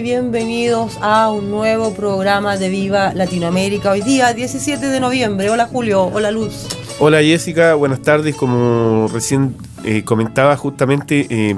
Bienvenidos 0.00 0.96
a 1.02 1.30
un 1.30 1.50
nuevo 1.50 1.92
programa 1.92 2.56
de 2.56 2.70
Viva 2.70 3.12
Latinoamérica. 3.12 3.90
Hoy 3.90 4.00
día 4.00 4.32
17 4.32 4.86
de 4.86 5.00
noviembre. 5.00 5.50
Hola 5.50 5.66
Julio, 5.66 6.04
hola 6.04 6.30
Luz. 6.30 6.66
Hola 6.98 7.20
Jessica, 7.20 7.74
buenas 7.74 8.00
tardes. 8.00 8.34
Como 8.34 9.08
recién 9.12 9.54
eh, 9.84 10.02
comentaba 10.02 10.56
justamente 10.56 11.26
eh, 11.28 11.56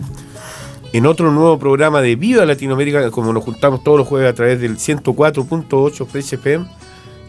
en 0.92 1.06
otro 1.06 1.30
nuevo 1.30 1.58
programa 1.58 2.00
de 2.00 2.16
Viva 2.16 2.44
Latinoamérica, 2.44 3.10
como 3.12 3.32
nos 3.32 3.44
juntamos 3.44 3.84
todos 3.84 3.98
los 3.98 4.08
jueves 4.08 4.30
a 4.32 4.34
través 4.34 4.60
del 4.60 4.78
104.8 4.78 6.06
Fresh 6.06 6.38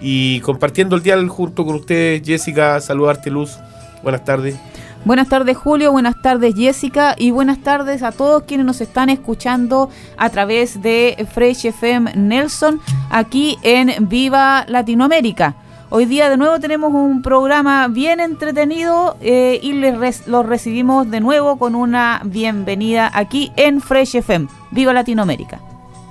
y 0.01 0.39
compartiendo 0.39 0.95
el 0.95 1.03
dial 1.03 1.29
junto 1.29 1.65
con 1.65 1.75
ustedes, 1.75 2.23
Jessica, 2.25 2.81
saludarte 2.81 3.29
Luz. 3.29 3.59
Buenas 4.01 4.23
tardes. 4.23 4.55
Buenas 5.05 5.29
tardes 5.29 5.55
Julio, 5.55 5.91
buenas 5.91 6.19
tardes 6.19 6.55
Jessica 6.55 7.13
y 7.15 7.29
buenas 7.29 7.59
tardes 7.59 8.01
a 8.01 8.11
todos 8.11 8.41
quienes 8.43 8.65
nos 8.65 8.81
están 8.81 9.09
escuchando 9.09 9.91
a 10.17 10.31
través 10.31 10.81
de 10.81 11.27
Fresh 11.31 11.67
FM 11.67 12.13
Nelson 12.15 12.81
aquí 13.11 13.59
en 13.61 14.09
Viva 14.09 14.65
Latinoamérica. 14.67 15.53
Hoy 15.91 16.05
día 16.05 16.27
de 16.27 16.37
nuevo 16.37 16.59
tenemos 16.59 16.91
un 16.91 17.21
programa 17.21 17.87
bien 17.87 18.19
entretenido 18.19 19.15
eh, 19.21 19.59
y 19.61 19.73
les 19.73 20.25
los 20.25 20.43
recibimos 20.43 21.11
de 21.11 21.19
nuevo 21.19 21.57
con 21.57 21.75
una 21.75 22.21
bienvenida 22.25 23.11
aquí 23.13 23.51
en 23.57 23.81
Fresh 23.81 24.15
FM. 24.15 24.47
Viva 24.71 24.91
Latinoamérica. 24.91 25.59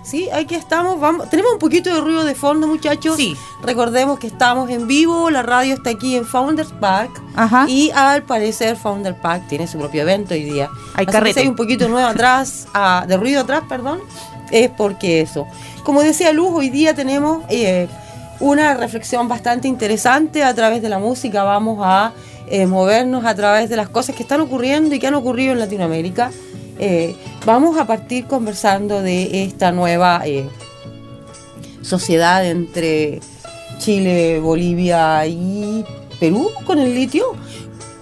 Sí, 0.04 0.28
aquí 0.30 0.54
estamos. 0.54 1.00
Vamos. 1.00 1.30
Tenemos 1.30 1.54
un 1.54 1.58
poquito 1.58 1.92
de 1.92 2.00
ruido 2.00 2.24
de 2.24 2.34
fondo, 2.34 2.66
muchachos. 2.66 3.16
Sí. 3.16 3.36
Recordemos 3.62 4.18
que 4.18 4.26
estamos 4.26 4.68
en 4.68 4.86
vivo. 4.86 5.30
La 5.30 5.42
radio 5.42 5.74
está 5.74 5.90
aquí 5.90 6.14
en 6.14 6.26
Founders 6.26 6.72
Park. 6.72 7.22
Ajá. 7.34 7.66
Y 7.68 7.90
al 7.90 8.22
parecer 8.22 8.76
Founder 8.76 9.16
Park 9.16 9.44
tiene 9.48 9.66
su 9.66 9.78
propio 9.78 10.02
evento 10.02 10.34
hoy 10.34 10.44
día. 10.44 10.68
Hay 10.94 11.06
Así 11.08 11.18
que 11.18 11.32
si 11.32 11.40
hay 11.40 11.48
un 11.48 11.56
poquito 11.56 11.84
de 11.84 11.90
nuevo 11.90 12.06
atrás, 12.06 12.68
ah, 12.74 13.04
de 13.08 13.16
ruido 13.16 13.40
atrás, 13.40 13.62
perdón, 13.66 14.00
es 14.50 14.70
porque 14.70 15.22
eso. 15.22 15.46
Como 15.84 16.02
decía 16.02 16.32
Luz, 16.32 16.50
hoy 16.52 16.68
día 16.68 16.94
tenemos 16.94 17.42
eh, 17.48 17.88
una 18.40 18.74
reflexión 18.74 19.26
bastante 19.26 19.68
interesante 19.68 20.44
a 20.44 20.54
través 20.54 20.82
de 20.82 20.90
la 20.90 20.98
música. 20.98 21.44
Vamos 21.44 21.78
a 21.82 22.12
eh, 22.46 22.66
movernos 22.66 23.24
a 23.24 23.34
través 23.34 23.70
de 23.70 23.76
las 23.76 23.88
cosas 23.88 24.14
que 24.14 24.22
están 24.22 24.42
ocurriendo 24.42 24.94
y 24.94 24.98
que 24.98 25.06
han 25.06 25.14
ocurrido 25.14 25.52
en 25.52 25.60
Latinoamérica. 25.60 26.30
Eh, 26.78 27.14
vamos 27.46 27.78
a 27.78 27.86
partir 27.86 28.26
conversando 28.26 29.02
de 29.02 29.44
esta 29.44 29.72
nueva 29.72 30.22
eh, 30.24 30.48
sociedad 31.82 32.44
entre 32.46 33.20
Chile, 33.78 34.40
Bolivia 34.40 35.26
y 35.26 35.84
Perú 36.18 36.50
con 36.64 36.78
el 36.78 36.94
litio, 36.94 37.34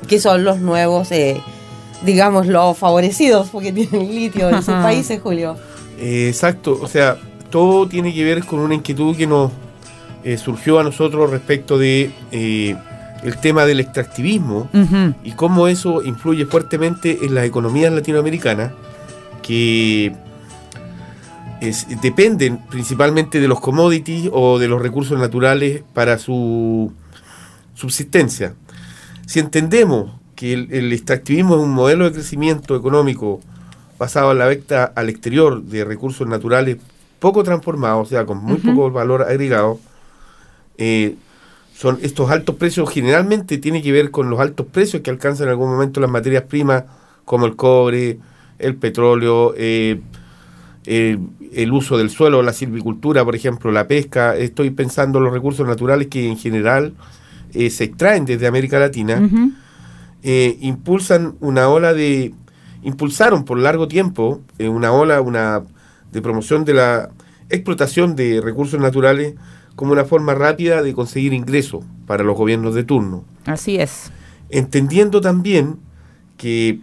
que 0.09 0.21
son 0.21 0.45
los 0.45 0.59
nuevos, 0.59 1.11
eh, 1.13 1.41
digamos, 2.05 2.47
los 2.47 2.77
favorecidos 2.79 3.49
porque 3.51 3.73
tienen 3.73 4.15
litio 4.15 4.49
en 4.49 4.63
sus 4.63 4.75
países, 4.75 5.21
Julio. 5.21 5.57
Eh, 5.99 6.29
exacto, 6.29 6.79
o 6.81 6.89
sea, 6.89 7.19
todo 7.51 7.87
tiene 7.89 8.15
que 8.15 8.25
ver 8.25 8.45
con 8.45 8.59
una 8.59 8.75
inquietud 8.75 9.17
que 9.17 9.27
nos 9.27 9.51
eh, 10.25 10.37
surgió 10.39 10.79
a 10.79 10.85
nosotros 10.85 11.31
respecto 11.31 11.79
de 11.79 12.11
eh, 12.31 12.77
el 13.23 13.37
tema 13.39 13.65
del 13.65 13.81
extractivismo 13.81 14.69
y 15.25 15.33
cómo 15.33 15.69
eso 15.69 16.03
influye 16.03 16.45
fuertemente 16.47 17.19
en 17.23 17.35
las 17.35 17.45
economías 17.45 17.93
latinoamericanas 17.93 18.73
que 19.43 20.13
es- 21.61 21.87
dependen 22.01 22.59
principalmente 22.71 23.41
de 23.41 23.49
los 23.49 23.61
commodities 23.61 24.29
o 24.33 24.59
de 24.59 24.69
los 24.69 24.83
recursos 24.83 25.19
naturales 25.19 25.83
para 25.95 26.19
su 26.19 26.93
subsistencia. 27.75 28.55
Si 29.27 29.39
entendemos 29.39 30.13
que 30.35 30.53
el, 30.53 30.69
el 30.73 30.93
extractivismo 30.93 31.55
es 31.57 31.63
un 31.63 31.71
modelo 31.71 32.05
de 32.05 32.13
crecimiento 32.13 32.75
económico 32.77 33.41
basado 33.99 34.33
en 34.33 34.39
la 34.39 34.47
venta 34.47 34.85
al 34.97 35.09
exterior 35.09 35.63
de 35.63 35.85
recursos 35.85 36.27
naturales 36.27 36.79
poco 37.21 37.45
transformados, 37.45 38.09
o 38.09 38.11
sea, 38.11 38.27
con 38.27 38.39
muy 38.39 38.57
poco 38.57 38.91
valor 38.91 39.23
agregado, 39.23 39.79
eh, 40.77 41.15
son 41.75 41.99
estos 42.03 42.31
altos 42.31 42.57
precios 42.57 42.91
generalmente 42.91 43.59
tiene 43.59 43.83
que 43.83 43.93
ver 43.93 44.11
con 44.11 44.31
los 44.31 44.41
altos 44.41 44.67
precios 44.67 45.03
que 45.03 45.11
alcanzan 45.11 45.47
en 45.47 45.51
algún 45.51 45.71
momento 45.71 46.01
las 46.01 46.11
materias 46.11 46.45
primas 46.45 46.85
como 47.25 47.47
el 47.47 47.57
cobre, 47.57 48.19
el 48.59 48.77
petróleo, 48.77 49.55
eh, 49.57 50.01
eh, 50.87 51.19
el 51.53 51.73
uso 51.73 51.99
del 51.99 52.11
suelo, 52.11 52.43
la 52.43 52.53
silvicultura, 52.53 53.25
por 53.25 53.35
ejemplo, 53.35 53.71
la 53.73 53.87
pesca. 53.87 54.37
Estoy 54.37 54.71
pensando 54.71 55.19
en 55.19 55.25
los 55.25 55.33
recursos 55.33 55.67
naturales 55.67 56.09
que 56.09 56.29
en 56.29 56.39
general 56.39 56.95
eh, 57.53 57.71
se 57.71 57.85
extraen 57.85 58.25
desde 58.25 58.47
América 58.47 58.79
Latina 58.79 59.21
impulsan 60.25 61.35
una 61.41 61.69
ola 61.69 61.95
de 61.95 62.33
impulsaron 62.85 63.45
por 63.45 63.59
largo 63.59 63.89
tiempo 63.89 64.41
una 64.61 64.93
ola 64.93 65.21
una 65.21 65.63
de 66.13 66.23
promoción 66.23 66.65
de 66.65 66.75
la 66.75 67.11
explotación 67.51 68.15
de 68.15 68.41
recursos 68.41 68.79
naturales 68.81 69.35
como 69.77 69.93
una 69.93 70.05
forma 70.05 70.35
rápida 70.35 70.83
de 70.83 70.93
conseguir 70.95 71.33
ingresos 71.33 71.85
para 72.07 72.25
los 72.25 72.37
gobiernos 72.37 72.75
de 72.75 72.85
turno 72.85 73.25
Así 73.47 73.77
es. 73.79 74.11
entendiendo 74.51 75.21
también 75.21 75.77
que 76.37 76.79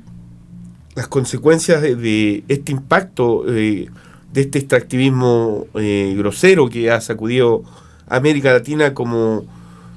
las 0.96 1.08
consecuencias 1.08 1.82
de, 1.82 1.96
de 1.96 2.44
este 2.48 2.72
impacto 2.72 3.44
eh, 3.48 3.90
de 4.34 4.42
este 4.42 4.60
extractivismo 4.60 5.66
eh, 5.76 6.14
grosero 6.18 6.70
que 6.70 6.92
ha 6.92 7.00
sacudido 7.02 7.64
América 8.08 8.52
Latina 8.54 8.94
como 8.94 9.44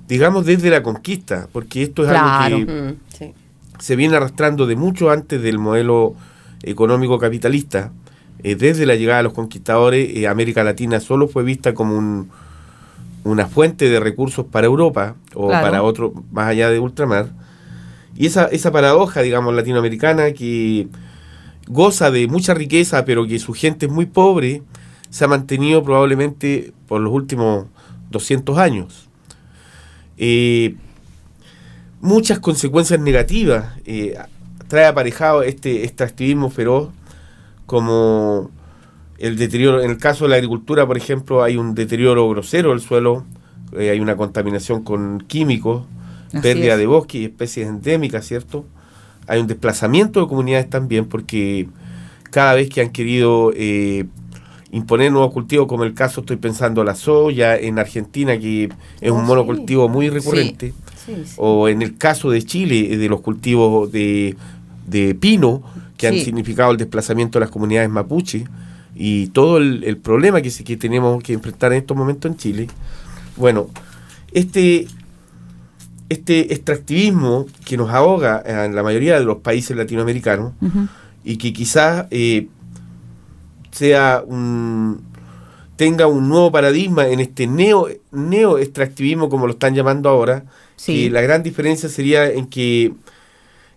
digamos 0.08 0.44
desde 0.46 0.70
la 0.70 0.82
conquista 0.82 1.48
porque 1.52 1.82
esto 1.82 2.02
es 2.04 2.08
Claro. 2.10 2.56
algo 2.56 2.66
que 2.66 2.72
Mm, 2.72 2.94
sí. 3.18 3.32
se 3.78 3.96
viene 3.96 4.16
arrastrando 4.16 4.66
de 4.66 4.76
mucho 4.76 5.10
antes 5.10 5.40
del 5.42 5.58
modelo 5.58 6.14
económico 6.62 7.18
capitalista. 7.18 7.90
Eh, 8.44 8.54
desde 8.54 8.86
la 8.86 8.94
llegada 8.96 9.18
de 9.18 9.22
los 9.24 9.32
conquistadores, 9.32 10.16
eh, 10.16 10.28
América 10.28 10.62
Latina 10.64 11.00
solo 11.00 11.26
fue 11.28 11.42
vista 11.42 11.74
como 11.74 11.96
un- 11.96 12.28
una 13.24 13.46
fuente 13.46 13.88
de 13.88 14.00
recursos 14.00 14.46
para 14.46 14.66
Europa 14.66 15.16
o 15.34 15.48
Claro. 15.48 15.64
para 15.64 15.82
otro 15.82 16.12
más 16.32 16.48
allá 16.48 16.70
de 16.70 16.78
ultramar. 16.78 17.30
Y 18.16 18.26
esa, 18.26 18.46
esa 18.46 18.70
paradoja, 18.72 19.22
digamos, 19.22 19.54
latinoamericana 19.54 20.32
que 20.32 20.88
goza 21.68 22.10
de 22.10 22.26
mucha 22.26 22.52
riqueza, 22.54 23.04
pero 23.04 23.26
que 23.26 23.38
su 23.38 23.52
gente 23.54 23.86
es 23.86 23.92
muy 23.92 24.06
pobre, 24.06 24.62
se 25.10 25.24
ha 25.24 25.28
mantenido 25.28 25.82
probablemente 25.82 26.72
por 26.88 27.00
los 27.00 27.12
últimos 27.12 27.66
200 28.10 28.58
años. 28.58 29.08
Eh, 30.18 30.74
muchas 32.00 32.38
consecuencias 32.40 33.00
negativas 33.00 33.66
eh, 33.86 34.18
trae 34.68 34.86
aparejado 34.86 35.42
este 35.42 35.84
extractivismo 35.84 36.50
feroz 36.50 36.88
como 37.66 38.50
el 39.22 39.36
deterioro, 39.38 39.80
en 39.82 39.90
el 39.90 39.98
caso 39.98 40.24
de 40.24 40.30
la 40.30 40.36
agricultura, 40.36 40.84
por 40.86 40.96
ejemplo, 40.96 41.42
hay 41.44 41.56
un 41.56 41.74
deterioro 41.76 42.28
grosero 42.28 42.70
del 42.70 42.80
suelo, 42.80 43.24
eh, 43.78 43.90
hay 43.90 44.00
una 44.00 44.16
contaminación 44.16 44.82
con 44.82 45.20
químicos, 45.28 45.84
Así 46.28 46.38
pérdida 46.40 46.72
es. 46.72 46.78
de 46.80 46.86
bosques 46.86 47.20
y 47.20 47.24
especies 47.26 47.68
endémicas, 47.68 48.26
¿cierto? 48.26 48.66
Hay 49.28 49.40
un 49.40 49.46
desplazamiento 49.46 50.20
de 50.20 50.26
comunidades 50.26 50.68
también 50.68 51.04
porque 51.06 51.68
cada 52.32 52.54
vez 52.54 52.68
que 52.68 52.80
han 52.80 52.90
querido 52.90 53.52
eh, 53.54 54.06
imponer 54.72 55.12
nuevos 55.12 55.32
cultivos, 55.32 55.68
como 55.68 55.84
el 55.84 55.94
caso 55.94 56.22
estoy 56.22 56.36
pensando 56.38 56.82
la 56.82 56.96
soya 56.96 57.56
en 57.56 57.78
Argentina, 57.78 58.36
que 58.40 58.70
es 59.00 59.10
un 59.12 59.20
sí. 59.20 59.26
monocultivo 59.26 59.88
muy 59.88 60.08
recurrente, 60.10 60.74
Sí, 61.06 61.14
sí. 61.24 61.34
o 61.36 61.68
en 61.68 61.80
el 61.82 61.96
caso 61.96 62.28
de 62.30 62.42
Chile, 62.42 62.94
eh, 62.94 62.96
de 62.96 63.08
los 63.08 63.20
cultivos 63.20 63.92
de, 63.92 64.34
de 64.88 65.14
pino, 65.14 65.62
que 65.96 66.08
han 66.08 66.18
significado 66.18 66.72
el 66.72 66.76
desplazamiento 66.78 67.38
de 67.38 67.44
las 67.44 67.50
comunidades 67.50 67.88
mapuche 67.88 68.46
y 69.04 69.26
todo 69.30 69.58
el, 69.58 69.82
el 69.82 69.96
problema 69.96 70.40
que, 70.42 70.76
tenemos 70.76 71.20
que 71.24 71.32
enfrentar 71.32 71.72
en 71.72 71.78
estos 71.78 71.96
momentos 71.96 72.30
en 72.30 72.36
Chile. 72.36 72.68
Bueno, 73.36 73.68
este, 74.30 74.86
este 76.08 76.54
extractivismo 76.54 77.46
que 77.64 77.76
nos 77.76 77.90
ahoga 77.90 78.40
en 78.46 78.76
la 78.76 78.84
mayoría 78.84 79.18
de 79.18 79.24
los 79.24 79.38
países 79.38 79.76
latinoamericanos 79.76 80.52
y 81.24 81.36
que 81.36 81.52
quizás 81.52 82.06
eh, 82.12 82.46
sea 83.72 84.22
un 84.24 85.00
tenga 85.74 86.06
un 86.06 86.28
nuevo 86.28 86.52
paradigma 86.52 87.08
en 87.08 87.18
este 87.18 87.48
neo 87.48 87.88
neo 88.12 88.58
extractivismo 88.58 89.28
como 89.28 89.48
lo 89.48 89.54
están 89.54 89.74
llamando 89.74 90.10
ahora 90.10 90.44
Sí. 90.76 91.10
la 91.10 91.22
gran 91.22 91.42
diferencia 91.42 91.88
sería 91.88 92.30
en 92.30 92.46
que 92.46 92.92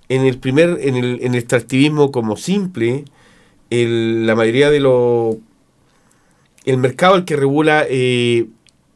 en 0.08 0.22
el 0.22 0.38
primer 0.38 0.78
en 0.82 0.96
el, 0.96 1.20
en 1.24 1.34
el 1.34 1.40
extractivismo 1.40 2.12
como 2.12 2.38
simple 2.38 3.06
el- 3.70 4.26
la 4.28 4.36
mayoría 4.36 4.70
de 4.70 4.80
los 4.80 5.38
el 6.66 6.78
mercado 6.78 7.16
el 7.16 7.26
que 7.26 7.36
regula 7.36 7.86
eh, 7.88 8.48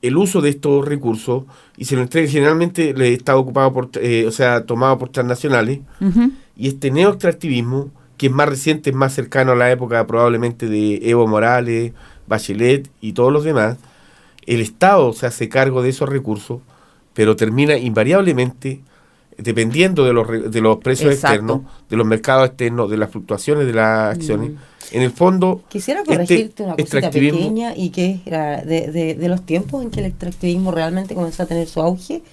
el 0.02 0.18
uso 0.18 0.42
de 0.42 0.50
estos 0.50 0.88
recursos 0.88 1.44
y 1.78 1.86
se 1.86 1.96
lo 1.96 2.02
entrega 2.02 2.30
generalmente 2.30 2.94
le 2.94 3.14
está 3.14 3.36
ocupado 3.36 3.74
por 3.74 3.90
eh, 4.02 4.26
o 4.28 4.32
sea 4.32 4.66
tomado 4.66 4.98
por 4.98 5.10
transnacionales. 5.10 5.80
Y 6.56 6.68
este 6.68 6.90
neoextractivismo, 6.92 7.92
que 8.18 8.28
es 8.28 8.32
más 8.34 8.50
reciente, 8.50 8.90
es 8.90 8.96
más 8.96 9.14
cercano 9.14 9.52
a 9.52 9.56
la 9.56 9.72
época 9.72 10.06
probablemente 10.08 10.68
de 10.68 11.00
Evo 11.10 11.28
Morales, 11.28 11.94
Bachelet 12.28 12.90
y 13.02 13.14
todos 13.14 13.32
los 13.32 13.44
demás, 13.44 13.78
el 14.46 14.62
Estado 14.62 15.14
se 15.14 15.26
hace 15.28 15.48
cargo 15.48 15.82
de 15.84 15.90
esos 15.90 16.10
recursos, 16.10 16.60
pero 17.14 17.36
termina 17.36 17.78
invariablemente 17.78 18.82
dependiendo 19.42 20.04
de 20.06 20.14
los, 20.14 20.52
de 20.52 20.62
los 20.62 20.78
precios 20.78 21.14
Exacto. 21.14 21.36
externos, 21.36 21.62
de 21.90 21.98
los 21.98 22.06
mercados 22.08 22.48
externos, 22.50 22.90
de 22.90 22.98
las 22.98 23.10
fluctuaciones 23.10 23.66
de 23.66 23.74
las 23.74 24.16
acciones. 24.16 24.52
Mm. 24.52 24.56
En 24.92 25.02
el 25.04 25.12
fondo, 25.12 25.62
Quisiera 25.70 26.00
Este 26.02 26.12
corregirte 26.14 26.64
una 26.64 26.76
cosita 26.76 27.12
pequeña 27.12 27.76
y 27.76 27.90
que 27.92 28.22
era 28.26 28.62
de, 28.64 28.92
de- 28.92 29.14
de 29.16 29.28
los 29.30 29.46
tiempos 29.46 29.84
en 29.84 29.92
que 29.92 30.00
el 30.00 30.08
extractivismo 30.08 30.72
realmente 30.72 31.14
comenzó 31.14 31.44
a 31.44 31.46
tener 31.46 31.68
su 31.68 31.80
auge, 31.82 32.24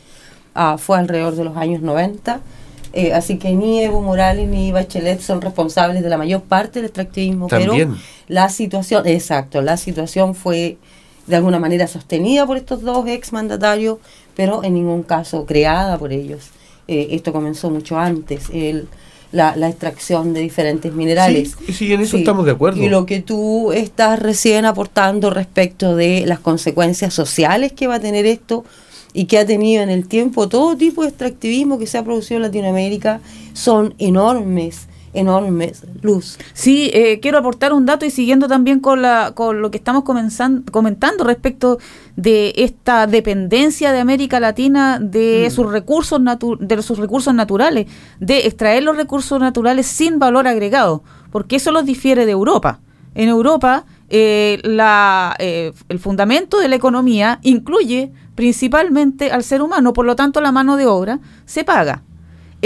ah, 0.54 0.78
fue 0.78 0.96
alrededor 0.98 1.34
de 1.36 1.44
los 1.44 1.56
años 1.56 1.82
90. 1.82 2.40
eh, 2.94 3.12
así 3.12 3.36
que 3.36 3.52
ni 3.52 3.82
Evo 3.82 4.00
Morales 4.00 4.48
ni 4.48 4.72
Bachelet 4.72 5.20
son 5.20 5.42
responsables 5.42 6.02
de 6.02 6.08
la 6.08 6.16
mayor 6.16 6.42
parte 6.42 6.78
del 6.78 6.86
extractivismo, 6.86 7.46
También. 7.48 7.70
pero 7.90 8.00
la 8.28 8.48
situación, 8.48 9.06
exacto, 9.06 9.60
la 9.60 9.76
situación 9.76 10.34
fue 10.34 10.78
de 11.26 11.36
alguna 11.36 11.58
manera 11.58 11.86
sostenida 11.88 12.46
por 12.46 12.56
estos 12.56 12.80
dos 12.80 13.06
exmandatarios, 13.06 13.98
pero 14.34 14.64
en 14.64 14.72
ningún 14.74 15.02
caso 15.02 15.44
creada 15.44 15.98
por 15.98 16.10
ellos. 16.12 16.48
Eh, 16.88 17.08
esto 17.10 17.32
comenzó 17.32 17.70
mucho 17.70 17.98
antes, 17.98 18.44
el, 18.52 18.88
la, 19.32 19.56
la 19.56 19.68
extracción 19.68 20.32
de 20.32 20.40
diferentes 20.40 20.92
minerales. 20.92 21.56
Sí, 21.66 21.72
sí, 21.72 21.92
en 21.92 22.00
eso 22.00 22.16
estamos 22.16 22.46
de 22.46 22.52
acuerdo. 22.52 22.82
Y 22.82 22.88
lo 22.88 23.06
que 23.06 23.20
tú 23.20 23.72
estás 23.72 24.18
recién 24.20 24.64
aportando 24.64 25.30
respecto 25.30 25.96
de 25.96 26.24
las 26.26 26.38
consecuencias 26.38 27.12
sociales 27.12 27.72
que 27.72 27.86
va 27.86 27.96
a 27.96 28.00
tener 28.00 28.24
esto 28.24 28.64
y 29.12 29.24
que 29.24 29.38
ha 29.38 29.46
tenido 29.46 29.82
en 29.82 29.90
el 29.90 30.06
tiempo 30.06 30.48
todo 30.48 30.76
tipo 30.76 31.02
de 31.02 31.08
extractivismo 31.08 31.78
que 31.78 31.86
se 31.86 31.98
ha 31.98 32.04
producido 32.04 32.36
en 32.36 32.42
Latinoamérica 32.42 33.20
son 33.54 33.94
enormes, 33.98 34.88
enormes. 35.16 35.82
Luz. 36.02 36.38
Sí, 36.52 36.90
eh, 36.94 37.18
quiero 37.20 37.38
aportar 37.38 37.72
un 37.72 37.86
dato 37.86 38.04
y 38.06 38.10
siguiendo 38.10 38.48
también 38.48 38.80
con, 38.80 39.02
la, 39.02 39.32
con 39.34 39.60
lo 39.62 39.70
que 39.70 39.78
estamos 39.78 40.04
comenzan- 40.04 40.62
comentando 40.70 41.24
respecto 41.24 41.78
de 42.16 42.52
esta 42.56 43.06
dependencia 43.06 43.92
de 43.92 44.00
América 44.00 44.38
Latina 44.40 44.98
de 45.00 45.50
sus 45.50 45.70
recursos 45.70 46.20
natu- 46.20 46.58
de 46.58 46.82
sus 46.82 46.98
recursos 46.98 47.34
naturales, 47.34 47.86
de 48.20 48.46
extraer 48.46 48.82
los 48.82 48.96
recursos 48.96 49.40
naturales 49.40 49.86
sin 49.86 50.18
valor 50.18 50.46
agregado, 50.46 51.02
porque 51.30 51.56
eso 51.56 51.72
los 51.72 51.84
difiere 51.84 52.24
de 52.26 52.32
Europa. 52.32 52.80
En 53.14 53.28
Europa, 53.28 53.84
eh, 54.08 54.60
la, 54.62 55.34
eh, 55.38 55.72
el 55.88 55.98
fundamento 55.98 56.60
de 56.60 56.68
la 56.68 56.76
economía 56.76 57.38
incluye 57.42 58.12
principalmente 58.34 59.30
al 59.30 59.42
ser 59.42 59.62
humano, 59.62 59.92
por 59.92 60.04
lo 60.04 60.14
tanto 60.16 60.40
la 60.40 60.52
mano 60.52 60.76
de 60.76 60.86
obra 60.86 61.18
se 61.46 61.64
paga. 61.64 62.02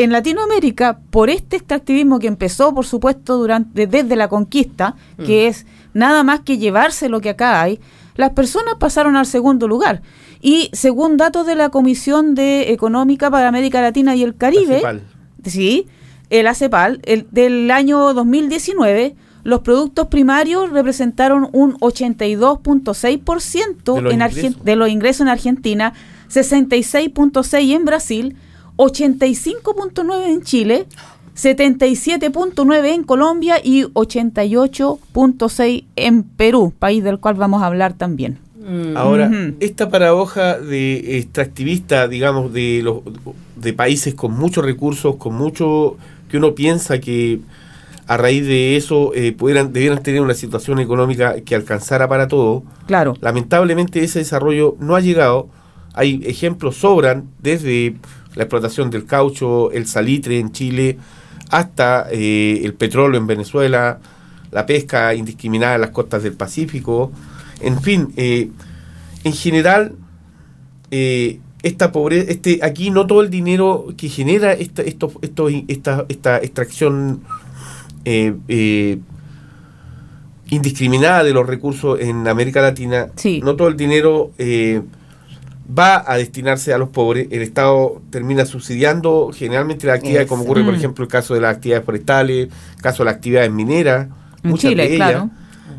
En 0.03 0.13
Latinoamérica, 0.13 1.01
por 1.11 1.29
este 1.29 1.57
extractivismo 1.57 2.19
que 2.19 2.27
empezó, 2.27 2.75
por 2.75 2.87
supuesto, 2.87 3.37
durante, 3.37 3.87
desde 3.87 4.17
la 4.17 4.29
conquista, 4.29 4.97
que 5.27 5.47
es 5.47 5.67
nada 5.93 6.23
más 6.23 6.41
que 6.41 6.57
llevarse 6.57 7.11
lo 7.11 7.21
que 7.21 7.29
acá 7.29 7.61
hay, 7.61 7.81
las 8.15 8.31
personas 8.31 8.77
pasaron 8.79 9.17
al 9.17 9.27
segundo 9.27 9.69
lugar. 9.69 10.01
Y 10.41 10.71
según 10.73 11.19
datos 11.19 11.47
de 11.47 11.55
la 11.55 11.69
Comisión 11.69 12.35
de 12.35 12.73
Económica 12.73 13.31
para 13.31 13.49
América 13.49 13.83
Latina 13.83 14.17
y 14.17 14.23
el 14.23 14.37
Caribe, 14.37 14.81
sí, 15.45 15.87
el 16.31 16.47
ACEPAL, 16.47 17.03
el, 17.05 17.27
del 17.31 17.71
año 17.71 18.15
2019, 18.15 19.17
los 19.45 19.61
productos 19.61 20.07
primarios 20.07 20.71
representaron 20.71 21.51
un 21.53 21.75
82.6% 21.75 24.01
De 24.01 24.55
de 24.65 24.77
los 24.77 24.89
ingresos 24.89 25.21
en 25.21 25.29
Argentina, 25.29 25.93
66.6% 26.31 27.75
en 27.75 27.85
Brasil, 27.85 28.35
85.9% 28.81 30.27
en 30.27 30.43
Chile, 30.43 30.87
77.9% 31.37 32.85
en 32.87 33.05
Colombia 33.05 33.61
y 33.63 33.85
88.6% 33.85 35.85
en 35.97 36.23
Perú, 36.23 36.73
país 36.79 37.05
del 37.05 37.19
cual 37.19 37.35
vamos 37.35 37.63
a 37.63 37.67
hablar 37.67 37.93
también. 37.93 38.39
Mm. 38.59 38.97
Ahora, 38.97 39.31
esta 39.61 39.91
paradoja 39.91 40.59
de 40.59 41.19
extractivista, 41.19 42.09
digamos, 42.09 42.53
de 42.53 42.81
los 42.83 43.01
de 43.57 43.73
países 43.73 44.15
con 44.15 44.33
muchos 44.33 44.65
recursos, 44.65 45.17
con 45.17 45.35
mucho 45.35 45.97
que 46.29 46.39
uno 46.39 46.55
piensa 46.55 47.01
que 47.01 47.41
a 48.07 48.17
raíz 48.17 48.47
de 48.47 48.77
eso 48.77 49.13
eh, 49.15 49.33
pudieran 49.33 49.73
debieran 49.73 50.03
tener 50.03 50.21
una 50.21 50.35
situación 50.35 50.79
económica 50.79 51.41
que 51.43 51.55
alcanzara 51.55 52.09
para 52.09 52.29
todo. 52.29 52.63
Claro. 52.87 53.15
Lamentablemente 53.21 54.03
ese 54.03 54.21
desarrollo 54.21 54.77
no 54.81 54.97
ha 54.97 55.01
llegado. 55.01 55.49
Hay 55.93 56.23
ejemplos 56.25 56.77
sobran 56.77 57.29
desde 57.41 57.97
la 58.35 58.45
explotación 58.45 58.91
del 58.91 59.05
caucho, 59.07 59.71
el 59.73 59.87
salitre 59.87 60.39
en 60.39 60.53
Chile, 60.53 60.99
hasta 61.51 62.07
eh, 62.11 62.61
el 62.65 62.75
petróleo 62.75 63.21
en 63.21 63.27
Venezuela, 63.27 63.99
la 64.53 64.67
pesca 64.67 65.15
indiscriminada 65.15 65.75
en 65.77 65.81
las 65.83 65.91
costas 65.91 66.23
del 66.23 66.35
Pacífico. 66.35 67.11
En 67.61 67.81
fin, 67.83 68.13
eh, 68.17 68.51
en 69.25 69.33
general, 69.33 69.95
eh, 70.91 71.41
esta 71.63 71.93
pobreza, 71.93 72.31
este, 72.31 72.61
aquí 72.63 72.91
no 72.91 73.07
todo 73.07 73.21
el 73.21 73.31
dinero 73.31 73.87
que 73.97 74.09
genera 74.09 74.53
esta, 74.53 74.83
esto, 74.83 75.13
esto- 75.23 75.49
esta, 75.69 76.07
esta 76.09 76.39
extracción 76.39 77.21
indiscriminada 80.49 81.23
de 81.23 81.33
los 81.33 81.47
recursos 81.47 82.01
en 82.01 82.27
América 82.27 82.61
Latina, 82.61 83.09
Sí. 83.17 83.41
no 83.45 83.57
todo 83.57 83.69
el 83.69 83.77
dinero 83.77 84.33
va 85.79 86.05
a 86.07 86.17
destinarse 86.17 86.73
a 86.73 86.79
los 86.79 86.89
pobres. 86.89 87.29
El 87.31 87.43
Estado 87.43 88.01
termina 88.11 88.45
subsidiando 88.47 89.31
generalmente 89.35 89.87
las 89.87 89.97
actividades, 89.97 90.29
como 90.29 90.43
ocurre, 90.45 90.65
por 90.65 90.75
ejemplo, 90.75 91.05
el 91.05 91.11
caso 91.11 91.35
de 91.35 91.41
las 91.41 91.57
actividades 91.57 91.85
forestales, 91.85 92.49
el 92.77 92.83
caso 92.83 93.03
de 93.03 93.05
las 93.07 93.15
actividades 93.15 93.51
mineras, 93.51 94.09
En 94.43 94.51
muchas 94.51 94.71
Chile, 94.71 94.83
de 94.89 94.95
ellas. 94.95 95.11
claro. 95.11 95.31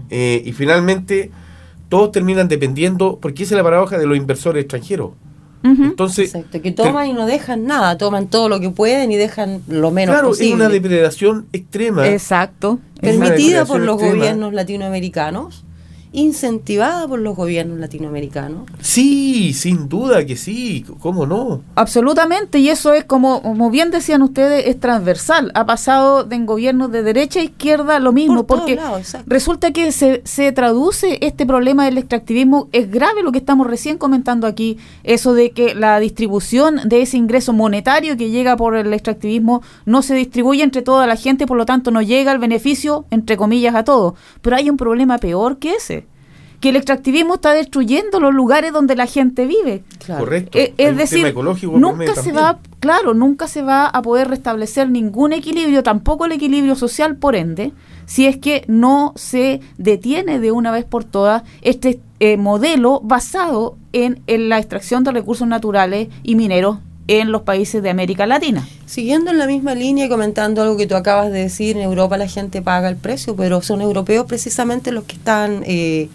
Eh, 0.10 0.41
y 0.45 0.51
finalmente, 0.53 1.31
todos 1.89 2.12
terminan 2.12 2.48
dependiendo, 2.48 3.19
porque 3.21 3.43
esa 3.43 3.55
es 3.55 3.57
la 3.57 3.63
paradoja 3.63 3.98
de 3.98 4.05
los 4.05 4.17
inversores 4.17 4.62
extranjeros. 4.62 5.12
Entonces, 5.63 6.33
Exacto, 6.33 6.60
que 6.60 6.71
toman 6.71 7.07
y 7.07 7.13
no 7.13 7.27
dejan 7.27 7.65
nada, 7.67 7.95
toman 7.95 8.27
todo 8.27 8.50
lo 8.50 8.60
que 8.60 8.71
pueden 8.71 9.12
y 9.12 9.15
dejan 9.15 9.62
lo 9.67 9.91
menos 9.91 10.15
claro, 10.15 10.29
posible. 10.29 10.50
es 10.50 10.55
una 10.55 10.69
depredación 10.69 11.45
extrema. 11.53 12.07
Exacto. 12.07 12.79
Permitida 13.00 13.65
por 13.65 13.79
los 13.79 13.95
extrema. 13.98 14.15
gobiernos 14.15 14.53
latinoamericanos, 14.53 15.63
incentivada 16.13 17.08
por 17.08 17.20
los 17.20 17.36
gobiernos 17.36 17.80
latinoamericanos. 17.80 18.63
Sí, 18.82 19.53
sin 19.53 19.88
duda 19.88 20.25
que 20.25 20.36
sí, 20.36 20.86
¿cómo 21.00 21.25
no? 21.25 21.62
Absolutamente, 21.75 22.60
y 22.60 22.70
eso 22.70 22.94
es 22.94 23.06
como, 23.06 23.41
como 23.41 23.70
bien 23.70 23.91
decían 23.91 24.22
ustedes, 24.22 24.68
es 24.68 24.80
transversal. 24.80 25.51
Ha 25.56 25.65
pasado 25.65 26.24
de 26.25 26.36
en 26.36 26.46
gobiernos 26.46 26.91
de 26.91 27.03
derecha 27.03 27.39
a 27.39 27.44
izquierda 27.44 28.00
lo 28.00 28.12
mismo, 28.12 28.46
Por 28.46 28.60
porque 28.60 28.75
lados, 28.75 29.15
resulta 29.25 29.72
que 29.72 29.91
se, 29.91 30.22
se 30.25 30.51
traduce 30.51 31.18
este 31.22 31.46
problema 31.46 31.86
del 31.86 31.98
extractivismo. 31.98 32.68
Es 32.72 32.91
grave 32.91 33.24
lo 33.24 33.32
que 33.32 33.38
estamos 33.38 33.68
recién 33.68 33.98
comentando 33.98 34.48
aquí, 34.48 34.77
eso 35.03 35.34
de 35.34 35.51
que 35.51 35.75
la 35.75 36.00
distribución 36.00 36.82
de 36.86 37.01
ese 37.03 37.18
ingreso 37.18 37.53
monetario 37.53 38.18
que 38.18 38.30
llega 38.30 38.58
por 38.58 38.75
el 38.75 38.94
extractivismo 38.94 39.62
no 39.86 40.01
se 40.01 40.15
distribuye 40.15 40.63
entre 40.63 40.82
toda 40.82 41.08
la 41.08 41.15
gente, 41.15 41.48
por 41.48 41.58
lo 41.58 41.65
tanto 41.65 41.91
no 41.91 42.01
llega 42.01 42.32
el 42.32 42.39
beneficio, 42.39 43.06
entre 43.12 43.38
comillas, 43.38 43.75
a 43.75 43.84
todos. 43.84 44.13
Pero 44.41 44.56
hay 44.56 44.70
un 44.70 44.77
problema 44.77 45.18
peor 45.18 45.58
que 45.58 45.75
ese. 45.75 46.00
Que 46.62 46.70
el 46.70 46.77
extractivismo 46.77 47.36
está 47.36 47.53
destruyendo 47.53 48.22
los 48.22 48.34
lugares 48.34 48.72
donde 48.72 48.96
la 48.96 49.08
gente 49.08 49.46
vive. 49.46 49.84
Claro. 50.00 50.24
Correcto. 50.24 50.58
Eh, 50.58 50.74
Hay 50.77 50.86
es 50.86 50.96
decir, 50.96 51.36
nunca 51.74 52.15
se 52.15 52.32
va, 52.32 52.60
claro, 52.80 53.13
nunca 53.13 53.50
se 53.50 53.62
va 53.62 53.88
a 53.88 54.01
poder 54.01 54.30
restablecer 54.30 54.89
ningún 54.89 55.34
equilibrio, 55.34 55.84
tampoco 55.84 56.25
el 56.25 56.32
equilibrio 56.32 56.75
social, 56.75 57.18
por 57.18 57.36
ende, 57.36 57.74
si 58.06 58.27
es 58.27 58.38
que 58.38 58.63
no 58.68 59.13
se 59.18 59.60
detiene 59.77 60.39
de 60.39 60.51
una 60.51 60.72
vez 60.72 60.86
por 60.86 61.03
todas 61.03 61.44
este 61.62 62.00
eh, 62.20 62.38
modelo 62.38 63.01
basado 63.03 63.75
en, 63.91 64.22
en 64.27 64.48
la 64.48 64.60
extracción 64.60 65.03
de 65.03 65.12
recursos 65.12 65.48
naturales 65.48 66.08
y 66.24 66.36
mineros 66.36 66.77
en 67.08 67.32
los 67.32 67.41
países 67.41 67.82
de 67.82 67.89
América 67.89 68.25
Latina. 68.27 68.68
Siguiendo 68.86 69.32
en 69.32 69.38
la 69.38 69.48
misma 69.48 69.75
línea 69.75 70.06
y 70.06 70.10
comentando 70.10 70.62
algo 70.62 70.77
que 70.77 70.88
tú 70.88 70.96
acabas 70.96 71.32
de 71.32 71.39
decir, 71.39 71.75
en 71.75 71.84
Europa 71.84 72.18
la 72.18 72.27
gente 72.27 72.62
paga 72.62 72.88
el 72.88 72.96
precio, 72.96 73.36
pero 73.36 73.62
son 73.62 73.82
europeos 73.82 74.25
precisamente 74.27 74.91
los 74.91 75.06
que 75.06 75.15
están 75.15 75.63
eh, 75.65 76.10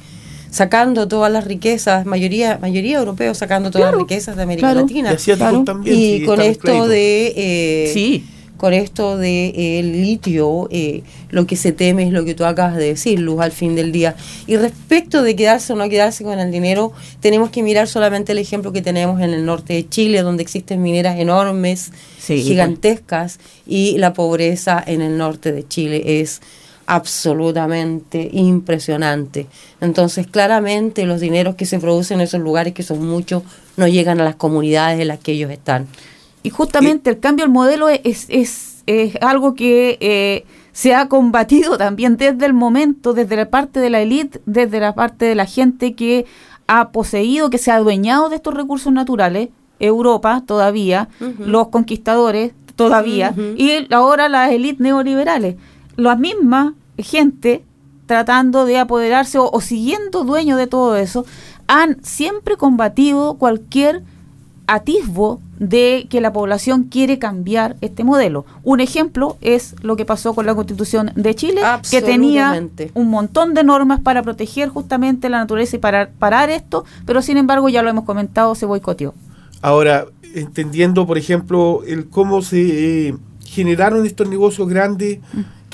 sacando 0.50 1.08
todas 1.08 1.30
las 1.32 1.44
riquezas, 1.44 2.06
mayoría 2.06 2.58
mayoría 2.60 2.98
europeos 2.98 3.38
sacando 3.38 3.70
todas 3.70 3.86
Claro, 3.88 3.98
las 3.98 4.08
riquezas 4.08 4.36
de 4.36 4.42
América 4.42 4.68
claro. 4.68 4.80
Latina. 4.82 5.12
Y 5.12 5.14
asiáticos 5.14 5.48
Claro. 5.50 5.64
también. 5.64 5.96
Y 5.96 6.18
sí, 6.20 6.24
con 6.24 6.40
esto 6.40 6.88
de 6.88 7.32
eh, 7.36 7.90
Sí. 7.92 8.24
con 8.56 8.72
esto 8.72 9.18
de 9.18 9.48
eh, 9.48 9.80
el 9.80 10.00
litio, 10.00 10.66
eh, 10.70 11.02
lo 11.28 11.46
que 11.46 11.56
se 11.56 11.72
teme 11.72 12.04
es 12.04 12.10
lo 12.12 12.24
que 12.24 12.34
tú 12.34 12.46
acabas 12.46 12.76
de 12.76 12.86
decir, 12.86 13.18
Luz, 13.20 13.40
al 13.42 13.52
fin 13.52 13.74
del 13.74 13.92
día. 13.92 14.16
Y 14.46 14.56
respecto 14.56 15.22
de 15.22 15.36
quedarse 15.36 15.74
o 15.74 15.76
no 15.76 15.90
quedarse 15.90 16.24
con 16.24 16.38
el 16.38 16.50
dinero, 16.50 16.92
tenemos 17.20 17.50
que 17.50 17.62
mirar 17.62 17.86
solamente 17.86 18.32
el 18.32 18.38
ejemplo 18.38 18.72
que 18.72 18.80
tenemos 18.80 19.20
en 19.20 19.34
el 19.34 19.44
norte 19.44 19.74
de 19.74 19.86
Chile, 19.86 20.22
donde 20.22 20.42
existen 20.42 20.80
mineras 20.80 21.18
enormes, 21.18 21.92
Sí, 22.18 22.40
gigantescas, 22.42 23.38
y 23.66 23.98
la 23.98 24.14
pobreza 24.14 24.82
en 24.86 25.02
el 25.02 25.18
norte 25.18 25.52
de 25.52 25.68
Chile 25.68 26.20
es 26.22 26.40
absolutamente 26.86 28.28
impresionante. 28.32 29.46
Entonces, 29.80 30.26
claramente 30.26 31.04
los 31.04 31.20
dineros 31.20 31.56
que 31.56 31.66
se 31.66 31.78
producen 31.78 32.20
en 32.20 32.24
esos 32.24 32.40
lugares, 32.40 32.72
que 32.74 32.82
son 32.82 33.06
muchos, 33.06 33.42
no 33.76 33.88
llegan 33.88 34.20
a 34.20 34.24
las 34.24 34.36
comunidades 34.36 35.00
en 35.00 35.08
las 35.08 35.18
que 35.18 35.32
ellos 35.32 35.50
están. 35.50 35.86
Y 36.42 36.50
justamente 36.50 37.10
el 37.10 37.18
cambio 37.18 37.44
del 37.44 37.52
modelo 37.52 37.88
es, 37.88 38.26
es, 38.28 38.82
es 38.86 39.16
algo 39.20 39.54
que 39.54 39.98
eh, 40.00 40.44
se 40.72 40.94
ha 40.94 41.08
combatido 41.08 41.76
también 41.76 42.16
desde 42.16 42.46
el 42.46 42.52
momento, 42.52 43.14
desde 43.14 43.34
la 43.34 43.50
parte 43.50 43.80
de 43.80 43.90
la 43.90 44.00
élite, 44.00 44.40
desde 44.46 44.78
la 44.78 44.94
parte 44.94 45.24
de 45.24 45.34
la 45.34 45.46
gente 45.46 45.94
que 45.94 46.26
ha 46.68 46.90
poseído, 46.90 47.50
que 47.50 47.58
se 47.58 47.70
ha 47.70 47.76
adueñado 47.76 48.28
de 48.28 48.36
estos 48.36 48.54
recursos 48.54 48.92
naturales, 48.92 49.48
Europa 49.80 50.42
todavía, 50.46 51.08
los 51.38 51.68
conquistadores 51.68 52.52
todavía, 52.76 53.34
y 53.56 53.92
ahora 53.92 54.28
las 54.28 54.52
élites 54.52 54.80
neoliberales. 54.80 55.56
La 55.96 56.16
misma 56.16 56.74
gente 56.98 57.64
tratando 58.06 58.64
de 58.64 58.78
apoderarse 58.78 59.38
o, 59.38 59.50
o 59.50 59.60
siguiendo 59.60 60.24
dueños 60.24 60.58
de 60.58 60.66
todo 60.66 60.96
eso, 60.96 61.26
han 61.66 62.02
siempre 62.04 62.56
combatido 62.56 63.34
cualquier 63.34 64.02
atisbo 64.68 65.40
de 65.58 66.06
que 66.10 66.20
la 66.20 66.32
población 66.32 66.84
quiere 66.84 67.18
cambiar 67.18 67.76
este 67.80 68.04
modelo. 68.04 68.44
Un 68.62 68.80
ejemplo 68.80 69.36
es 69.40 69.74
lo 69.82 69.96
que 69.96 70.04
pasó 70.04 70.34
con 70.34 70.46
la 70.46 70.54
Constitución 70.54 71.12
de 71.14 71.34
Chile, 71.34 71.62
que 71.90 72.02
tenía 72.02 72.60
un 72.94 73.08
montón 73.08 73.54
de 73.54 73.64
normas 73.64 74.00
para 74.00 74.22
proteger 74.22 74.68
justamente 74.68 75.28
la 75.28 75.38
naturaleza 75.38 75.76
y 75.76 75.78
parar, 75.78 76.10
parar 76.18 76.50
esto, 76.50 76.84
pero 77.06 77.22
sin 77.22 77.36
embargo, 77.36 77.68
ya 77.68 77.82
lo 77.82 77.90
hemos 77.90 78.04
comentado, 78.04 78.54
se 78.54 78.66
boicoteó. 78.66 79.14
Ahora, 79.62 80.06
entendiendo, 80.34 81.06
por 81.06 81.16
ejemplo, 81.16 81.82
el 81.86 82.08
cómo 82.08 82.42
se 82.42 83.08
eh, 83.08 83.16
generaron 83.44 84.04
estos 84.04 84.28
negocios 84.28 84.68
grandes 84.68 85.20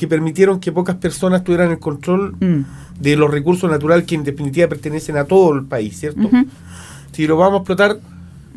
que 0.02 0.08
permitieron 0.08 0.58
que 0.58 0.72
pocas 0.72 0.96
personas 0.96 1.44
tuvieran 1.44 1.70
el 1.70 1.78
control 1.78 2.34
Mm. 2.40 2.64
de 2.98 3.14
los 3.16 3.30
recursos 3.30 3.70
naturales 3.70 4.04
que 4.04 4.16
en 4.16 4.24
definitiva 4.24 4.66
pertenecen 4.66 5.16
a 5.16 5.22
todo 5.26 5.54
el 5.54 5.64
país, 5.64 5.96
¿cierto? 6.00 6.28
Si 7.12 7.24
lo 7.28 7.36
vamos 7.36 7.54
a 7.54 7.58
explotar, 7.58 8.00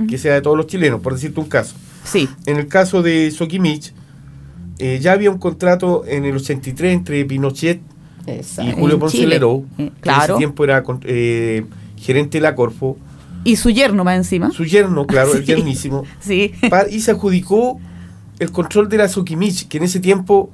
que 0.10 0.18
sea 0.18 0.34
de 0.34 0.42
todos 0.42 0.58
los 0.58 0.66
chilenos, 0.66 1.02
por 1.02 1.14
decirte 1.14 1.40
un 1.40 1.46
caso. 1.48 1.76
Sí, 2.04 2.28
En 2.48 2.58
el 2.58 2.68
caso 2.68 3.04
de 3.04 3.30
Soquimich, 3.30 3.94
eh, 4.80 4.98
ya 5.00 5.12
había 5.12 5.30
un 5.30 5.38
contrato 5.38 6.04
en 6.08 6.26
el 6.26 6.36
83 6.36 6.94
entre 6.96 7.24
Pinochet 7.26 7.80
y. 8.26 8.72
Julio 8.72 8.96
En 8.96 9.00
Ponce 9.00 9.18
Chile. 9.18 9.36
Lerou, 9.36 9.66
Eh, 9.74 9.76
que 9.78 9.84
en 9.84 9.90
claro. 10.02 10.34
ese 10.34 10.38
tiempo 10.40 10.64
era 10.64 10.84
eh, 11.04 11.64
gerente 11.96 12.40
de 12.40 12.42
la 12.42 12.56
Corfo, 12.56 12.98
y 13.44 13.56
su 13.58 13.70
yerno 13.70 14.04
más 14.04 14.18
encima. 14.18 14.50
su 14.50 14.66
yerno, 14.66 15.06
claro, 15.06 15.32
el 15.34 15.42
Sí. 15.46 15.46
yernísimo, 15.46 16.06
Sí, 16.20 16.54
y 16.90 17.00
se 17.02 17.12
adjudicó 17.12 17.80
el 18.40 18.52
control 18.52 18.90
de 18.90 18.98
la 18.98 19.08
Soquimich, 19.10 19.68
que 19.68 19.78
en 19.78 19.84
ese 19.84 20.00
tiempo 20.00 20.50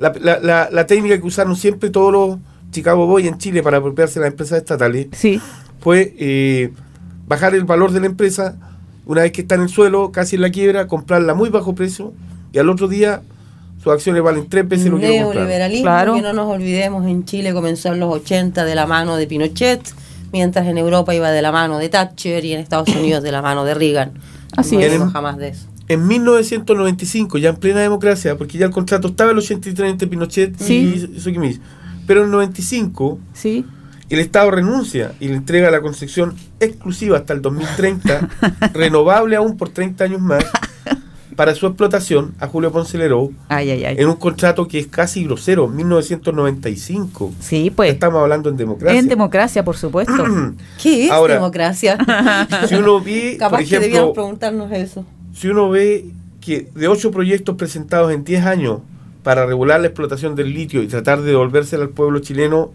la, 0.00 0.12
la- 0.20 0.40
la- 0.40 0.68
la 0.72 0.86
técnica 0.86 1.16
que 1.20 1.26
usaron 1.26 1.54
siempre 1.54 1.90
todos 1.90 2.12
los 2.12 2.38
Chicago 2.72 3.06
Boys 3.06 3.26
en 3.26 3.38
Chile 3.38 3.62
para 3.62 3.76
apropiarse 3.78 4.14
de 4.18 4.24
las 4.26 4.32
empresas 4.32 4.58
estatales 4.58 5.06
sí, 5.12 5.40
fue 5.80 6.14
eh, 6.18 6.72
bajar 7.28 7.54
el 7.54 7.64
valor 7.64 7.92
de 7.92 8.00
la 8.00 8.06
empresa, 8.06 8.56
una 9.06 9.22
vez 9.22 9.30
que 9.32 9.42
está 9.42 9.54
en 9.56 9.62
el 9.62 9.68
suelo, 9.68 10.10
casi 10.10 10.34
en 10.36 10.42
la 10.42 10.50
quiebra, 10.50 10.86
comprarla 10.88 11.32
a 11.32 11.34
muy 11.34 11.48
bajo 11.50 11.74
precio 11.74 12.12
y 12.52 12.58
al 12.58 12.68
otro 12.68 12.88
día 12.88 13.22
sus 13.82 13.92
acciones 13.92 14.22
valen 14.22 14.46
tres 14.48 14.68
veces 14.68 14.86
lo 14.90 14.98
que. 14.98 15.08
Neoliberalismo, 15.08 15.84
Claro. 15.84 16.14
que 16.14 16.20
no 16.22 16.32
nos 16.32 16.48
olvidemos, 16.48 17.06
en 17.06 17.24
Chile 17.24 17.52
comenzó 17.54 17.88
en 17.92 18.00
los 18.00 18.12
80 18.14 18.64
de 18.64 18.74
la 18.74 18.86
mano 18.86 19.16
de 19.16 19.26
Pinochet, 19.26 19.80
mientras 20.32 20.66
en 20.66 20.76
Europa 20.78 21.14
iba 21.14 21.30
de 21.30 21.40
la 21.42 21.50
mano 21.50 21.78
de 21.78 21.88
Thatcher 21.88 22.44
y 22.44 22.52
en 22.52 22.60
Estados 22.60 22.88
Unidos 22.94 23.22
de 23.22 23.32
la 23.32 23.40
mano 23.42 23.64
de 23.64 23.72
Reagan. 23.74 24.12
Así 24.56 24.76
no 24.76 24.82
es. 24.82 25.00
jamás 25.12 25.38
de 25.38 25.48
eso. 25.48 25.66
En 25.90 26.06
1995, 26.06 27.38
ya 27.38 27.50
en 27.50 27.56
plena 27.56 27.80
democracia, 27.80 28.38
porque 28.38 28.56
ya 28.58 28.66
el 28.66 28.72
contrato 28.72 29.08
estaba 29.08 29.30
en 29.32 29.38
el 29.38 29.42
83 29.42 29.90
entre 29.90 30.06
Pinochet 30.08 30.56
Sí. 30.58 31.08
y 31.14 31.20
Soquimich, 31.20 31.60
pero 32.06 32.20
en 32.20 32.26
el 32.26 32.32
95 32.32 33.18
sí. 33.32 33.64
el 34.08 34.20
Estado 34.20 34.50
renuncia 34.52 35.12
y 35.18 35.28
le 35.28 35.34
entrega 35.34 35.70
la 35.70 35.80
concesión 35.80 36.34
exclusiva 36.60 37.18
hasta 37.18 37.32
el 37.32 37.42
2030, 37.42 38.28
renovable 38.72 39.34
aún 39.36 39.56
por 39.56 39.70
30 39.70 40.04
años 40.04 40.20
más, 40.20 40.44
para 41.34 41.54
su 41.54 41.66
explotación 41.66 42.34
a 42.38 42.46
Julio 42.46 42.70
Ponce 42.70 42.96
Lerou, 42.98 43.32
Ay, 43.48 43.70
ay, 43.70 43.84
ay. 43.84 43.96
en 43.98 44.08
un 44.08 44.16
contrato 44.16 44.68
que 44.68 44.78
es 44.78 44.86
casi 44.86 45.24
grosero, 45.24 45.66
1995. 45.68 47.32
Sí, 47.40 47.72
pues. 47.74 47.92
Estamos 47.92 48.20
hablando 48.22 48.48
en 48.50 48.56
democracia. 48.56 48.98
En 48.98 49.08
democracia, 49.08 49.64
por 49.64 49.76
supuesto. 49.76 50.12
¿Qué 50.82 51.06
es 51.06 51.10
Ahora- 51.10 51.34
democracia? 51.34 51.96
si 52.68 52.74
uno 52.74 53.00
ve, 53.00 53.36
Capaz 53.40 53.58
por 53.58 53.66
que 53.66 53.78
debíamos 53.80 53.90
ejemplo, 54.10 54.12
preguntarnos 54.12 54.72
eso. 54.72 55.04
Si 55.34 55.48
uno 55.48 55.70
ve 55.70 56.06
que 56.40 56.68
de 56.74 56.88
ocho 56.88 57.10
proyectos 57.10 57.56
presentados 57.56 58.12
en 58.12 58.24
10 58.24 58.44
años 58.44 58.80
para 59.22 59.46
regular 59.46 59.80
la 59.80 59.88
explotación 59.88 60.34
del 60.34 60.52
litio 60.54 60.82
y 60.82 60.86
tratar 60.86 61.20
de 61.20 61.30
devolvérsela 61.30 61.84
al 61.84 61.90
pueblo 61.90 62.20
chileno, 62.20 62.72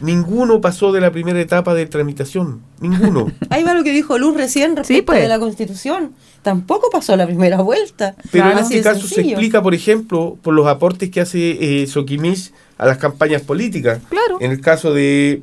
ninguno 0.00 0.60
pasó 0.60 0.92
de 0.92 1.00
la 1.00 1.10
primera 1.12 1.40
etapa 1.40 1.74
de 1.74 1.86
tramitación. 1.86 2.60
Ninguno. 2.80 3.30
Ahí 3.50 3.62
va 3.62 3.74
lo 3.74 3.84
que 3.84 3.92
dijo 3.92 4.18
Luz 4.18 4.36
recién 4.36 4.76
respecto 4.76 5.06
pues. 5.06 5.22
de 5.22 5.28
la 5.28 5.38
Constitución. 5.38 6.12
Tampoco 6.42 6.90
pasó 6.90 7.16
la 7.16 7.26
primera 7.26 7.60
vuelta. 7.60 8.16
Pero 8.30 8.46
en 8.46 8.52
Claro. 8.52 8.66
Este 8.66 8.82
caso 8.82 9.06
se 9.06 9.20
explica, 9.20 9.62
por 9.62 9.74
ejemplo, 9.74 10.38
por 10.42 10.54
los 10.54 10.66
aportes 10.66 11.10
que 11.10 11.20
hace 11.20 11.82
eh, 11.82 11.86
Soquimich 11.86 12.52
a 12.78 12.86
las 12.86 12.98
campañas 12.98 13.42
políticas. 13.42 14.00
Claro. 14.08 14.38
En 14.40 14.50
el 14.50 14.60
caso 14.60 14.92
de, 14.92 15.42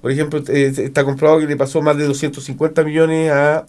por 0.00 0.10
ejemplo, 0.10 0.42
eh, 0.48 0.72
está 0.76 1.04
comprobado 1.04 1.40
que 1.40 1.46
le 1.46 1.56
pasó 1.56 1.80
más 1.82 1.96
de 1.96 2.04
250 2.04 2.82
millones 2.82 3.30
a 3.30 3.66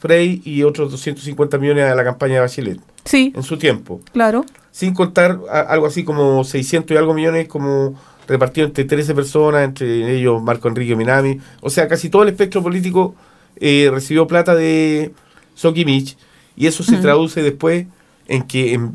Frey 0.00 0.42
y 0.44 0.62
otros 0.64 0.90
250 0.90 1.58
millones 1.58 1.84
a 1.84 1.94
la 1.94 2.02
campaña 2.02 2.34
de 2.34 2.40
Bachelet 2.40 2.80
Sí, 3.04 3.32
en 3.36 3.42
su 3.44 3.56
tiempo. 3.58 4.00
claro. 4.12 4.44
Sin 4.72 4.94
contar 4.94 5.38
a- 5.50 5.60
algo 5.60 5.86
así 5.86 6.02
como 6.04 6.42
600 6.44 6.94
y 6.94 6.98
algo 6.98 7.12
millones 7.14 7.46
como 7.48 7.94
repartido 8.28 8.66
entre 8.66 8.84
13 8.84 9.14
personas, 9.14 9.64
entre 9.64 10.16
ellos 10.16 10.40
Marco 10.42 10.68
Enrique 10.68 10.94
Minami. 10.96 11.38
O 11.60 11.70
sea, 11.70 11.86
casi 11.88 12.08
todo 12.08 12.22
el 12.22 12.28
espectro 12.30 12.62
político 12.62 13.14
eh, 13.56 13.90
recibió 13.92 14.26
plata 14.26 14.54
de 14.54 15.12
Soquimich 15.54 16.16
y 16.56 16.66
eso 16.66 16.82
se 16.82 16.96
traduce 16.98 17.42
después 17.42 17.86
en 18.28 18.42
que 18.44 18.72
en 18.74 18.94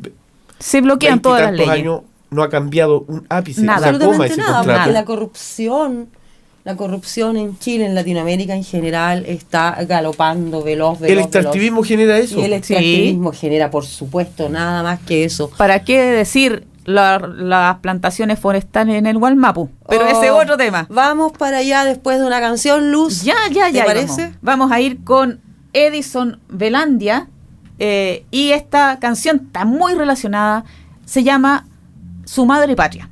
Se 0.58 0.80
bloquean 0.80 1.20
todas 1.20 1.40
las 1.42 1.50
tantos 1.50 1.66
leyes. 1.66 1.82
años 1.82 2.00
no 2.30 2.42
ha 2.42 2.48
cambiado 2.48 3.04
un 3.06 3.26
ápice, 3.28 3.62
Nada. 3.62 3.90
una 3.90 3.98
coma 3.98 4.24
Absolutamente 4.24 4.42
ese 4.42 4.50
nada, 4.50 4.86
la 4.88 5.04
corrupción, 5.04 6.08
la 6.66 6.76
corrupción 6.76 7.36
en 7.36 7.56
Chile, 7.60 7.86
en 7.86 7.94
Latinoamérica 7.94 8.52
en 8.56 8.64
general, 8.64 9.24
está 9.26 9.78
galopando 9.88 10.64
veloz, 10.64 10.98
veloz, 10.98 11.12
El 11.12 11.20
extractivismo 11.20 11.84
genera 11.84 12.18
eso. 12.18 12.40
Y 12.40 12.42
el 12.42 12.52
extractivismo 12.54 13.30
genera, 13.32 13.70
por 13.70 13.86
supuesto, 13.86 14.48
nada 14.48 14.82
más 14.82 14.98
que 14.98 15.22
eso. 15.24 15.48
¿Para 15.56 15.84
qué 15.84 16.02
decir 16.02 16.66
la- 16.84 17.18
las 17.20 17.76
plantaciones 17.78 18.40
forestales 18.40 18.96
en 18.96 19.06
el 19.06 19.16
Gualmapu? 19.16 19.70
Pero 19.88 20.06
Oh, 20.06 20.08
ese 20.08 20.26
es 20.26 20.32
otro 20.32 20.56
tema. 20.56 20.88
Vamos 20.90 21.30
para 21.38 21.58
allá 21.58 21.84
después 21.84 22.18
de 22.18 22.26
una 22.26 22.40
canción, 22.40 22.90
Luz. 22.90 23.22
Ya, 23.22 23.34
ya, 23.52 23.66
¿Te 23.66 23.72
ya. 23.74 23.84
parece? 23.84 24.22
Vamos. 24.22 24.38
Vamos 24.42 24.72
a 24.72 24.80
ir 24.80 25.04
con 25.04 25.40
Edison 25.72 26.40
Velandia. 26.48 27.28
eh, 27.78 28.24
y 28.32 28.50
esta 28.52 28.98
canción 28.98 29.42
está 29.46 29.64
muy 29.66 29.94
relacionada. 29.94 30.64
Se 31.04 31.22
llama 31.22 31.68
Su 32.24 32.44
Madre 32.44 32.74
Patria. 32.74 33.08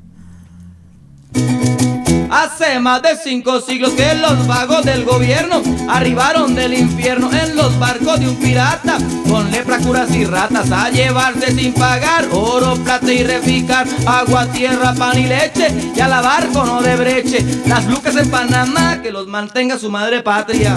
Hace 2.35 2.81
más 2.81 3.01
de 3.01 3.17
cinco 3.17 3.61
siglos 3.61 3.93
que 3.93 4.13
los 4.17 4.49
vagos 4.49 4.85
del 4.85 5.05
gobierno 5.05 5.63
arribaron 5.89 6.57
del 6.57 6.75
infierno 6.75 7.31
en 7.33 7.55
los 7.55 7.79
barcos 7.79 8.19
de 8.19 8.29
un 8.29 8.35
pirata. 8.35 8.99
Con 9.29 9.53
lepra, 9.53 9.79
curas 9.79 10.13
y 10.13 10.25
ratas 10.25 10.73
a 10.73 10.91
llevarse 10.91 11.53
sin 11.53 11.73
pagar 11.73 12.27
oro, 12.33 12.75
plata 12.83 13.13
y 13.13 13.23
reficar, 13.23 13.87
agua, 14.05 14.47
tierra, 14.47 14.95
pan 14.95 15.17
y 15.17 15.27
leche 15.27 15.73
y 15.95 16.01
a 16.01 16.09
lavar 16.09 16.49
con 16.49 16.67
no 16.67 16.83
de 16.83 16.97
breche. 16.97 17.45
Las 17.67 17.87
lucas 17.87 18.17
en 18.17 18.29
Panamá 18.29 19.01
que 19.01 19.13
los 19.13 19.29
mantenga 19.29 19.79
su 19.79 19.89
madre 19.89 20.21
patria, 20.21 20.77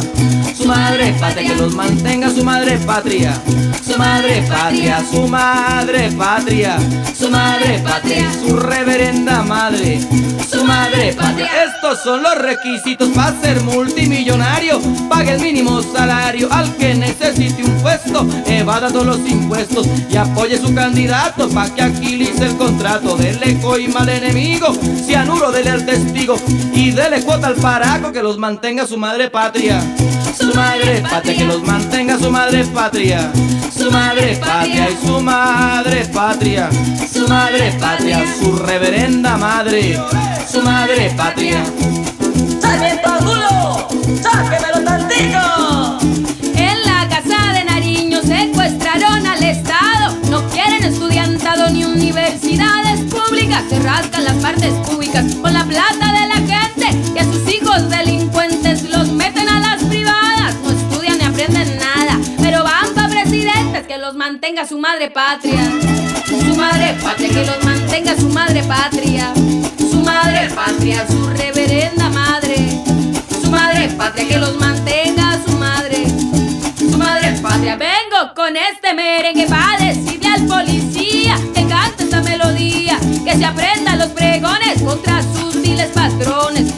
su 0.56 0.66
madre 0.66 1.16
patria 1.20 1.50
que 1.50 1.56
los 1.56 1.74
mantenga 1.74 2.30
su 2.30 2.44
madre 2.44 2.78
patria, 2.78 3.34
su 3.84 3.98
madre 3.98 4.44
patria, 4.48 5.04
su 5.10 5.28
madre 5.28 6.12
patria, 6.12 6.78
su 7.18 7.30
madre 7.32 7.80
patria, 7.80 8.32
su 8.32 8.56
reverenda 8.58 9.42
madre, 9.42 10.00
su 10.50 10.64
madre 10.64 11.14
patria 11.14 11.47
Estos 11.66 12.04
son 12.04 12.24
los 12.24 12.38
requisitos 12.38 13.10
para 13.10 13.40
ser 13.42 13.62
multimillonario. 13.62 14.80
Pague 15.10 15.32
el 15.32 15.42
mínimo 15.42 15.82
salario 15.82 16.48
al 16.52 16.76
que 16.76 16.96
necesite 16.96 17.64
un 17.64 17.82
puesto. 17.82 18.28
Evada 18.46 18.90
todos 18.90 19.06
los 19.06 19.20
impuestos 19.30 19.88
y 20.10 20.18
apoye 20.18 20.58
su 20.58 20.74
candidato 20.74 21.50
para 21.50 21.74
que 21.74 21.82
agilice 21.82 22.46
el 22.46 22.58
contrato. 22.58 23.18
Dele 23.18 23.60
coima 23.60 24.02
al 24.02 24.10
enemigo, 24.10 24.76
cianuro 25.06 25.52
dele 25.52 25.72
al 25.72 25.86
testigo 25.86 26.38
y 26.74 26.92
dele 26.92 27.22
cuota 27.24 27.48
al 27.48 27.56
paraco 27.56 28.12
que 28.12 28.22
los 28.22 28.38
mantenga 28.38 28.86
su 28.86 28.98
madre 28.98 29.30
patria. 29.30 29.82
Su 30.38 30.54
madre 30.54 31.02
patria, 31.02 31.38
que 31.38 31.46
los 31.46 31.64
mantenga 31.64 32.20
su 32.20 32.30
madre 32.30 32.64
patria. 32.66 33.32
Su 33.76 33.92
madre 33.92 34.36
patria 34.38 34.90
y 34.90 35.06
su 35.06 35.20
madre 35.20 36.06
patria. 36.14 36.70
Su 37.12 37.28
madre 37.28 37.72
patria, 37.80 38.24
su 38.40 38.56
reverenda 38.56 39.38
madre. 39.38 40.00
Su 40.50 40.62
madre 40.62 41.14
patria. 41.16 41.64
¡Sarmiento 42.62 43.10
Angulo! 43.10 43.88
¡Sáquemelo 44.22 44.84
tantito! 44.84 46.00
En 46.56 46.86
la 46.86 47.08
casa 47.10 47.54
de 47.54 47.64
Nariño 47.66 48.22
secuestraron 48.22 49.26
al 49.28 49.44
Estado. 49.44 50.16
No 50.30 50.48
quieren 50.50 50.84
estudiantado 50.84 51.70
ni 51.70 51.86
universidades 51.86 53.02
públicas. 53.12 53.64
Se 53.70 53.80
rascan 53.80 54.24
las 54.24 54.36
partes 54.36 54.74
públicas 54.88 55.26
con 55.42 55.54
la 55.54 55.66
plata 55.66 56.14
de 56.14 56.28
la 56.28 56.36
gente. 56.36 56.88
Y 57.16 57.20
a 57.20 57.24
sus 57.24 57.54
hijos 57.54 57.90
delincuentes 57.90 58.47
que 63.88 63.98
los 63.98 64.16
mantenga 64.16 64.68
su 64.68 64.78
madre 64.78 65.10
patria. 65.10 65.64
Su 66.28 66.56
madre 66.56 66.96
patria, 67.02 67.30
que 67.30 67.46
los 67.46 67.64
mantenga 67.64 68.18
su 68.18 68.28
madre 68.30 68.62
patria. 68.64 69.34
Su 69.78 70.02
madre 70.02 70.50
patria, 70.54 71.06
su 71.08 71.28
reverenda 71.30 72.10
madre. 72.10 72.56
Su 73.42 73.50
madre 73.50 73.88
patria, 73.98 74.28
que 74.28 74.38
los 74.38 74.60
mantenga 74.60 75.40
su 75.46 75.56
madre. 75.58 76.06
Su 76.78 76.98
madre 76.98 77.40
patria, 77.42 77.78
vengo 77.78 78.34
con 78.36 78.58
este 78.58 78.94
merengue 78.94 79.48
para 79.48 79.86
decirle 79.86 80.28
al 80.28 80.46
policía 80.46 81.38
que 81.56 81.66
cante 81.66 82.04
esta 82.04 82.22
melodía, 82.22 83.00
que 83.24 83.38
se 83.38 83.46
aprenda 83.46 83.96
los 83.96 84.10
pregones 84.10 84.82
contra 84.82 85.22
sus 85.22 85.62
viles 85.62 85.90
patrones, 85.94 86.74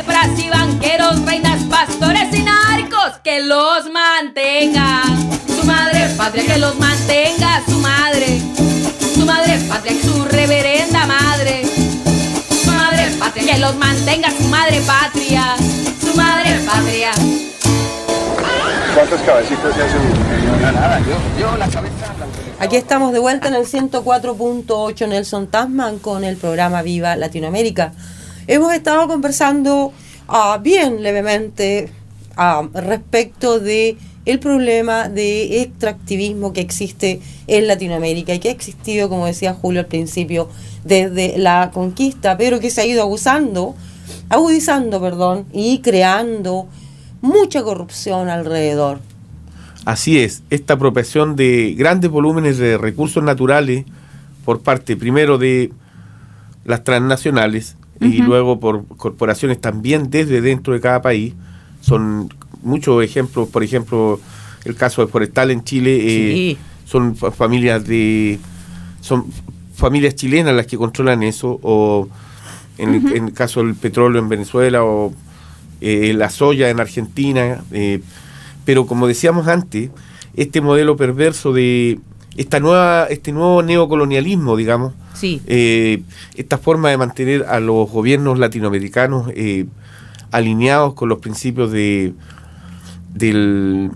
lepras 0.00 0.38
y 0.38 0.48
banqueros, 0.48 1.24
reinas, 1.26 1.62
pastores 1.64 2.34
y 2.34 2.42
narcos, 2.42 3.18
que 3.22 3.42
los 3.42 3.90
mantenga. 3.90 5.02
Su 5.46 5.66
madre 5.66 6.08
patria, 6.16 6.46
que 6.46 6.58
los 6.58 6.78
mantenga 6.78 7.62
su 7.68 7.78
madre. 7.78 8.40
Su 9.14 9.26
madre 9.26 9.58
patria, 9.68 9.92
su 10.02 10.24
reverenda 10.24 11.06
madre. 11.06 11.64
Su 12.48 12.70
madre 12.70 13.10
patria, 13.18 13.54
que 13.54 13.58
los 13.58 13.76
mantenga 13.76 14.30
su 14.30 14.44
madre 14.48 14.80
patria. 14.86 15.56
Su 16.00 16.16
madre 16.16 16.58
patria. 16.66 17.10
¿Cuántas 18.94 19.20
cabecitas 19.20 19.74
se 19.74 19.82
hacen? 19.82 20.00
No, 20.62 20.72
nada, 20.72 20.98
yo, 21.00 21.40
yo 21.40 21.56
la 21.58 21.68
cabeza. 21.68 22.06
Aquí 22.58 22.76
estamos 22.76 23.12
de 23.12 23.18
vuelta 23.18 23.48
en 23.48 23.54
el 23.54 23.66
104.8 23.66 25.08
Nelson 25.08 25.46
Tasman 25.46 25.98
con 25.98 26.24
el 26.24 26.36
programa 26.36 26.82
Viva 26.82 27.16
Latinoamérica. 27.16 27.92
Hemos 28.46 28.72
estado 28.72 29.06
conversando 29.08 29.92
ah, 30.28 30.58
bien 30.62 31.02
levemente 31.02 31.90
ah, 32.36 32.68
respecto 32.74 33.60
de 33.60 33.96
el 34.26 34.38
problema 34.38 35.08
de 35.08 35.62
extractivismo 35.62 36.52
que 36.52 36.60
existe 36.60 37.20
en 37.46 37.66
Latinoamérica 37.66 38.34
y 38.34 38.38
que 38.38 38.48
ha 38.48 38.52
existido, 38.52 39.08
como 39.08 39.26
decía 39.26 39.54
Julio 39.54 39.80
al 39.80 39.86
principio, 39.86 40.48
desde 40.84 41.38
la 41.38 41.70
conquista, 41.72 42.36
pero 42.36 42.60
que 42.60 42.70
se 42.70 42.82
ha 42.82 42.86
ido 42.86 43.02
abusando, 43.02 43.74
agudizando, 44.28 45.00
perdón, 45.00 45.46
y 45.52 45.80
creando 45.80 46.68
mucha 47.22 47.62
corrupción 47.62 48.28
alrededor. 48.28 49.00
Así 49.84 50.18
es, 50.18 50.42
esta 50.50 50.74
apropiación 50.74 51.36
de 51.36 51.74
grandes 51.76 52.10
volúmenes 52.10 52.58
de 52.58 52.76
recursos 52.76 53.24
naturales 53.24 53.86
por 54.44 54.60
parte 54.60 54.96
primero 54.96 55.38
de 55.38 55.72
las 56.64 56.84
transnacionales 56.84 57.76
y 58.00 58.18
luego 58.22 58.58
por 58.60 58.86
corporaciones 58.96 59.60
también 59.60 60.08
desde 60.10 60.40
dentro 60.40 60.72
de 60.72 60.80
cada 60.80 61.02
país. 61.02 61.34
Son 61.80 62.32
muchos 62.62 63.02
ejemplos, 63.04 63.48
por 63.48 63.62
ejemplo, 63.62 64.20
el 64.64 64.74
caso 64.74 65.04
de 65.04 65.10
Forestal 65.12 65.50
en 65.50 65.64
Chile, 65.64 65.96
eh, 66.00 66.32
Sí. 66.34 66.58
son 66.86 67.14
fa- 67.16 67.30
familias 67.30 67.84
de 67.86 68.38
son 69.00 69.26
familias 69.74 70.14
chilenas 70.14 70.54
las 70.54 70.66
que 70.66 70.76
controlan 70.76 71.22
eso 71.22 71.58
o 71.62 72.08
en, 72.78 72.94
el, 72.94 73.16
en 73.16 73.24
el 73.28 73.32
caso 73.32 73.62
del 73.64 73.74
petróleo 73.74 74.20
en 74.20 74.28
Venezuela 74.28 74.84
o 74.84 75.12
eh, 75.80 76.12
la 76.14 76.28
soya 76.28 76.68
en 76.68 76.80
Argentina 76.80 77.62
eh, 77.72 78.02
pero 78.66 78.86
como 78.86 79.06
decíamos 79.06 79.46
antes 79.48 79.88
este 80.36 80.60
modelo 80.60 80.96
perverso 80.96 81.54
de 81.54 81.98
esta 82.36 82.60
nueva 82.60 83.06
este 83.06 83.32
nuevo 83.32 83.62
neocolonialismo 83.62 84.56
digamos 84.56 84.94
Sí. 85.14 85.42
eh, 85.46 86.02
esta 86.36 86.56
forma 86.56 86.88
de 86.88 86.96
mantener 86.96 87.44
a 87.44 87.60
los 87.60 87.90
gobiernos 87.90 88.38
latinoamericanos 88.38 89.30
eh, 89.34 89.66
alineados 90.30 90.94
con 90.94 91.08
los 91.08 91.18
principios 91.18 91.70
de 91.72 92.14
del 93.12 93.90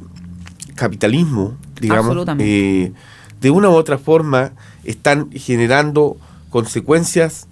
capitalismo, 0.74 1.56
digamos, 1.80 2.26
eh, 2.38 2.92
de 3.40 3.50
una 3.50 3.68
u 3.68 3.72
otra 3.72 3.98
forma 3.98 4.52
están 4.84 5.30
generando 5.32 6.16
consecuencias 6.50 7.46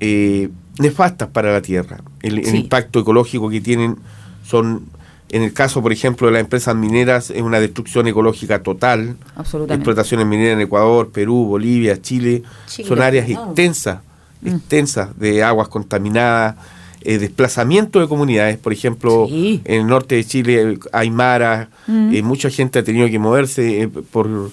eh, 0.00 0.50
nefastas 0.78 1.28
para 1.28 1.52
la 1.52 1.62
tierra. 1.62 1.98
El, 2.20 2.44
impacto 2.54 3.00
ecológico 3.00 3.48
que 3.48 3.60
tienen 3.60 3.96
son, 4.44 4.86
en 5.30 5.42
el 5.42 5.52
caso, 5.52 5.82
por 5.82 5.92
ejemplo, 5.92 6.26
de 6.26 6.32
las 6.34 6.40
empresas 6.40 6.74
mineras, 6.74 7.30
es 7.30 7.42
una 7.42 7.60
destrucción 7.60 8.06
ecológica 8.08 8.62
total. 8.62 9.16
Absolutamente. 9.36 9.74
Explotaciones 9.74 10.26
mineras 10.26 10.54
en 10.54 10.60
Ecuador, 10.62 11.10
Perú, 11.10 11.44
Bolivia, 11.44 12.00
Chile, 12.00 12.42
Chile, 12.66 12.88
son 12.88 13.02
áreas 13.02 13.28
no. 13.28 13.44
extensas, 13.46 13.98
Mm. 14.40 14.48
extensas 14.48 15.18
de 15.18 15.42
aguas 15.42 15.68
contaminadas, 15.68 16.54
eh, 17.02 17.18
desplazamiento 17.18 18.00
de 18.00 18.08
comunidades, 18.08 18.56
por 18.58 18.72
ejemplo, 18.72 19.26
Sí. 19.28 19.60
en 19.64 19.80
el 19.82 19.86
norte 19.86 20.14
de 20.14 20.24
Chile, 20.24 20.78
Aymara, 20.92 21.68
Mm. 21.86 22.14
eh, 22.14 22.22
mucha 22.22 22.48
gente 22.50 22.78
ha 22.78 22.84
tenido 22.84 23.08
que 23.08 23.18
moverse 23.18 23.82
eh, 23.82 23.88
por, 23.88 24.50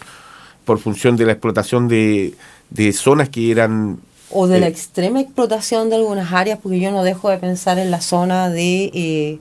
por 0.66 0.80
función 0.80 1.16
de 1.16 1.26
la 1.26 1.32
explotación 1.34 1.88
de, 1.88 2.34
de 2.70 2.92
zonas 2.94 3.30
que 3.30 3.52
eran 3.52 4.00
O 4.32 4.48
de 4.48 4.60
la 4.60 4.68
extrema 4.68 5.22
explotación 5.22 5.90
de 5.90 5.96
algunas 5.98 6.34
áreas, 6.34 6.60
porque 6.62 6.80
yo 6.80 6.92
no 6.92 7.04
dejo 7.04 7.30
de 7.30 7.38
pensar 7.38 7.78
en 7.78 7.92
la 7.92 8.02
zona 8.02 8.50
de... 8.50 8.92
eh, 8.94 9.40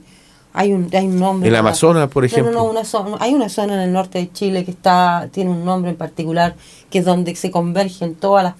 hay, 0.55 0.71
un, 0.73 0.89
hay 0.93 1.05
un 1.05 1.19
nombre. 1.19 1.49
El 1.49 1.55
Amazonas, 1.55 2.09
por 2.09 2.23
no, 2.23 2.27
ejemplo. 2.27 2.51
no, 2.51 2.63
una 2.63 2.83
zona, 2.85 3.17
hay 3.19 3.33
una 3.33 3.49
zona 3.49 3.73
en 3.75 3.81
el 3.81 3.91
norte 3.93 4.17
de 4.19 4.31
Chile 4.31 4.65
que 4.65 4.71
está 4.71 5.27
tiene 5.31 5.51
un 5.51 5.63
nombre 5.65 5.91
en 5.91 5.97
particular, 5.97 6.55
que 6.89 6.99
es 6.99 7.05
donde 7.05 7.35
se 7.35 7.51
convergen 7.51 8.15
todas 8.15 8.43
las 8.43 8.53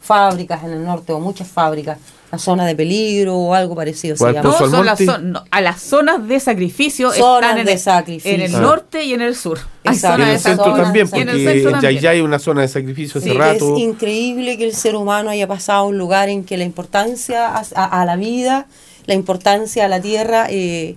fábricas 0.00 0.64
en 0.64 0.70
el 0.70 0.84
norte, 0.84 1.12
o 1.12 1.20
muchas 1.20 1.46
fábricas, 1.48 1.98
la 2.32 2.38
zona 2.38 2.64
de 2.64 2.76
peligro 2.76 3.36
o 3.36 3.54
algo 3.54 3.74
parecido 3.74 4.16
se 4.16 4.32
llama. 4.32 4.52
Son 4.56 4.86
las 4.86 5.00
no, 5.00 5.42
a 5.50 5.60
las 5.60 5.80
zonas 5.82 6.26
de 6.28 6.38
sacrificio 6.40 7.10
Zonas 7.10 7.42
están 7.50 7.58
en, 7.58 7.66
de 7.66 7.76
sacrificio. 7.78 8.30
en 8.32 8.40
el 8.40 8.54
Ah. 8.54 8.60
norte 8.60 9.04
y 9.04 9.12
en 9.14 9.20
el 9.22 9.34
sur. 9.34 9.58
Hay 9.84 9.96
y 10.00 10.06
en 10.06 10.16
de 10.20 10.32
el 10.34 10.38
centro 10.38 10.64
zonas 10.66 10.82
también, 10.82 11.08
porque 11.10 11.22
en. 11.22 11.80
Yayay 11.80 12.06
hay 12.06 12.20
una 12.20 12.38
zona 12.38 12.60
de 12.62 12.68
sacrificio 12.68 13.18
hace 13.20 13.30
Sí, 13.32 13.36
rato. 13.36 13.74
Es 13.76 13.82
increíble 13.82 14.56
que 14.56 14.64
el 14.64 14.74
ser 14.74 14.94
humano 14.94 15.28
haya 15.30 15.48
pasado 15.48 15.80
a 15.80 15.84
un 15.86 15.98
lugar 15.98 16.28
en 16.28 16.44
que 16.44 16.56
la 16.56 16.64
importancia 16.64 17.48
a, 17.48 17.62
a- 17.74 18.00
a 18.00 18.04
la 18.04 18.14
vida, 18.16 18.66
la 19.06 19.14
importancia 19.14 19.84
a 19.84 19.88
la 19.88 20.00
tierra, 20.00 20.46
eh, 20.50 20.94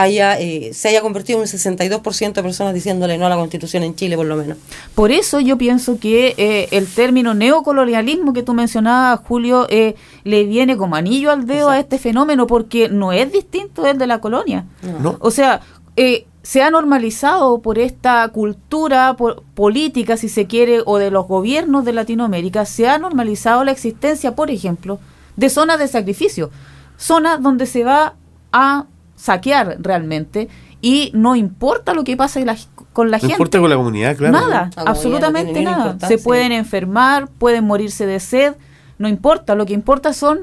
haya 0.00 0.38
eh, 0.38 0.70
se 0.74 0.88
haya 0.88 1.00
convertido 1.00 1.38
en 1.38 1.42
un 1.42 1.48
62% 1.48 2.32
de 2.32 2.42
personas 2.42 2.74
diciéndole 2.74 3.18
no 3.18 3.26
a 3.26 3.28
la 3.28 3.36
constitución 3.36 3.82
en 3.82 3.94
Chile, 3.94 4.16
por 4.16 4.26
lo 4.26 4.36
menos. 4.36 4.58
Por 4.94 5.10
eso 5.10 5.40
yo 5.40 5.56
pienso 5.58 5.98
que 5.98 6.34
eh, 6.36 6.68
el 6.70 6.86
término 6.86 7.34
neocolonialismo 7.34 8.32
que 8.32 8.42
tú 8.42 8.54
mencionabas, 8.54 9.20
Julio, 9.26 9.66
eh, 9.70 9.94
le 10.24 10.44
viene 10.44 10.76
como 10.76 10.96
anillo 10.96 11.30
al 11.30 11.46
dedo 11.46 11.68
a 11.70 11.78
este 11.78 11.98
fenómeno 11.98 12.46
porque 12.46 12.88
no 12.88 13.12
es 13.12 13.32
distinto 13.32 13.82
del 13.82 13.98
de 13.98 14.06
la 14.06 14.20
colonia. 14.20 14.64
¿no? 15.02 15.16
O 15.20 15.30
sea, 15.30 15.60
eh, 15.96 16.26
se 16.42 16.62
ha 16.62 16.70
normalizado 16.70 17.60
por 17.60 17.78
esta 17.78 18.26
cultura 18.28 19.14
po- 19.16 19.42
política, 19.54 20.16
si 20.16 20.28
se 20.28 20.46
quiere, 20.46 20.80
o 20.86 20.96
de 20.98 21.10
los 21.10 21.26
gobiernos 21.26 21.84
de 21.84 21.92
Latinoamérica, 21.92 22.64
se 22.64 22.88
ha 22.88 22.96
normalizado 22.98 23.64
la 23.64 23.72
existencia, 23.72 24.34
por 24.34 24.50
ejemplo, 24.50 24.98
de 25.36 25.50
zonas 25.50 25.78
de 25.78 25.88
sacrificio, 25.88 26.50
zonas 26.96 27.42
donde 27.42 27.66
se 27.66 27.84
va 27.84 28.14
a 28.52 28.86
saquear 29.18 29.76
realmente 29.80 30.48
y 30.80 31.10
no 31.14 31.34
importa 31.36 31.92
lo 31.92 32.04
que 32.04 32.16
pase 32.16 32.44
la- 32.44 32.56
con 32.92 33.10
la 33.10 33.16
No 33.16 33.20
gente. 33.22 33.34
importa 33.34 33.58
con 33.60 33.68
la 33.70 33.76
comunidad, 33.76 34.16
claro. 34.16 34.32
Nada, 34.32 34.70
La 34.76 34.84
no 34.84 34.90
absolutamente 34.90 35.62
nada. 35.62 35.96
Se 36.06 36.18
pueden 36.18 36.52
enfermar, 36.52 37.28
pueden 37.28 37.64
morirse 37.64 38.06
de 38.06 38.20
sed, 38.20 38.54
no 38.98 39.08
importa. 39.08 39.54
Lo 39.54 39.66
que 39.66 39.72
importa 39.74 40.12
son 40.12 40.40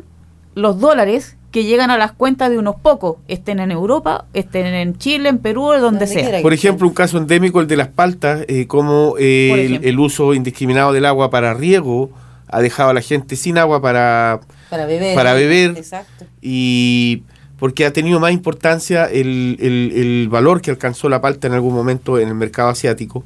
los 0.55 0.79
dólares 0.79 1.38
que 1.51 1.63
llegan 1.63 1.89
a 1.89 1.97
las 1.97 2.11
cuentas 2.11 2.49
de 2.49 2.57
unos 2.57 2.75
pocos, 2.75 3.15
estén 3.29 3.59
en 3.61 3.71
Europa, 3.71 4.25
estén 4.33 4.65
en 4.67 4.97
Chile, 4.97 5.29
en 5.29 5.38
Perú, 5.38 5.67
donde, 5.67 5.79
Donde 5.81 6.07
sea. 6.07 6.41
Por 6.41 6.51
ejemplo, 6.53 6.85
un 6.85 6.93
caso 6.93 7.17
endémico, 7.17 7.61
el 7.61 7.67
de 7.67 7.77
las 7.77 7.88
paltas, 7.88 8.43
eh, 8.49 8.67
como 8.67 9.15
eh, 9.17 9.51
el, 9.53 9.59
ejemplo. 9.67 9.89
el 9.89 9.99
uso 9.99 10.33
indiscriminado 10.33 10.91
del 10.91 11.05
agua 11.05 11.29
para 11.29 11.53
riego 11.53 12.09
ha 12.49 12.59
dejado 12.61 12.89
a 12.89 12.93
la 12.93 13.01
gente 13.01 13.38
sin 13.38 13.57
agua 13.57 13.81
para 13.81 14.41
Para 14.69 14.85
beber. 14.85 15.15
Para 15.15 15.33
beber. 15.33 15.71
Exacto. 15.77 16.25
y 16.41 17.23
porque 17.59 17.85
ha 17.85 17.93
tenido 17.93 18.19
más 18.19 18.31
importancia 18.33 19.05
el, 19.05 19.57
el- 19.59 19.91
el 19.95 20.29
valor 20.29 20.61
que 20.61 20.71
alcanzó 20.71 21.07
la 21.09 21.21
palta 21.21 21.47
en 21.47 21.53
algún 21.53 21.73
momento 21.73 22.19
en 22.19 22.27
el 22.27 22.35
mercado 22.35 22.69
asiático. 22.69 23.23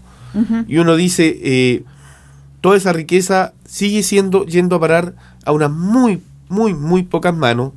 Y 0.67 0.77
uno 0.77 0.95
dice, 0.95 1.39
eh, 1.41 1.83
toda 2.61 2.77
esa 2.77 2.93
riqueza 2.93 3.53
sigue 3.65 4.03
siendo 4.03 4.45
yendo 4.45 4.75
a 4.75 4.79
parar 4.79 5.15
a 5.43 5.51
unas 5.51 5.71
muy, 5.71 6.21
muy, 6.49 6.75
muy 6.75 7.01
pocas 7.03 7.35
manos, 7.35 7.73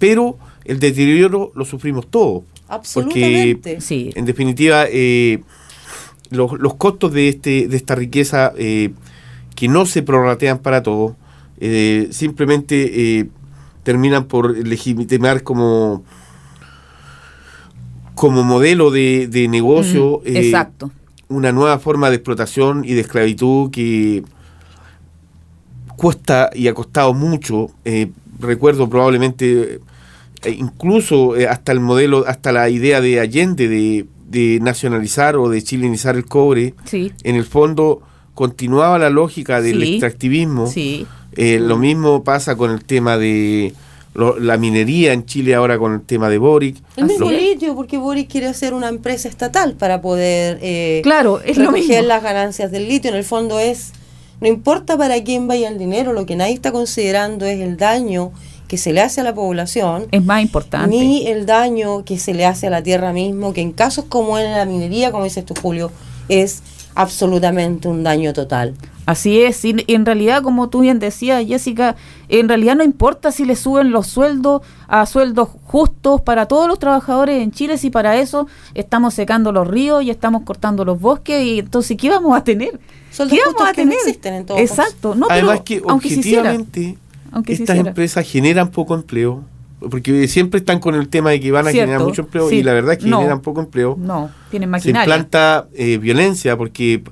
pero 0.00 0.36
el 0.64 0.80
deterioro 0.80 1.52
lo 1.54 1.64
sufrimos 1.64 2.08
todos. 2.10 2.42
Absolutamente. 2.68 3.80
Sí. 3.80 4.10
En 4.16 4.24
definitiva, 4.24 4.86
eh, 4.90 5.42
los, 6.30 6.52
los 6.58 6.74
costos 6.74 7.12
de, 7.12 7.28
este, 7.28 7.68
de 7.68 7.76
esta 7.76 7.94
riqueza 7.94 8.52
eh, 8.58 8.90
que 9.54 9.68
no 9.68 9.86
se 9.86 10.02
prorratean 10.02 10.58
para 10.58 10.82
todos, 10.82 11.12
eh, 11.60 12.08
simplemente 12.10 13.18
eh, 13.20 13.26
terminan 13.84 14.24
por 14.24 14.56
legitimar 14.56 15.42
como, 15.44 16.02
como 18.14 18.42
modelo 18.42 18.90
de, 18.90 19.28
de 19.28 19.46
negocio 19.48 20.22
eh, 20.24 20.38
Exacto. 20.46 20.90
una 21.28 21.52
nueva 21.52 21.78
forma 21.78 22.10
de 22.10 22.16
explotación 22.16 22.84
y 22.84 22.94
de 22.94 23.00
esclavitud 23.02 23.70
que 23.70 24.24
cuesta 25.96 26.50
y 26.54 26.68
ha 26.68 26.74
costado 26.74 27.14
mucho. 27.14 27.70
Eh, 27.84 28.10
recuerdo 28.40 28.88
probablemente 28.90 29.80
eh, 30.42 30.50
incluso 30.58 31.34
hasta 31.48 31.72
el 31.72 31.80
modelo, 31.80 32.24
hasta 32.26 32.52
la 32.52 32.68
idea 32.68 33.00
de 33.00 33.20
Allende 33.20 33.68
de, 33.68 34.06
de 34.28 34.58
nacionalizar 34.60 35.36
o 35.36 35.48
de 35.48 35.62
chilenizar 35.62 36.16
el 36.16 36.24
cobre, 36.26 36.74
Sí. 36.84 37.12
en 37.22 37.36
el 37.36 37.44
fondo 37.44 38.02
continuaba 38.34 38.98
la 38.98 39.10
lógica 39.10 39.60
del 39.60 39.80
Sí. 39.82 39.92
extractivismo. 39.92 40.66
Sí. 40.66 41.06
Eh, 41.36 41.58
lo 41.60 41.76
mismo 41.76 42.22
pasa 42.24 42.56
con 42.56 42.70
el 42.70 42.84
tema 42.84 43.16
de 43.18 43.74
lo- 44.14 44.38
la 44.38 44.56
minería 44.56 45.12
en 45.12 45.26
Chile 45.26 45.54
ahora 45.56 45.78
con 45.78 45.92
el 45.94 46.00
tema 46.02 46.28
de 46.28 46.38
Boric. 46.38 46.76
El 46.96 47.06
mismo 47.06 47.30
Lo- 47.30 47.36
litio, 47.36 47.74
porque 47.74 47.96
Boris 47.98 48.26
quiere 48.28 48.46
hacer 48.46 48.72
una 48.72 48.88
empresa 48.88 49.28
estatal 49.28 49.72
para 49.74 50.00
poder 50.00 50.58
eh, 50.62 51.00
Claro, 51.02 51.40
es 51.40 51.56
lo 51.58 51.72
mismo. 51.72 51.94
las 52.02 52.22
ganancias 52.22 52.70
del 52.70 52.88
litio. 52.88 53.10
En 53.10 53.16
el 53.16 53.24
fondo 53.24 53.58
es, 53.58 53.92
no 54.40 54.46
importa 54.48 54.96
para 54.96 55.20
quién 55.24 55.48
vaya 55.48 55.68
el 55.68 55.78
dinero, 55.78 56.12
lo 56.12 56.26
que 56.26 56.36
nadie 56.36 56.54
está 56.54 56.70
considerando 56.70 57.44
es 57.46 57.60
el 57.60 57.76
daño 57.76 58.30
que 58.68 58.78
se 58.78 58.92
le 58.92 59.00
hace 59.02 59.20
a 59.20 59.24
la 59.24 59.34
población, 59.34 60.06
Es 60.12 60.24
más 60.24 60.40
importante. 60.42 60.88
ni 60.96 61.26
el 61.26 61.44
daño 61.44 62.04
que 62.04 62.18
se 62.18 62.34
le 62.34 62.46
hace 62.46 62.68
a 62.68 62.70
la 62.70 62.82
tierra 62.82 63.12
mismo, 63.12 63.52
que 63.52 63.60
en 63.60 63.72
casos 63.72 64.04
como 64.08 64.38
en 64.38 64.50
la 64.52 64.64
minería, 64.64 65.10
como 65.12 65.24
dices 65.24 65.44
tú 65.44 65.54
Julio, 65.60 65.90
es 66.28 66.62
absolutamente 66.94 67.88
un 67.88 68.02
daño 68.04 68.32
total. 68.32 68.74
Así 69.06 69.42
es, 69.42 69.62
y 69.66 69.74
y 69.86 69.94
en 69.94 70.06
realidad, 70.06 70.42
como 70.42 70.70
tú 70.70 70.80
bien 70.80 70.98
decías, 70.98 71.44
Jessica, 71.46 71.94
en 72.30 72.48
realidad 72.48 72.74
no 72.76 72.84
importa 72.84 73.32
si 73.32 73.44
le 73.44 73.54
suben 73.54 73.90
los 73.90 74.06
sueldos 74.06 74.62
a 74.88 75.04
sueldos 75.04 75.48
justos 75.64 76.22
para 76.22 76.46
todos 76.46 76.68
los 76.68 76.78
trabajadores 76.78 77.42
en 77.42 77.50
Chile, 77.52 77.76
si 77.76 77.90
para 77.90 78.16
eso 78.18 78.46
estamos 78.72 79.12
secando 79.12 79.52
los 79.52 79.68
ríos 79.68 80.02
y 80.02 80.08
estamos 80.10 80.42
cortando 80.42 80.84
los 80.86 80.98
bosques, 81.00 81.44
y 81.44 81.58
entonces, 81.58 81.96
¿qué 81.98 82.08
vamos 82.08 82.34
a 82.34 82.42
tener? 82.44 82.80
Sueldos 83.10 83.38
¿Qué 83.38 83.44
justos 83.44 83.54
vamos 83.62 83.70
a 83.70 83.74
que 83.74 83.84
no 83.84 83.90
tener? 83.90 84.06
existen 84.08 84.34
en 84.34 84.46
todo. 84.46 84.58
Exacto, 84.58 85.14
no, 85.14 85.26
Además 85.28 85.60
pero 85.66 85.82
que 85.82 85.82
aunque 85.86 86.08
se 86.08 86.20
hiciera, 86.20 86.50
objetivamente 86.52 86.98
aunque 87.30 87.56
se 87.56 87.62
estas 87.64 87.76
empresas 87.78 88.26
generan 88.26 88.70
poco 88.70 88.94
empleo, 88.94 89.42
porque 89.90 90.26
siempre 90.28 90.60
están 90.60 90.78
con 90.80 90.94
el 90.94 91.08
tema 91.10 91.28
de 91.28 91.40
que 91.40 91.52
van 91.52 91.66
a 91.66 91.70
Cierto, 91.72 91.88
generar 91.88 92.06
mucho 92.08 92.22
empleo 92.22 92.48
sí. 92.48 92.56
y 92.56 92.62
la 92.62 92.72
verdad 92.72 92.92
es 92.94 93.00
que 93.00 93.06
No. 93.10 93.18
generan 93.18 93.40
poco 93.40 93.60
empleo. 93.60 93.96
No, 94.00 94.30
tienen 94.50 94.68
Se 94.68 94.70
maquinaria. 94.70 95.02
implanta 95.04 95.66
eh, 95.74 95.98
violencia 95.98 96.56
porque 96.56 97.02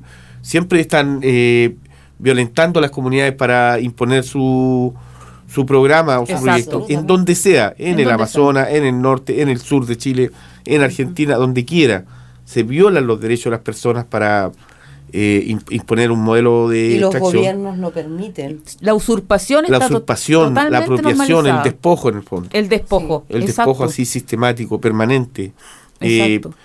siempre 0.41 0.81
están 0.81 1.21
eh, 1.23 1.77
violentando 2.23 2.79
a 2.79 2.83
las 2.83 2.91
comunidades 2.91 3.35
para 3.35 3.79
imponer 3.81 4.25
su, 4.25 4.95
su 5.53 5.67
programa 5.67 6.21
o 6.21 6.25
su 6.27 6.33
Exacto. 6.33 6.47
proyecto, 6.47 6.87
en 6.89 7.07
donde 7.07 7.35
sea, 7.35 7.75
en, 7.77 7.95
En 7.95 8.01
el 8.01 8.11
Amazonas, 8.11 8.69
en 8.71 8.85
el 8.85 9.03
norte, 9.03 9.43
en 9.43 9.49
el 9.51 9.61
sur 9.61 9.85
de 9.85 9.97
Chile, 9.99 10.31
en 10.65 10.81
Argentina, 10.83 11.35
donde 11.37 11.65
quiera. 11.65 12.05
Se 12.45 12.63
violan 12.63 13.07
los 13.07 13.21
derechos 13.21 13.45
de 13.45 13.51
las 13.51 13.61
personas 13.61 14.05
para 14.05 14.51
eh, 15.13 15.45
im- 15.47 15.63
imponer 15.71 16.11
un 16.11 16.21
modelo 16.21 16.69
de 16.69 16.79
Y 16.87 16.99
los 16.99 17.11
extracción. 17.15 17.43
gobiernos 17.43 17.79
lo 17.79 17.91
permiten. 17.91 18.63
La 18.81 18.95
usurpación 18.95 19.65
La 19.69 19.79
usurpación, 19.79 20.55
la 20.55 20.79
apropiación, 20.79 21.47
el 21.47 21.63
despojo 21.63 22.09
en 22.09 22.17
el 22.17 22.23
fondo. 22.23 22.49
El 22.53 22.69
despojo. 22.69 23.25
El 23.29 23.43
exacto. 23.43 23.71
despojo 23.73 23.85
así 23.91 24.05
sistemático, 24.07 24.81
permanente. 24.81 25.53
Eh, 26.01 26.35
Exacto. 26.37 26.57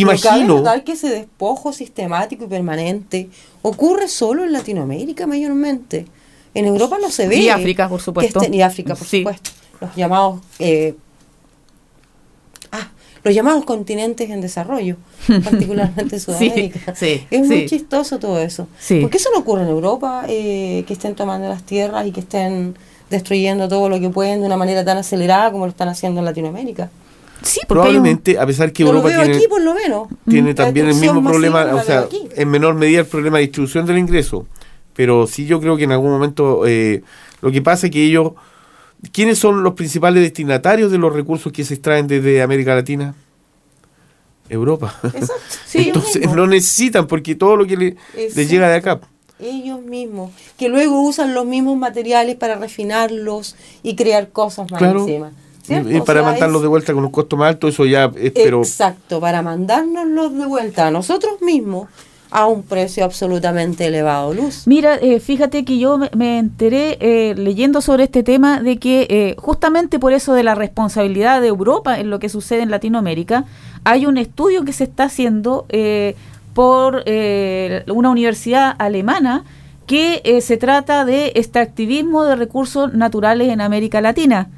Imagino, 0.00 0.56
notar 0.58 0.84
que 0.84 0.92
ese 0.92 1.08
despojo 1.08 1.72
sistemático 1.72 2.44
y 2.44 2.48
permanente 2.48 3.28
ocurre 3.62 4.08
solo 4.08 4.44
en 4.44 4.52
Latinoamérica 4.52 5.26
mayormente. 5.26 6.06
En 6.54 6.64
Europa 6.66 6.96
no 7.00 7.10
se 7.10 7.28
ve. 7.28 7.36
Y 7.36 7.48
África, 7.48 7.88
por 7.88 8.00
supuesto. 8.00 8.40
estén- 8.40 8.54
y 8.54 8.62
África, 8.62 8.94
por 8.94 9.06
Sí. 9.06 9.18
supuesto. 9.18 9.50
Los 9.80 9.94
llamados. 9.94 10.40
eh, 10.58 10.94
ah, 12.72 12.88
los 13.22 13.34
llamados 13.34 13.64
continentes 13.64 14.30
en 14.30 14.40
desarrollo, 14.40 14.96
particularmente 15.44 16.18
Sudamérica. 16.20 16.94
sí, 16.94 17.26
es 17.30 17.46
muy 17.46 17.66
chistoso 17.66 18.18
todo 18.18 18.40
eso. 18.40 18.68
¿Por 19.00 19.10
qué 19.10 19.18
eso 19.18 19.28
no 19.34 19.40
ocurre 19.40 19.62
en 19.62 19.68
Europa? 19.68 20.24
eh, 20.28 20.84
que 20.86 20.92
estén 20.94 21.14
tomando 21.14 21.48
las 21.48 21.62
tierras 21.62 22.06
y 22.06 22.12
que 22.12 22.20
estén 22.20 22.74
destruyendo 23.10 23.68
todo 23.68 23.88
lo 23.88 24.00
que 24.00 24.08
pueden 24.10 24.40
de 24.40 24.46
una 24.46 24.56
manera 24.56 24.84
tan 24.84 24.96
acelerada 24.98 25.52
como 25.52 25.66
lo 25.66 25.70
están 25.70 25.88
haciendo 25.88 26.20
en 26.20 26.24
Latinoamérica. 26.24 26.90
Sí, 27.46 27.60
porque 27.66 27.80
hay 27.82 27.88
un- 27.88 27.92
probablemente, 27.94 28.38
a 28.38 28.46
pesar 28.46 28.72
que 28.72 28.82
Yo 28.84 28.92
lo 28.92 28.98
Europa 28.98 29.08
veo 29.16 29.20
tiene, 29.22 29.36
aquí 29.36 29.48
por 29.48 29.62
lo 29.62 29.74
menos. 29.74 30.08
tiene 30.28 30.48
La 30.50 30.54
también 30.54 30.88
el 30.88 30.94
mismo 30.96 31.22
problema, 31.22 31.64
o 31.74 31.82
sea, 31.82 32.06
en 32.34 32.48
menor 32.50 32.74
medida 32.74 33.00
el 33.00 33.06
problema 33.06 33.38
de 33.38 33.42
distribución 33.44 33.86
del 33.86 33.98
ingreso. 33.98 34.46
Pero 34.94 35.26
sí 35.26 35.46
yo 35.46 35.60
creo 35.60 35.76
que 35.76 35.84
en 35.84 35.92
algún 35.92 36.10
momento 36.10 36.66
eh, 36.66 37.02
lo 37.42 37.50
que 37.52 37.60
pasa 37.62 37.86
es 37.86 37.92
que 37.92 38.02
ellos, 38.04 38.32
¿quiénes 39.12 39.38
son 39.38 39.62
los 39.62 39.74
principales 39.74 40.22
destinatarios 40.22 40.90
de 40.90 40.98
los 40.98 41.12
recursos 41.12 41.52
que 41.52 41.64
se 41.64 41.74
extraen 41.74 42.06
desde 42.06 42.40
América 42.42 42.74
Latina? 42.74 43.14
Europa. 44.48 44.94
Exacto. 45.02 45.34
Sí, 45.66 45.88
Entonces 45.88 46.32
no 46.32 46.46
necesitan 46.46 47.06
porque 47.06 47.34
todo 47.34 47.56
lo 47.56 47.66
que 47.66 47.76
le- 47.76 47.96
les 48.14 48.48
llega 48.48 48.68
de 48.68 48.76
acá. 48.76 49.00
Ellos 49.38 49.82
mismos, 49.82 50.30
que 50.56 50.68
luego 50.70 51.02
usan 51.02 51.34
los 51.34 51.44
mismos 51.44 51.76
materiales 51.76 52.36
para 52.36 52.54
refinarlos 52.54 53.56
y 53.82 53.94
crear 53.96 54.30
cosas 54.30 54.70
más 54.70 54.78
Claro. 54.78 55.00
encima. 55.00 55.32
¿Cierto? 55.66 55.90
Y 55.90 55.96
O 55.98 56.04
para 56.04 56.20
sea, 56.20 56.30
mandarlos 56.30 56.56
es- 56.58 56.62
de 56.62 56.68
vuelta 56.68 56.92
con 56.94 57.04
un 57.04 57.10
costo 57.10 57.36
más 57.36 57.48
alto, 57.48 57.68
eso 57.68 57.84
ya 57.86 58.10
es, 58.16 58.32
pero 58.32 58.58
Exacto, 58.60 59.20
para 59.20 59.42
mandárnoslos 59.42 60.36
de 60.36 60.46
vuelta 60.46 60.86
a 60.86 60.90
nosotros 60.90 61.40
mismos 61.42 61.88
a 62.30 62.46
un 62.46 62.64
precio 62.64 63.04
absolutamente 63.04 63.86
elevado, 63.86 64.34
Luz. 64.34 64.64
Mira, 64.66 64.96
eh, 64.96 65.20
fíjate 65.20 65.64
que 65.64 65.78
yo 65.78 65.96
me, 65.96 66.10
me 66.16 66.38
enteré 66.38 66.98
eh, 67.00 67.34
leyendo 67.36 67.80
sobre 67.80 68.04
este 68.04 68.22
tema 68.24 68.60
de 68.60 68.78
que 68.78 69.06
eh, 69.08 69.36
justamente 69.38 69.98
por 70.00 70.12
eso 70.12 70.34
de 70.34 70.42
la 70.42 70.54
responsabilidad 70.56 71.40
de 71.40 71.46
Europa 71.46 71.98
en 72.00 72.10
lo 72.10 72.18
que 72.18 72.28
sucede 72.28 72.62
en 72.62 72.70
Latinoamérica, 72.72 73.44
hay 73.84 74.06
un 74.06 74.18
estudio 74.18 74.64
que 74.64 74.72
se 74.72 74.84
está 74.84 75.04
haciendo 75.04 75.66
eh, 75.68 76.16
por 76.52 77.04
eh, 77.06 77.84
una 77.86 78.10
universidad 78.10 78.74
alemana 78.78 79.44
que 79.86 80.20
eh, 80.24 80.40
se 80.40 80.56
trata 80.56 81.04
de 81.04 81.30
extractivismo 81.36 82.24
de 82.24 82.34
recursos 82.34 82.92
naturales 82.92 83.50
en 83.50 83.60
América 83.60 84.00
Latina 84.00 84.48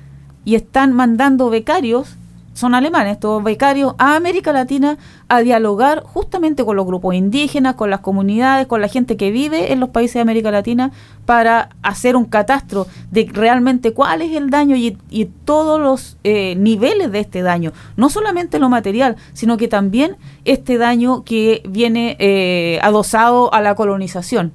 y 0.49 0.55
están 0.55 0.95
mandando 0.95 1.51
becarios, 1.51 2.17
son 2.55 2.75
alemanes, 2.75 3.21
todos 3.21 3.45
becarios, 3.45 3.95
a 3.99 4.17
América 4.17 4.51
Latina 4.51 4.97
a 5.29 5.41
dialogar 5.41 6.03
justamente 6.05 6.65
con 6.65 6.75
los 6.75 6.87
grupos 6.87 7.15
indígenas, 7.15 7.75
con 7.75 7.91
las 7.91 8.01
comunidades, 8.01 8.67
con 8.67 8.81
la 8.81 8.89
gente 8.89 9.19
que 9.19 9.31
vive 9.31 9.75
en 9.75 9.79
los 9.79 9.91
países 9.91 10.15
de 10.15 10.21
América 10.21 10.51
Latina 10.51 10.91
para 11.27 11.69
hacer 11.83 12.17
un 12.17 12.25
catastro 12.25 12.87
de 13.11 13.29
realmente 13.31 13.93
cuál 13.93 14.23
es 14.23 14.35
el 14.35 14.49
daño 14.49 14.75
y, 14.75 14.97
y 15.11 15.27
todos 15.27 15.79
los 15.79 16.17
eh, 16.25 16.55
niveles 16.57 17.13
de 17.13 17.21
este 17.21 17.43
daño. 17.43 17.75
No 17.99 18.09
solamente 18.09 18.59
lo 18.59 18.71
material, 18.71 19.17
sino 19.35 19.59
que 19.59 19.69
también 19.69 20.17
este 20.47 20.79
daño 20.79 21.25
que 21.25 21.63
viene 21.69 22.17
eh, 22.19 22.81
adosado 22.83 23.53
a 23.53 23.61
la 23.61 23.75
colonización. 23.75 24.55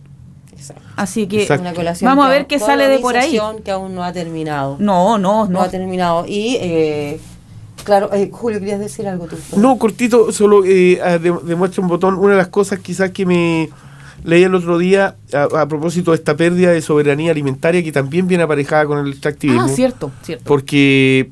Exacto. 0.57 0.83
Así 0.95 1.27
que 1.27 1.41
Exacto. 1.43 1.61
Una 1.61 1.73
colación 1.73 2.09
vamos 2.09 2.25
a 2.25 2.29
ver 2.29 2.47
qué 2.47 2.59
sale 2.59 2.87
de 2.87 2.99
por 2.99 3.17
ahí. 3.17 3.37
que 3.63 3.71
aún 3.71 3.93
no 3.95 4.03
ha 4.03 4.13
terminado. 4.13 4.77
No, 4.79 5.17
no, 5.17 5.45
No, 5.45 5.51
no. 5.51 5.61
ha 5.61 5.69
terminado. 5.69 6.25
Y, 6.27 6.57
eh, 6.61 7.19
claro, 7.83 8.09
eh, 8.13 8.29
Julio, 8.31 8.59
querías 8.59 8.79
decir 8.79 9.07
algo 9.07 9.27
tú. 9.27 9.35
No, 9.57 9.77
cortito, 9.77 10.31
solo 10.31 10.63
eh, 10.65 10.97
de- 11.21 11.39
demuestra 11.43 11.81
un 11.81 11.87
botón. 11.89 12.15
Una 12.17 12.31
de 12.31 12.37
las 12.37 12.47
cosas 12.47 12.79
quizás 12.79 13.11
que 13.11 13.25
me 13.25 13.69
leí 14.23 14.43
el 14.43 14.55
otro 14.55 14.77
día 14.77 15.15
a, 15.33 15.43
a 15.61 15.67
propósito 15.67 16.11
de 16.11 16.15
esta 16.17 16.37
pérdida 16.37 16.71
de 16.71 16.81
soberanía 16.81 17.31
alimentaria 17.31 17.83
que 17.83 17.91
también 17.91 18.27
viene 18.27 18.43
aparejada 18.43 18.85
con 18.85 18.99
el 19.05 19.11
extractivismo. 19.11 19.63
Ah, 19.63 19.67
cierto, 19.69 20.11
cierto. 20.21 20.45
Porque 20.45 21.29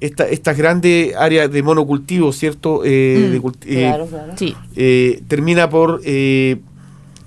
esta, 0.00 0.26
estas 0.28 0.56
grandes 0.56 1.14
áreas 1.14 1.52
de 1.52 1.62
monocultivo, 1.62 2.32
¿cierto? 2.32 2.82
Eh, 2.84 3.26
Mm, 3.28 3.32
de 3.32 3.40
culti- 3.40 3.66
eh, 3.68 3.86
Claro, 3.86 4.06
claro. 4.06 4.32
Sí, 4.36 4.56
eh, 4.74 5.22
termina 5.28 5.70
por, 5.70 6.00
eh, 6.04 6.56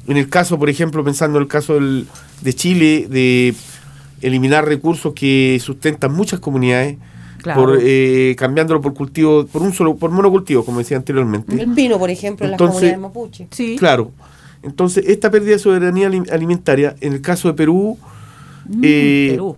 en 0.07 0.17
el 0.17 0.29
caso, 0.29 0.57
por 0.59 0.69
ejemplo, 0.69 1.03
pensando 1.03 1.37
en 1.37 1.43
el 1.43 1.47
caso 1.47 1.73
del- 1.75 2.07
de 2.41 2.53
Chile, 2.53 3.07
de 3.09 3.53
eliminar 4.21 4.65
recursos 4.65 5.13
que 5.13 5.59
sustentan 5.61 6.13
muchas 6.13 6.39
comunidades, 6.39 6.97
Claro. 7.41 7.61
por 7.61 7.79
eh, 7.81 8.35
cambiándolo 8.37 8.81
por 8.81 8.93
cultivo, 8.95 9.45
por 9.45 9.61
un 9.61 9.71
solo, 9.73 9.95
por 9.95 10.09
monocultivo, 10.11 10.65
como 10.65 10.79
decía 10.79 10.97
anteriormente. 10.97 11.61
El 11.61 11.67
vino, 11.73 11.99
por 11.99 12.09
ejemplo, 12.09 12.45
en 12.45 12.51
las 12.51 12.59
Entonces- 12.59 12.93
comunidades 12.93 13.01
mapuche. 13.01 13.47
Sí. 13.51 13.75
Claro. 13.77 14.11
Entonces, 14.63 15.03
esta 15.07 15.29
pérdida 15.29 15.51
de 15.51 15.59
soberanía 15.59 16.07
alim- 16.09 16.31
alimentaria, 16.31 16.95
en 17.01 17.13
el 17.13 17.21
caso 17.21 17.47
de 17.47 17.53
Perú, 17.53 17.97
Mm, 18.67 18.81
eh, 18.83 19.27
Perú. 19.33 19.57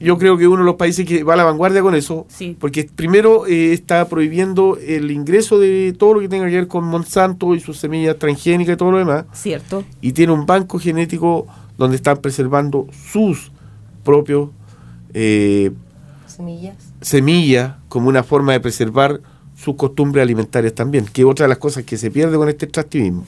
Yo 0.00 0.16
creo 0.18 0.36
que 0.38 0.46
uno 0.46 0.58
de 0.58 0.64
los 0.66 0.76
países 0.76 1.04
que 1.06 1.24
va 1.24 1.34
a 1.34 1.36
la 1.36 1.44
vanguardia 1.44 1.82
con 1.82 1.94
eso, 1.94 2.24
Sí. 2.28 2.56
porque 2.58 2.88
primero 2.94 3.46
eh, 3.46 3.72
está 3.72 4.08
prohibiendo 4.08 4.76
el 4.84 5.10
ingreso 5.10 5.58
de 5.58 5.94
todo 5.98 6.14
lo 6.14 6.20
que 6.20 6.28
tenga 6.28 6.46
que 6.48 6.54
ver 6.54 6.68
con 6.68 6.84
Monsanto 6.84 7.54
y 7.54 7.60
sus 7.60 7.78
semillas 7.78 8.16
transgénicas 8.18 8.74
y 8.74 8.76
todo 8.76 8.92
lo 8.92 8.98
demás, 8.98 9.24
Cierto. 9.32 9.84
y 10.00 10.12
tiene 10.12 10.32
un 10.32 10.46
banco 10.46 10.78
genético 10.78 11.46
donde 11.76 11.96
están 11.96 12.18
preservando 12.18 12.86
sus 13.12 13.50
propios 14.04 14.50
eh, 15.14 15.72
Semillas. 16.26 16.76
semillas 17.00 17.74
como 17.88 18.08
una 18.08 18.22
forma 18.22 18.52
de 18.52 18.60
preservar 18.60 19.20
sus 19.60 19.74
costumbres 19.74 20.22
alimentarias 20.22 20.72
también, 20.72 21.04
que 21.12 21.22
es 21.22 21.26
otra 21.26 21.44
de 21.44 21.48
las 21.48 21.58
cosas 21.58 21.82
que 21.82 21.96
se 21.96 22.12
pierde 22.12 22.36
con 22.36 22.48
este 22.48 22.66
extractivismo. 22.66 23.24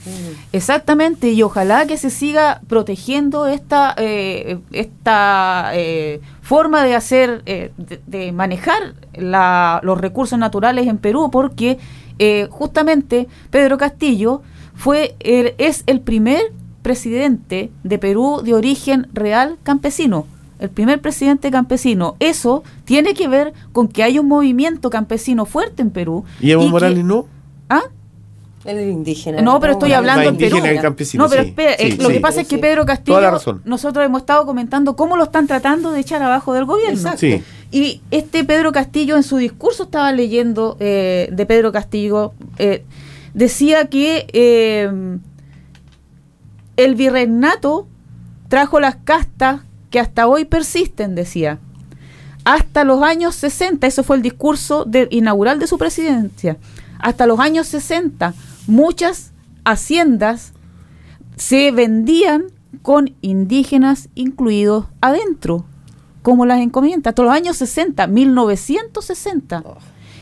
Exactamente, 0.52 1.30
y 1.32 1.42
ojalá 1.42 1.86
que 1.86 1.96
se 1.96 2.08
siga 2.08 2.60
protegiendo 2.68 3.48
esta, 3.48 3.94
eh, 3.98 4.58
esta 4.70 5.70
eh, 5.74 6.20
forma 6.40 6.84
de 6.84 6.94
hacer, 6.94 7.42
eh, 7.46 7.72
de, 8.06 8.30
manejar 8.30 8.94
la- 9.14 9.80
los 9.82 10.00
recursos 10.00 10.38
naturales 10.38 10.86
en 10.86 10.98
Perú, 10.98 11.30
porque 11.32 11.78
eh, 12.20 12.46
justamente 12.50 13.26
Pedro 13.50 13.76
Castillo 13.76 14.42
fue 14.76 15.16
el- 15.20 15.54
es 15.58 15.82
el 15.86 16.00
primer 16.00 16.40
presidente 16.82 17.70
de 17.82 17.98
Perú 17.98 18.40
de 18.44 18.54
origen 18.54 19.08
real 19.12 19.56
campesino. 19.62 20.26
El 20.60 20.70
primer 20.70 21.00
presidente 21.00 21.50
campesino. 21.50 22.16
Eso 22.20 22.62
tiene 22.84 23.14
que 23.14 23.26
ver 23.28 23.52
con 23.72 23.88
que 23.88 24.02
hay 24.02 24.18
un 24.18 24.28
movimiento 24.28 24.90
campesino 24.90 25.46
fuerte 25.46 25.82
en 25.82 25.90
Perú. 25.90 26.24
Y 26.40 26.50
Evo 26.50 26.68
Morales 26.68 27.04
no. 27.04 27.26
¿Ah? 27.68 27.82
Él 28.66 28.76
es 28.76 28.92
indígena. 28.92 29.40
No, 29.40 29.58
pero 29.58 29.72
estoy 29.72 29.94
hablando 29.94 30.28
en 30.28 30.36
Perú. 30.36 30.58
indígena 30.58 30.78
y 30.78 30.82
campesino, 30.82 31.24
No, 31.24 31.30
pero 31.30 31.44
sí, 31.44 31.48
espera, 31.48 31.72
eh, 31.72 31.92
sí, 31.92 31.96
lo 31.96 32.08
sí. 32.08 32.12
que 32.12 32.20
pasa 32.20 32.42
es 32.42 32.46
que 32.48 32.56
Sí. 32.56 32.60
Pedro 32.60 32.84
Castillo, 32.84 33.14
Toda 33.16 33.22
la 33.22 33.30
razón. 33.30 33.62
nosotros 33.64 34.04
hemos 34.04 34.20
estado 34.20 34.44
comentando 34.44 34.96
cómo 34.96 35.16
lo 35.16 35.24
están 35.24 35.46
tratando 35.46 35.92
de 35.92 36.00
echar 36.00 36.22
abajo 36.22 36.52
del 36.52 36.66
gobierno. 36.66 36.92
Exacto. 36.94 37.20
Sí. 37.20 37.42
Y 37.72 38.02
este 38.10 38.44
Pedro 38.44 38.70
Castillo 38.72 39.16
en 39.16 39.22
su 39.22 39.38
discurso 39.38 39.84
estaba 39.84 40.12
leyendo 40.12 40.76
eh, 40.78 41.30
de 41.32 41.46
Pedro 41.46 41.72
Castillo, 41.72 42.34
eh, 42.58 42.84
decía 43.32 43.86
que 43.86 44.26
eh, 44.34 44.90
el 46.76 46.94
virreinato 46.96 47.86
trajo 48.48 48.78
las 48.80 48.96
castas 48.96 49.60
que 49.90 50.00
hasta 50.00 50.26
hoy 50.28 50.44
persisten, 50.44 51.14
decía. 51.14 51.58
Hasta 52.44 52.84
los 52.84 53.02
años 53.02 53.34
60, 53.34 53.86
eso 53.86 54.02
fue 54.02 54.16
el 54.16 54.22
discurso 54.22 54.84
de- 54.84 55.08
inaugural 55.10 55.58
de 55.58 55.66
su 55.66 55.78
presidencia, 55.78 56.56
hasta 56.98 57.26
los 57.26 57.38
años 57.40 57.66
60, 57.66 58.34
muchas 58.66 59.32
haciendas 59.64 60.52
se 61.36 61.70
vendían 61.70 62.44
con 62.82 63.14
indígenas 63.20 64.08
incluidos 64.14 64.86
adentro, 65.00 65.64
como 66.22 66.46
las 66.46 66.60
encomiendas, 66.60 67.10
hasta 67.12 67.22
los 67.22 67.32
años 67.32 67.56
60, 67.56 68.06
1960. 68.06 69.64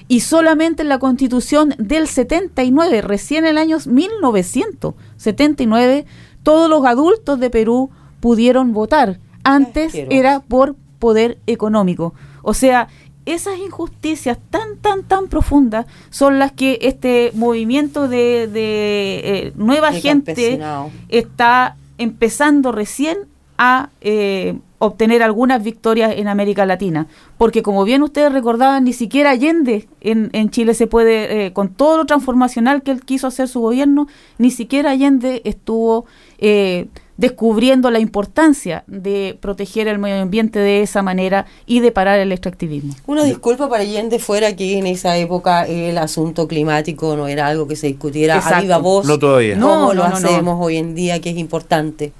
Y 0.08 0.20
solamente 0.20 0.82
en 0.82 0.88
la 0.88 0.98
constitución 0.98 1.74
del 1.78 2.08
79, 2.08 3.02
recién 3.02 3.44
en 3.44 3.50
el 3.50 3.58
año 3.58 3.76
1979, 3.84 6.06
todos 6.42 6.70
los 6.70 6.84
adultos 6.86 7.38
de 7.40 7.50
Perú 7.50 7.90
pudieron 8.20 8.72
votar. 8.72 9.18
Antes 9.48 9.94
era 9.94 10.40
por 10.40 10.76
poder 10.98 11.38
económico. 11.46 12.14
O 12.42 12.54
sea, 12.54 12.88
esas 13.26 13.58
injusticias 13.58 14.38
tan, 14.50 14.78
tan, 14.78 15.02
tan 15.04 15.28
profundas 15.28 15.86
son 16.10 16.38
las 16.38 16.52
que 16.52 16.78
este 16.82 17.30
movimiento 17.34 18.08
de, 18.08 18.46
de, 18.46 19.20
eh, 19.24 19.52
nueva 19.56 19.90
De 19.90 20.00
gente 20.00 20.60
está 21.08 21.76
empezando 21.98 22.72
recién 22.72 23.18
a 23.58 23.90
eh, 24.00 24.56
obtener 24.78 25.22
algunas 25.22 25.62
victorias 25.62 26.14
en 26.16 26.28
América 26.28 26.64
Latina. 26.64 27.06
Porque 27.36 27.62
como 27.62 27.84
bien 27.84 28.02
ustedes 28.02 28.32
recordaban, 28.32 28.84
ni 28.84 28.92
siquiera 28.92 29.30
Allende 29.30 29.88
en, 30.00 30.30
en 30.32 30.50
Chile 30.50 30.74
se 30.74 30.86
puede, 30.86 31.46
eh, 31.46 31.52
con 31.52 31.68
todo 31.74 31.98
lo 31.98 32.06
transformacional 32.06 32.82
que 32.82 32.92
él 32.92 33.04
quiso 33.04 33.26
hacer 33.26 33.48
su 33.48 33.60
gobierno, 33.60 34.06
ni 34.38 34.50
siquiera 34.50 34.92
Allende 34.92 35.42
estuvo 35.44 36.06
eh, 36.38 36.86
descubriendo 37.18 37.90
la 37.90 37.98
importancia 37.98 38.84
de 38.86 39.36
proteger 39.40 39.88
el 39.88 39.98
medio 39.98 40.22
ambiente 40.22 40.60
de 40.60 40.82
esa 40.82 41.02
manera 41.02 41.46
y 41.66 41.80
de 41.80 41.90
parar 41.90 42.20
el 42.20 42.30
extractivismo. 42.30 42.94
Una 43.06 43.24
disculpa 43.24 43.68
para 43.68 43.82
Allende 43.82 44.20
fuera 44.20 44.54
que 44.54 44.78
en 44.78 44.86
esa 44.86 45.16
época 45.18 45.66
el 45.66 45.98
asunto 45.98 46.46
climático 46.46 47.16
no 47.16 47.26
era 47.26 47.48
algo 47.48 47.66
que 47.66 47.74
se 47.74 47.88
discutiera 47.88 48.38
a 48.38 48.60
viva 48.60 48.78
voz. 48.78 49.04
No 49.04 49.18
todavía. 49.18 49.56
No, 49.56 49.68
como 49.68 49.80
no, 49.80 49.94
lo 49.94 50.02
no, 50.04 50.08
no. 50.10 50.16
hacemos 50.16 50.64
hoy 50.64 50.76
en 50.76 50.94
día, 50.94 51.20
que 51.20 51.30
es 51.30 51.36
importante. 51.36 52.12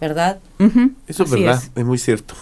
¿Verdad? 0.00 0.38
Eso 1.06 1.22
es 1.22 1.32
así 1.32 1.42
verdad, 1.42 1.62
es. 1.74 1.84
muy 1.84 1.98
cierto. 1.98 2.34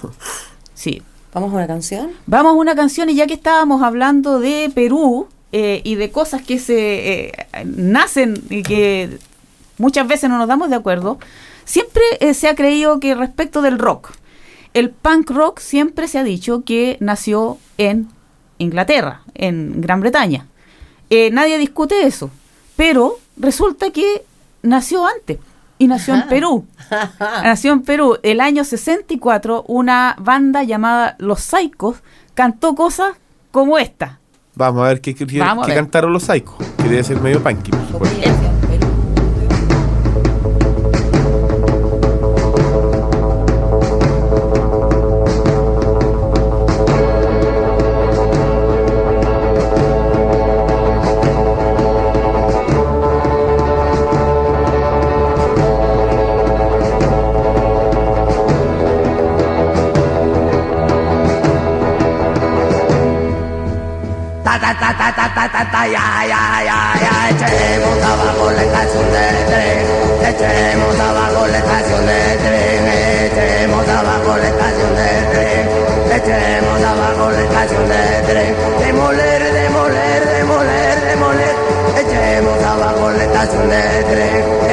Sí. 0.75 1.03
¿Vamos 1.33 1.53
a 1.53 1.57
una 1.57 1.67
canción? 1.67 2.11
Vamos 2.27 2.51
a 2.51 2.55
una 2.55 2.77
canción 2.77 3.11
y 3.11 3.17
ya 3.17 3.27
que 3.27 3.35
estábamos 3.35 3.83
hablando 3.83 4.39
de 4.39 4.71
Perú 4.73 5.27
eh, 5.51 5.81
y 5.85 5.97
de 5.97 6.11
cosas 6.11 6.43
que 6.43 6.61
se 6.61 7.29
eh, 7.29 7.33
nacen 7.65 8.41
y 8.51 8.63
que 8.63 9.19
muchas 9.79 10.07
veces 10.07 10.31
no 10.31 10.39
nos 10.39 10.49
damos 10.49 10.71
de 10.71 10.77
acuerdo, 10.77 11.19
siempre 11.65 12.03
eh, 12.21 12.35
se 12.35 12.49
ha 12.49 12.55
creído 12.55 13.01
que 13.01 13.15
respecto 13.15 13.63
del 13.63 13.79
rock, 13.79 14.11
el 14.73 14.91
punk 14.91 15.31
rock 15.31 15.61
siempre 15.61 16.09
se 16.09 16.19
ha 16.19 16.25
dicho 16.25 16.63
que 16.65 16.97
nació 17.01 17.59
en 17.79 18.09
Inglaterra, 18.59 19.23
en 19.35 19.81
Gran 19.81 20.01
Bretaña. 20.01 20.47
Eh, 21.11 21.31
nadie 21.31 21.59
discute 21.59 22.07
eso, 22.07 22.31
pero 22.77 23.19
resulta 23.37 23.91
que 23.91 24.25
nació 24.63 25.07
antes 25.07 25.39
y 25.79 25.87
nació 25.87 26.15
en 26.15 26.21
Ajá. 26.21 26.29
Perú. 26.29 26.67
Nació 27.43 27.73
en 27.73 27.83
Perú. 27.83 28.17
El 28.23 28.41
año 28.41 28.63
64, 28.65 29.65
una 29.67 30.15
banda 30.19 30.63
llamada 30.63 31.17
Los 31.19 31.41
Saicos 31.41 31.97
cantó 32.35 32.75
cosas 32.77 33.17
como 33.51 33.77
esta. 33.79 34.19
Vamos 34.55 34.85
a 34.85 34.89
ver 34.89 35.01
qué, 35.01 35.15
qué- 35.15 35.27
qué 35.27 35.41
Vamos 35.41 35.65
a 35.65 35.69
ver. 35.69 35.77
cantaron 35.77 36.13
los 36.13 36.23
Psychos, 36.25 36.55
que 36.79 36.85
debe 36.85 37.03
ser 37.03 37.21
medio 37.21 37.43
punky, 37.43 37.73
por 37.93 38.03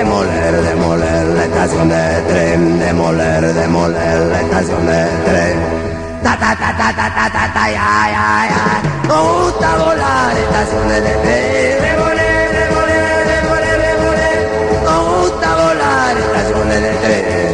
demoler, 0.01 0.53
demoler 0.63 1.27
la 1.27 1.45
estación 1.45 1.87
de 1.89 2.21
tren, 2.29 2.79
demoler, 2.79 3.53
demoler 3.53 4.19
la 4.31 4.41
estación 4.41 4.83
de 4.87 5.01
tren. 5.27 5.57
Ta 6.23 6.33
ta 6.41 6.51
ta 6.61 6.69
ta 6.79 6.87
ta 6.97 7.07
ta 7.17 7.25
ta 7.35 7.43
ta 7.55 7.63
ya 7.77 7.89
ya 8.15 8.27
ya. 8.51 8.63
No 9.07 9.17
gusta 9.33 9.69
volar 9.77 10.37
estaciones 10.45 11.03
de 11.07 11.13
tren, 11.23 11.73
demoler, 11.85 12.45
demoler, 12.59 13.19
demoler, 13.33 13.77
demoler. 13.85 14.37
No 14.87 14.95
gusta 15.21 15.49
volar 15.61 16.17
estaciones 16.25 16.81
de 16.85 16.93
tren. 17.03 17.50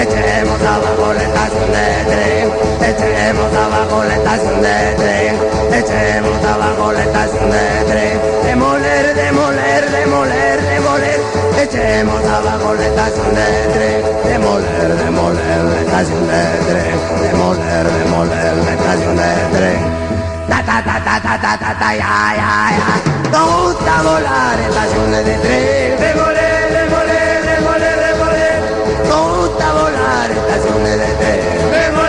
Echemos 0.00 0.62
abajo 0.62 1.12
las 1.12 1.52
letras, 1.52 2.52
echemos 2.82 3.52
abajo 3.52 3.67
goletas 4.08 4.40
de 4.62 4.94
tren, 4.96 5.36
echemos 5.74 6.44
abajo 6.44 6.84
goletas 6.84 7.30
de 7.32 7.84
tren, 7.92 8.18
demoler, 8.42 9.14
demoler, 9.14 9.90
demoler, 9.90 10.60
demoler, 10.62 11.20
echemos 11.60 12.24
abajo 12.24 12.68
goletas 12.68 13.12
de 13.12 13.48
tren, 13.74 14.02
demoler, 14.24 14.96
demoler, 15.04 15.62
goletas 15.62 16.08
de 16.08 16.42
tren, 16.68 16.98
demoler, 17.20 17.84
demoler, 17.98 18.54
goletas 18.56 19.00
de 19.20 19.58
tren. 19.58 19.80
Ta 20.48 20.62
ta 20.64 20.82
ta 20.82 20.96
ta 21.04 21.20
ta 21.20 21.38
ta 21.44 21.58
ta 21.58 21.78
ta 21.78 21.94
ya 21.94 22.34
ya 22.40 22.52
ya. 22.78 22.90
Nos 23.30 23.62
gusta 23.62 24.02
volar 24.02 24.58
estaciones 24.68 25.24
de 25.26 25.34
tren, 25.44 26.00
demoler, 26.00 26.64
demoler, 26.78 27.40
demoler, 27.44 27.96
demoler. 28.08 28.60
Nos 29.06 29.36
gusta 29.36 29.66
volar 29.72 30.30
estaciones 30.30 30.98
de 30.98 31.08
tren, 31.20 31.70
demoler. 31.72 32.07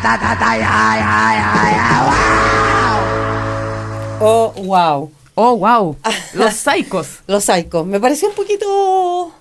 Oh, 4.22 4.52
wow. 4.64 5.10
Oh, 5.34 5.54
wow. 5.56 5.96
Los 6.34 6.54
Psychos. 6.54 7.20
Los 7.26 7.44
Psychos. 7.44 7.86
Me 7.86 7.98
pareció 7.98 8.28
un 8.28 8.34
poquito. 8.34 9.32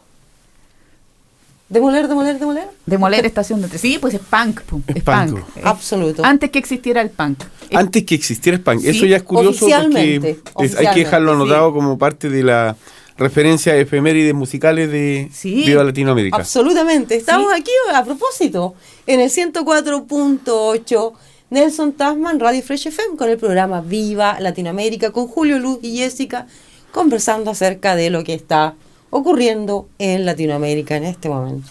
Demoler, 1.68 2.08
demoler, 2.08 2.40
demoler. 2.40 2.68
Demoler 2.86 3.26
estación 3.26 3.62
de 3.62 3.68
tren. 3.68 3.80
Sí, 3.80 3.98
pues 4.00 4.14
es 4.14 4.22
punk. 4.22 4.62
pu, 4.62 4.82
Es, 4.88 4.96
Es 4.98 5.04
punk. 5.04 5.32
punk. 5.32 5.58
Eh, 5.58 5.62
Absoluto. 5.66 6.24
Antes 6.26 6.50
que 6.50 6.60
existiera 6.60 7.02
el 7.02 7.10
punk. 7.10 7.44
Antes 7.74 8.06
que 8.06 8.16
existiera 8.16 8.58
Spank. 8.58 8.80
Sí, 8.82 8.88
Eso 8.90 9.06
ya 9.06 9.18
es 9.18 9.24
curioso 9.24 9.60
porque 9.60 9.76
oficialmente, 9.76 10.40
es- 10.62 10.76
hay 10.78 10.88
que 10.94 11.00
dejarlo 11.02 11.36
sí. 11.36 11.42
anotado 11.42 11.74
como 11.74 11.98
parte 12.00 12.30
de 12.30 12.44
la 12.44 12.76
referencia 13.20 13.74
a 13.74 13.76
efemérides 13.76 14.34
musicales 14.34 14.92
de 14.92 15.30
Sí. 15.32 15.64
Viva 15.66 15.84
Latinoamérica. 15.84 16.38
Absolutamente. 16.38 17.16
Estamos 17.16 17.54
Sí. 17.54 17.62
aquí 17.62 17.72
a 17.94 18.04
propósito 18.04 18.74
en 19.06 19.20
el 19.20 19.30
104.8 19.30 21.14
Nelson 21.52 21.94
Tasman 21.94 22.40
Radio 22.40 22.62
Fresh 22.62 22.88
FM 22.88 23.18
con 23.18 23.30
el 23.30 23.38
programa 23.38 23.82
Viva 23.82 24.40
Latinoamérica 24.40 25.12
con 25.12 25.28
Julio 25.28 25.60
Luz 25.60 25.80
y 25.82 25.98
Jessica 25.98 26.48
conversando 26.92 27.52
acerca 27.52 27.96
de 27.96 28.10
lo 28.10 28.24
que 28.24 28.34
está 28.34 28.76
ocurriendo 29.10 29.88
en 30.00 30.26
Latinoamérica 30.26 30.96
en 30.96 31.04
este 31.04 31.30
momento. 31.30 31.70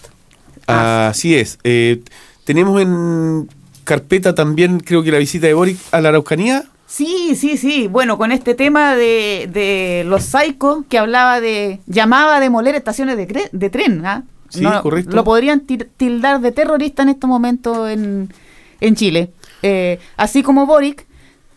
Así 0.67 1.35
es. 1.35 1.57
Eh, 1.63 2.01
tenemos 2.43 2.81
en 2.81 3.49
carpeta 3.83 4.35
también, 4.35 4.79
creo 4.79 5.01
que 5.03 5.11
la 5.11 5.17
visita 5.17 5.47
de 5.47 5.53
Boric 5.53 5.77
a 5.91 6.01
la 6.01 6.09
Araucanía. 6.09 6.65
Sí, 6.91 7.35
sí, 7.35 7.55
sí. 7.57 7.87
Bueno, 7.87 8.17
con 8.17 8.31
este 8.31 8.55
tema 8.55 8.95
de, 8.95 9.47
de 9.53 10.03
los 10.07 10.23
Psychos 10.25 10.79
que 10.89 10.97
hablaba 10.97 11.39
de. 11.39 11.79
llamaba 11.85 12.37
a 12.37 12.39
demoler 12.39 12.73
estaciones 12.73 13.15
de, 13.15 13.27
cre- 13.27 13.49
de 13.51 13.69
tren. 13.69 14.03
¿ah? 14.07 14.23
Sí, 14.49 14.65
correcto. 14.81 15.15
Lo 15.15 15.23
podrían 15.23 15.59
tildar 15.61 16.41
de 16.41 16.51
terrorista 16.51 17.03
en 17.03 17.09
estos 17.09 17.29
momentos 17.29 17.87
en, 17.91 18.33
en 18.81 18.95
Chile. 18.95 19.31
Eh, 19.61 19.99
así 20.17 20.41
como 20.41 20.65
Boric 20.65 21.05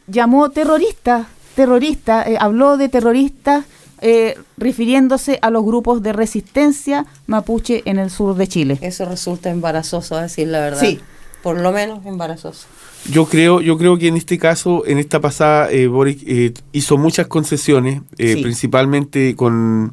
llamó 0.07 0.51
terrorista, 0.51 1.27
terrorista, 1.55 2.25
eh, 2.29 2.37
habló 2.38 2.77
de 2.77 2.90
terroristas 2.90 3.64
eh, 4.03 4.37
refiriéndose 4.59 5.38
a 5.40 5.49
los 5.49 5.64
grupos 5.64 6.03
de 6.03 6.12
resistencia 6.12 7.07
mapuche 7.27 7.81
en 7.87 7.99
el 7.99 8.11
sur 8.11 8.35
de 8.35 8.49
Chile. 8.49 8.79
Eso 8.83 9.07
resulta 9.07 9.49
embarazoso, 9.49 10.14
a 10.16 10.23
decir 10.23 10.49
la 10.49 10.61
verdad. 10.61 10.81
Sí. 10.81 11.01
Por 11.42 11.59
lo 11.59 11.73
menos 11.73 12.05
embarazoso. 12.05 12.66
Yo 13.11 13.27
creo, 13.27 13.61
yo 13.61 13.77
creo 13.79 13.99
que 13.99 14.09
en 14.09 14.17
este 14.17 14.38
caso, 14.38 14.85
en 14.87 14.99
esta 14.99 15.21
pasada, 15.21 15.71
eh, 15.71 15.87
Boric 15.88 16.23
eh, 16.27 16.53
hizo 16.73 16.97
muchas 16.99 17.27
concesiones, 17.27 18.01
eh, 18.19 18.35
Sí. 18.37 18.43
principalmente 18.43 19.35
con, 19.35 19.93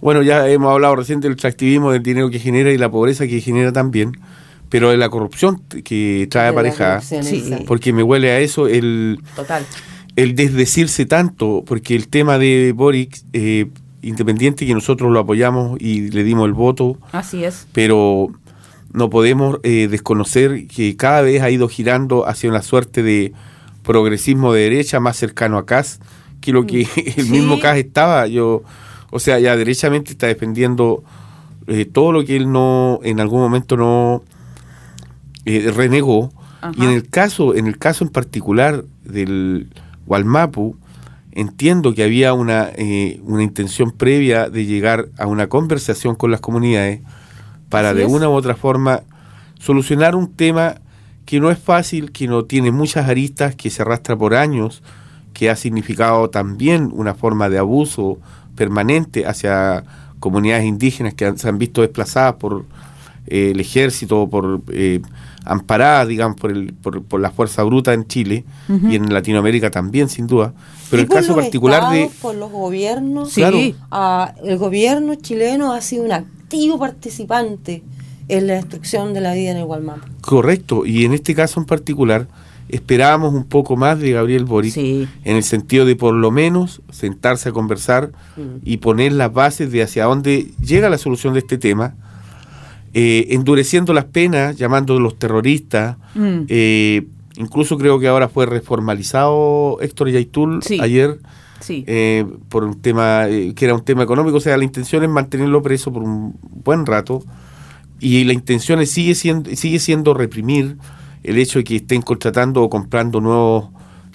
bueno, 0.00 0.22
ya 0.22 0.48
hemos 0.48 0.70
hablado 0.72 0.94
recién 0.96 1.20
del 1.20 1.32
extractivismo, 1.32 1.90
del 1.90 2.02
dinero 2.02 2.30
que 2.30 2.38
genera 2.38 2.70
y 2.70 2.78
la 2.78 2.90
pobreza 2.90 3.26
que 3.26 3.40
genera 3.40 3.72
también, 3.72 4.12
pero 4.68 4.90
de 4.90 4.96
la 4.98 5.08
corrupción 5.08 5.62
que 5.84 6.28
trae 6.30 6.48
aparejada, 6.48 7.00
Sí. 7.00 7.42
porque 7.66 7.92
me 7.92 8.02
huele 8.04 8.30
a 8.30 8.38
eso 8.38 8.68
el, 8.68 9.18
Total. 9.34 9.64
el 10.14 10.36
desdecirse 10.36 11.06
tanto, 11.06 11.64
porque 11.66 11.96
el 11.96 12.06
tema 12.08 12.38
de 12.38 12.72
Boric, 12.74 13.18
eh, 13.32 13.66
independiente 14.00 14.64
que 14.64 14.74
nosotros 14.74 15.10
lo 15.10 15.18
apoyamos 15.18 15.76
y 15.80 16.10
le 16.12 16.22
dimos 16.22 16.46
el 16.46 16.52
voto, 16.52 16.98
Así 17.10 17.42
es. 17.42 17.66
pero 17.72 18.28
no 18.92 19.10
podemos 19.10 19.58
eh, 19.62 19.88
desconocer 19.90 20.66
que 20.66 20.96
cada 20.96 21.22
vez 21.22 21.42
ha 21.42 21.50
ido 21.50 21.68
girando 21.68 22.26
hacia 22.26 22.48
una 22.48 22.62
suerte 22.62 23.02
de 23.02 23.32
progresismo 23.82 24.52
de 24.52 24.62
derecha 24.62 25.00
más 25.00 25.16
cercano 25.16 25.58
a 25.58 25.66
Kass 25.66 26.00
que 26.40 26.52
lo 26.52 26.66
que 26.66 26.86
el 27.16 27.28
mismo 27.28 27.60
Kass 27.60 27.78
estaba. 27.78 28.26
Yo, 28.26 28.62
o 29.10 29.18
sea, 29.18 29.38
ya 29.38 29.56
derechamente 29.56 30.12
está 30.12 30.26
defendiendo 30.26 31.02
eh, 31.66 31.84
todo 31.84 32.12
lo 32.12 32.24
que 32.24 32.36
él 32.36 32.50
no, 32.50 33.00
en 33.02 33.20
algún 33.20 33.40
momento 33.40 33.76
no 33.76 34.22
eh, 35.44 35.70
renegó. 35.74 36.32
Ajá. 36.60 36.72
Y 36.76 36.84
en 36.84 36.90
el 36.90 37.08
caso, 37.08 37.54
en 37.54 37.66
el 37.66 37.78
caso 37.78 38.04
en 38.04 38.10
particular 38.10 38.84
del 39.04 39.68
Walmapu, 40.06 40.76
entiendo 41.32 41.94
que 41.94 42.02
había 42.02 42.32
una, 42.32 42.70
eh, 42.76 43.20
una 43.22 43.42
intención 43.42 43.92
previa 43.92 44.48
de 44.48 44.66
llegar 44.66 45.08
a 45.18 45.26
una 45.26 45.48
conversación 45.48 46.16
con 46.16 46.30
las 46.30 46.40
comunidades 46.40 47.00
para 47.68 47.90
Así 47.90 47.98
de 47.98 48.04
es. 48.06 48.12
una 48.12 48.28
u 48.28 48.32
otra 48.32 48.54
forma 48.54 49.02
solucionar 49.58 50.14
un 50.14 50.32
tema 50.32 50.76
que 51.24 51.40
no 51.40 51.50
es 51.50 51.58
fácil, 51.58 52.10
que 52.12 52.26
no 52.26 52.44
tiene 52.44 52.70
muchas 52.70 53.08
aristas, 53.08 53.54
que 53.54 53.70
se 53.70 53.82
arrastra 53.82 54.16
por 54.16 54.34
años, 54.34 54.82
que 55.34 55.50
ha 55.50 55.56
significado 55.56 56.30
también 56.30 56.90
una 56.92 57.14
forma 57.14 57.48
de 57.48 57.58
abuso 57.58 58.18
permanente 58.56 59.26
hacia 59.26 59.84
comunidades 60.20 60.64
indígenas 60.64 61.14
que 61.14 61.26
han- 61.26 61.38
se 61.38 61.48
han 61.48 61.58
visto 61.58 61.82
desplazadas 61.82 62.34
por 62.34 62.64
eh, 63.26 63.50
el 63.52 63.60
ejército, 63.60 64.26
por 64.28 64.62
eh, 64.68 65.00
amparadas, 65.48 66.06
digamos, 66.06 66.38
por, 66.38 66.50
el, 66.52 66.72
por, 66.74 67.02
por 67.02 67.20
la 67.20 67.30
fuerza 67.30 67.62
bruta 67.64 67.94
en 67.94 68.06
Chile 68.06 68.44
y 68.88 68.94
en 68.96 69.12
Latinoamérica 69.12 69.70
también, 69.70 70.08
sin 70.08 70.26
duda. 70.26 70.52
Pero 70.90 71.02
el 71.02 71.08
por 71.08 71.16
caso 71.16 71.34
particular 71.34 71.90
de... 71.92 72.02
estados, 72.04 72.20
por 72.22 72.34
los 72.36 72.50
gobiernos, 72.52 73.30
Sí. 73.32 73.40
Claro. 73.40 73.58
ah, 73.90 74.34
el 74.44 74.58
gobierno 74.58 75.14
chileno 75.16 75.72
ha 75.72 75.80
sido 75.80 76.04
un 76.04 76.12
activo 76.12 76.78
participante 76.78 77.82
en 78.28 78.46
la 78.46 78.54
destrucción 78.54 79.14
de 79.14 79.20
la 79.22 79.32
vida 79.34 79.50
en 79.52 79.56
el 79.56 79.64
Gualmapu. 79.64 80.06
Correcto, 80.20 80.84
y 80.86 81.04
en 81.06 81.14
este 81.14 81.34
caso 81.34 81.58
en 81.60 81.66
particular 81.66 82.28
esperábamos 82.68 83.32
un 83.32 83.44
poco 83.44 83.76
más 83.76 83.98
de 83.98 84.12
Gabriel 84.12 84.44
Boric 84.44 84.74
Sí. 84.74 85.08
en 85.24 85.36
el 85.36 85.42
sentido 85.42 85.86
de 85.86 85.96
por 85.96 86.12
lo 86.12 86.30
menos 86.30 86.82
sentarse 86.90 87.48
a 87.48 87.52
conversar 87.52 88.10
y 88.62 88.76
poner 88.76 89.12
las 89.12 89.32
bases 89.32 89.72
de 89.72 89.82
hacia 89.82 90.04
dónde 90.04 90.48
llega 90.60 90.90
la 90.90 90.98
solución 90.98 91.32
de 91.32 91.38
este 91.40 91.56
tema, 91.56 91.94
eh, 92.94 93.26
endureciendo 93.30 93.92
las 93.92 94.04
penas, 94.06 94.56
llamándolos 94.56 95.18
terroristas, 95.18 95.96
Mm. 96.14 96.40
eh, 96.48 97.06
incluso 97.36 97.76
creo 97.78 97.98
que 97.98 98.08
ahora 98.08 98.28
fue 98.28 98.46
reformalizado 98.46 99.78
Héctor 99.80 100.10
Yaitul 100.10 100.62
Sí. 100.62 100.78
ayer 100.80 101.18
Sí. 101.60 101.84
eh, 101.86 102.24
por 102.48 102.64
un 102.64 102.80
tema 102.80 103.28
eh, 103.28 103.52
que 103.54 103.64
era 103.64 103.74
un 103.74 103.84
tema 103.84 104.02
económico, 104.02 104.36
o 104.38 104.40
sea, 104.40 104.56
la 104.56 104.64
intención 104.64 105.02
es 105.02 105.08
mantenerlo 105.10 105.62
preso 105.62 105.92
por 105.92 106.02
un 106.02 106.34
buen 106.64 106.86
rato 106.86 107.22
y 108.00 108.24
la 108.24 108.32
intención 108.32 108.80
es, 108.80 108.90
sigue 108.90 109.14
siendo 109.14 109.54
sigue 109.54 109.78
siendo 109.80 110.14
reprimir 110.14 110.76
el 111.24 111.36
hecho 111.36 111.58
de 111.58 111.64
que 111.64 111.76
estén 111.76 112.00
contratando 112.02 112.62
o 112.62 112.70
comprando 112.70 113.20
nuevos 113.20 113.70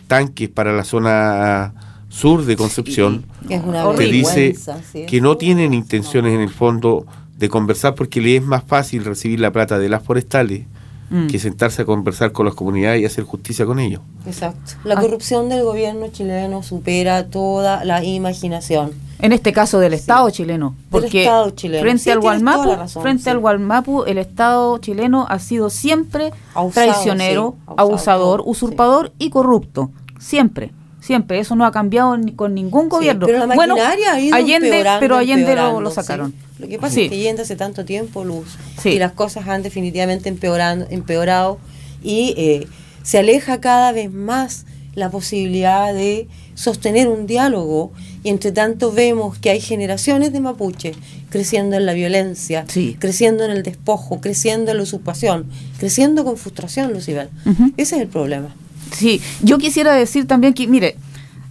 tanques 0.07 0.49
para 0.49 0.71
la 0.73 0.83
zona 0.83 1.73
sur 2.09 2.45
de 2.45 2.55
Concepción 2.55 3.25
Que 3.47 3.55
es 3.55 3.63
una 3.63 3.85
Horrible. 3.87 4.11
dice 4.11 4.55
sí. 4.91 5.05
que 5.05 5.19
no 5.19 5.35
tienen 5.37 5.73
intenciones 5.73 6.33
en 6.33 6.41
el 6.41 6.49
fondo 6.49 7.05
de 7.43 7.49
conversar 7.49 7.93
porque 7.93 8.21
le 8.21 8.37
es 8.37 8.41
más 8.43 8.63
fácil 8.63 9.03
recibir 9.03 9.39
la 9.41 9.51
plata 9.51 9.77
de 9.77 9.89
las 9.89 10.01
forestales 10.01 10.61
Mm. 11.09 11.27
que 11.27 11.37
sentarse 11.37 11.81
a 11.81 11.85
conversar 11.85 12.31
con 12.31 12.45
las 12.45 12.55
comunidades 12.55 13.01
y 13.01 13.05
hacer 13.05 13.23
justicia 13.25 13.65
con 13.65 13.77
ellos. 13.79 14.01
Exacto. 14.25 14.71
La 14.85 14.95
Ah. 14.95 15.01
corrupción 15.01 15.49
del 15.49 15.61
gobierno 15.63 16.07
chileno 16.07 16.63
supera 16.63 17.27
toda 17.27 17.83
la 17.83 18.03
imaginación. 18.03 18.91
En 19.19 19.31
este 19.33 19.51
caso 19.51 19.79
del 19.79 19.93
Estado 19.93 20.29
chileno, 20.31 20.75
porque 20.89 21.23
Estado 21.23 21.49
chileno. 21.51 21.83
frente 21.83 22.03
Sí, 22.05 22.09
al 22.09 22.19
Gualmapu, 22.21 22.63
razón, 22.75 23.03
frente 23.03 23.23
sí. 23.23 23.29
al 23.29 23.39
Gualmapu, 23.39 24.03
el 24.05 24.17
Estado 24.17 24.77
chileno 24.79 25.27
ha 25.29 25.37
sido 25.39 25.69
siempre 25.69 26.31
Abusado, 26.55 26.71
traicionero, 26.91 27.55
sí, 27.57 27.63
abusado, 27.67 27.81
abusador, 27.91 28.39
todo, 28.39 28.49
usurpador 28.49 29.11
y 29.19 29.29
corrupto, 29.29 29.91
siempre. 30.19 30.71
Siempre, 31.05 31.39
eso 31.39 31.55
no 31.55 31.65
ha 31.65 31.71
cambiado 31.71 32.15
ni 32.17 32.31
con 32.31 32.53
ningún 32.55 32.87
gobierno. 32.87 33.25
pero 33.25 33.45
la 33.45 33.55
bueno, 33.55 33.75
ha 33.75 34.19
ido 34.19 34.35
Allende, 34.35 34.83
pero 35.01 35.17
Allende 35.17 35.55
lo, 35.55 35.81
lo 35.81 35.89
sí. 35.89 35.95
sacaron. 35.95 36.33
Lo 36.59 36.67
que 36.67 36.79
pasa 36.79 36.95
Sí. 36.95 37.01
es 37.03 37.09
que 37.09 37.15
Allende 37.15 37.41
hace 37.41 37.55
tanto 37.57 37.83
tiempo 37.83 38.23
luz 38.23 38.47
Sí. 38.81 38.89
y 38.89 38.99
las 38.99 39.11
cosas 39.11 39.47
han 39.47 39.63
definitivamente 39.63 40.29
empeorando, 40.29 40.85
empeorado 40.89 41.59
y 42.01 42.33
eh, 42.37 42.67
se 43.03 43.17
aleja 43.19 43.59
cada 43.59 43.91
vez 43.91 44.11
más 44.13 44.65
la 44.95 45.09
posibilidad 45.09 45.93
de 45.93 46.27
sostener 46.53 47.07
un 47.07 47.25
diálogo 47.27 47.91
y 48.23 48.29
entre 48.29 48.51
tanto 48.51 48.91
vemos 48.91 49.37
que 49.39 49.49
hay 49.49 49.59
generaciones 49.59 50.31
de 50.31 50.39
mapuches 50.39 50.95
creciendo 51.31 51.75
en 51.75 51.85
la 51.87 51.93
violencia, 51.93 52.63
Sí. 52.67 52.95
creciendo 52.99 53.43
en 53.43 53.51
el 53.51 53.63
despojo, 53.63 54.21
creciendo 54.21 54.69
en 54.71 54.77
la 54.77 54.83
usurpación, 54.83 55.47
creciendo 55.79 56.23
con 56.23 56.37
frustración, 56.37 56.93
Lucibel. 56.93 57.29
Ese 57.75 57.95
es 57.95 58.01
el 58.03 58.07
problema. 58.07 58.55
Sí, 58.93 59.21
yo 59.41 59.57
quisiera 59.57 59.93
decir 59.93 60.27
también 60.27 60.53
que, 60.53 60.67
mire, 60.67 60.95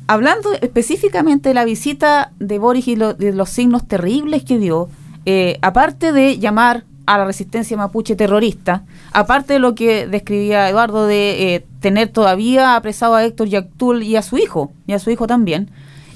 hablando 0.06 0.52
específicamente 0.60 1.50
de 1.50 1.54
la 1.54 1.64
visita 1.64 2.32
de 2.38 2.58
Boris 2.58 2.88
y 2.88 2.96
lo- 2.96 3.14
de 3.14 3.32
los 3.32 3.50
signos 3.50 3.86
terribles 3.86 4.44
que 4.44 4.58
dio, 4.58 4.88
eh, 5.26 5.58
aparte 5.62 6.12
de 6.12 6.38
llamar 6.38 6.84
a 7.04 7.18
la 7.18 7.24
resistencia 7.24 7.76
mapuche 7.76 8.14
terrorista, 8.14 8.84
aparte 9.12 9.54
de 9.54 9.58
lo 9.58 9.74
que 9.74 10.06
describía 10.06 10.68
Eduardo 10.68 11.06
de 11.06 11.54
eh, 11.56 11.66
tener 11.80 12.08
todavía 12.08 12.76
apresado 12.76 13.16
a 13.16 13.24
Héctor 13.24 13.48
Yactul 13.48 14.02
y 14.04 14.14
a 14.16 14.22
su 14.22 14.38
hijo, 14.38 14.72
y 14.86 14.92
a 14.92 14.98
su 15.00 15.10
hijo 15.10 15.26
también, 15.26 15.68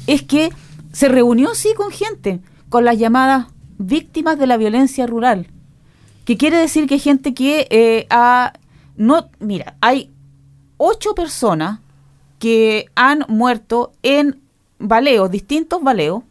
es 0.07 0.23
que 0.23 0.51
se 0.93 1.09
reunió 1.09 1.55
sí 1.55 1.71
con 1.77 1.91
gente, 1.91 2.39
con 2.69 2.85
las 2.85 2.99
llamadas 2.99 3.47
víctimas 3.79 4.39
de 4.39 4.47
la 4.47 4.57
violencia 4.57 5.07
rural, 5.09 5.49
que 6.25 6.37
quiere 6.37 6.57
decir 6.57 6.87
que 6.87 6.99
gente 7.01 7.35
que 7.35 7.67
eh, 7.71 8.07
ha... 8.11 8.53
No, 8.97 9.29
mira, 9.41 9.75
hay 9.81 10.11
ocho 10.77 11.15
personas 11.15 11.81
que 12.39 12.87
han 12.95 13.25
muerto 13.29 13.93
en 14.03 14.41
baleos, 14.79 15.31
distintos 15.31 15.83
baleos, 15.83 16.23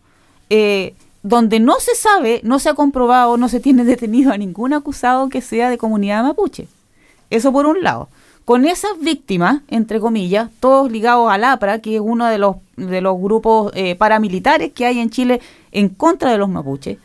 eh, 0.49 0.93
donde 1.23 1.59
no 1.59 1.79
se 1.79 1.95
sabe, 1.95 2.41
no 2.43 2.59
se 2.59 2.69
ha 2.69 2.75
comprobado, 2.75 3.37
no 3.37 3.49
se 3.49 3.59
tiene 3.59 3.83
detenido 3.85 4.31
a 4.31 4.37
ningún 4.37 4.73
acusado 4.73 5.29
que 5.29 5.41
sea 5.41 5.69
de 5.69 5.77
comunidad 5.77 6.23
mapuche. 6.23 6.67
Eso 7.29 7.51
por 7.51 7.65
un 7.65 7.81
lado. 7.81 8.09
Con 8.45 8.65
esas 8.65 8.99
víctimas, 8.99 9.61
entre 9.69 9.99
comillas, 9.99 10.51
todos 10.59 10.91
ligados 10.91 11.31
al 11.31 11.43
APRA, 11.43 11.79
que 11.79 11.95
es 11.95 12.01
uno 12.01 12.27
de 12.27 12.37
los, 12.37 12.57
de 12.75 13.01
los 13.01 13.19
grupos 13.19 13.71
eh, 13.73 13.95
paramilitares 13.95 14.71
que 14.71 14.85
hay 14.85 14.99
en 14.99 15.09
Chile 15.09 15.41
en 15.71 15.89
contra 15.89 16.31
de 16.31 16.37
los 16.37 16.47
mapuches, 16.47 16.99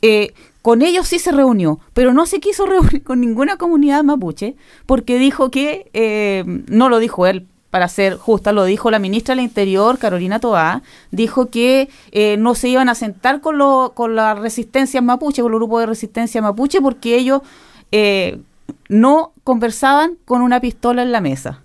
eh, 0.00 0.32
con 0.66 0.82
ellos 0.82 1.06
sí 1.06 1.20
se 1.20 1.30
reunió, 1.30 1.78
pero 1.94 2.12
no 2.12 2.26
se 2.26 2.40
quiso 2.40 2.66
reunir 2.66 3.04
con 3.04 3.20
ninguna 3.20 3.56
comunidad 3.56 4.02
mapuche 4.02 4.56
porque 4.84 5.16
dijo 5.16 5.48
que, 5.48 5.88
eh, 5.94 6.42
no 6.66 6.88
lo 6.88 6.98
dijo 6.98 7.28
él 7.28 7.46
para 7.70 7.86
ser 7.86 8.16
justa, 8.16 8.50
lo 8.50 8.64
dijo 8.64 8.90
la 8.90 8.98
ministra 8.98 9.36
del 9.36 9.44
Interior, 9.44 9.96
Carolina 9.96 10.40
Toá, 10.40 10.82
dijo 11.12 11.50
que 11.50 11.88
eh, 12.10 12.36
no 12.36 12.56
se 12.56 12.68
iban 12.68 12.88
a 12.88 12.96
sentar 12.96 13.40
con, 13.40 13.58
lo, 13.58 13.92
con 13.94 14.16
la 14.16 14.34
resistencia 14.34 15.00
mapuche, 15.00 15.40
con 15.40 15.52
el 15.52 15.58
grupo 15.58 15.78
de 15.78 15.86
resistencia 15.86 16.42
mapuche, 16.42 16.80
porque 16.80 17.14
ellos 17.14 17.42
eh, 17.92 18.40
no 18.88 19.34
conversaban 19.44 20.18
con 20.24 20.42
una 20.42 20.58
pistola 20.58 21.04
en 21.04 21.12
la 21.12 21.20
mesa. 21.20 21.62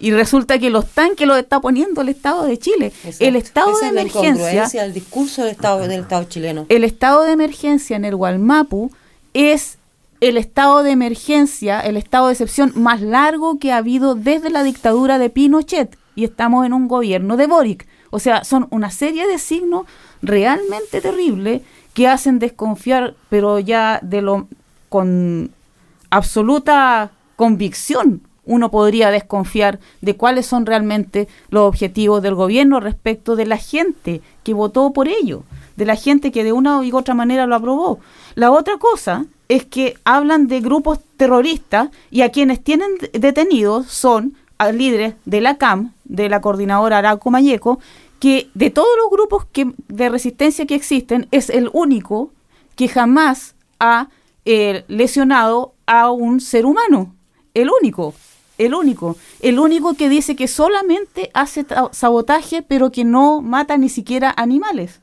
Y 0.00 0.12
resulta 0.12 0.58
que 0.58 0.70
los 0.70 0.86
tanques 0.86 1.26
los 1.26 1.38
está 1.38 1.60
poniendo 1.60 2.02
el 2.02 2.08
Estado 2.08 2.44
de 2.44 2.58
Chile. 2.58 2.86
Exacto. 2.86 3.24
El 3.24 3.36
estado 3.36 3.70
Esa 3.72 3.80
de 3.80 3.86
es 3.86 3.94
la 3.94 4.00
emergencia 4.00 4.30
incongruencia 4.30 4.82
del 4.82 4.94
discurso 4.94 5.42
del 5.42 5.50
Estado, 5.52 5.80
del 5.80 6.00
Estado 6.00 6.24
chileno. 6.24 6.66
el 6.68 6.84
estado 6.84 7.24
de 7.24 7.32
emergencia 7.32 7.96
en 7.96 8.04
el 8.04 8.14
Gualmapu 8.14 8.92
es 9.34 9.78
el 10.20 10.36
estado 10.36 10.82
de 10.82 10.90
emergencia, 10.90 11.80
el 11.80 11.96
estado 11.96 12.26
de 12.26 12.32
excepción 12.32 12.72
más 12.74 13.00
largo 13.00 13.58
que 13.58 13.72
ha 13.72 13.78
habido 13.78 14.14
desde 14.14 14.50
la 14.50 14.62
dictadura 14.62 15.18
de 15.18 15.30
Pinochet 15.30 15.96
y 16.14 16.24
estamos 16.24 16.66
en 16.66 16.72
un 16.72 16.88
gobierno 16.88 17.36
de 17.36 17.46
Boric. 17.46 17.86
O 18.10 18.18
sea, 18.18 18.42
son 18.44 18.66
una 18.70 18.90
serie 18.90 19.26
de 19.26 19.38
signos 19.38 19.86
realmente 20.22 21.00
terribles 21.00 21.62
que 21.94 22.08
hacen 22.08 22.38
desconfiar, 22.38 23.14
pero 23.28 23.58
ya 23.58 24.00
de 24.02 24.22
lo 24.22 24.48
con 24.88 25.52
absoluta 26.10 27.10
convicción 27.36 28.22
uno 28.48 28.70
podría 28.70 29.10
desconfiar 29.12 29.78
de 30.00 30.16
cuáles 30.16 30.46
son 30.46 30.66
realmente 30.66 31.28
los 31.50 31.62
objetivos 31.68 32.20
del 32.22 32.34
gobierno 32.34 32.80
respecto 32.80 33.36
de 33.36 33.46
la 33.46 33.56
gente 33.58 34.20
que 34.42 34.54
votó 34.54 34.92
por 34.92 35.06
ello, 35.06 35.44
de 35.76 35.84
la 35.84 35.94
gente 35.94 36.32
que 36.32 36.42
de 36.42 36.52
una 36.52 36.80
u 36.80 36.96
otra 36.96 37.14
manera 37.14 37.46
lo 37.46 37.54
aprobó. 37.54 38.00
La 38.34 38.50
otra 38.50 38.78
cosa 38.78 39.26
es 39.48 39.64
que 39.64 39.94
hablan 40.04 40.48
de 40.48 40.60
grupos 40.60 40.98
terroristas 41.16 41.90
y 42.10 42.22
a 42.22 42.30
quienes 42.30 42.62
tienen 42.64 42.90
de- 42.98 43.18
detenidos 43.18 43.86
son 43.86 44.34
a 44.58 44.72
líderes 44.72 45.14
de 45.24 45.40
la 45.40 45.56
CAM, 45.56 45.92
de 46.04 46.28
la 46.28 46.40
coordinadora 46.40 46.98
Araco 46.98 47.30
Mayeco, 47.30 47.78
que 48.18 48.48
de 48.54 48.70
todos 48.70 48.88
los 49.00 49.10
grupos 49.10 49.44
que, 49.52 49.72
de 49.86 50.08
resistencia 50.08 50.66
que 50.66 50.74
existen 50.74 51.28
es 51.30 51.50
el 51.50 51.70
único 51.72 52.32
que 52.74 52.88
jamás 52.88 53.54
ha 53.78 54.08
eh, 54.44 54.84
lesionado 54.88 55.74
a 55.86 56.10
un 56.10 56.40
ser 56.40 56.66
humano. 56.66 57.14
El 57.54 57.70
único, 57.80 58.14
el 58.58 58.74
único. 58.74 59.16
El 59.40 59.58
único 59.58 59.94
que 59.94 60.08
dice 60.08 60.36
que 60.36 60.48
solamente 60.48 61.30
hace 61.34 61.64
ta- 61.64 61.88
sabotaje, 61.92 62.62
pero 62.62 62.90
que 62.92 63.04
no 63.04 63.40
mata 63.40 63.76
ni 63.78 63.88
siquiera 63.88 64.34
animales. 64.36 65.00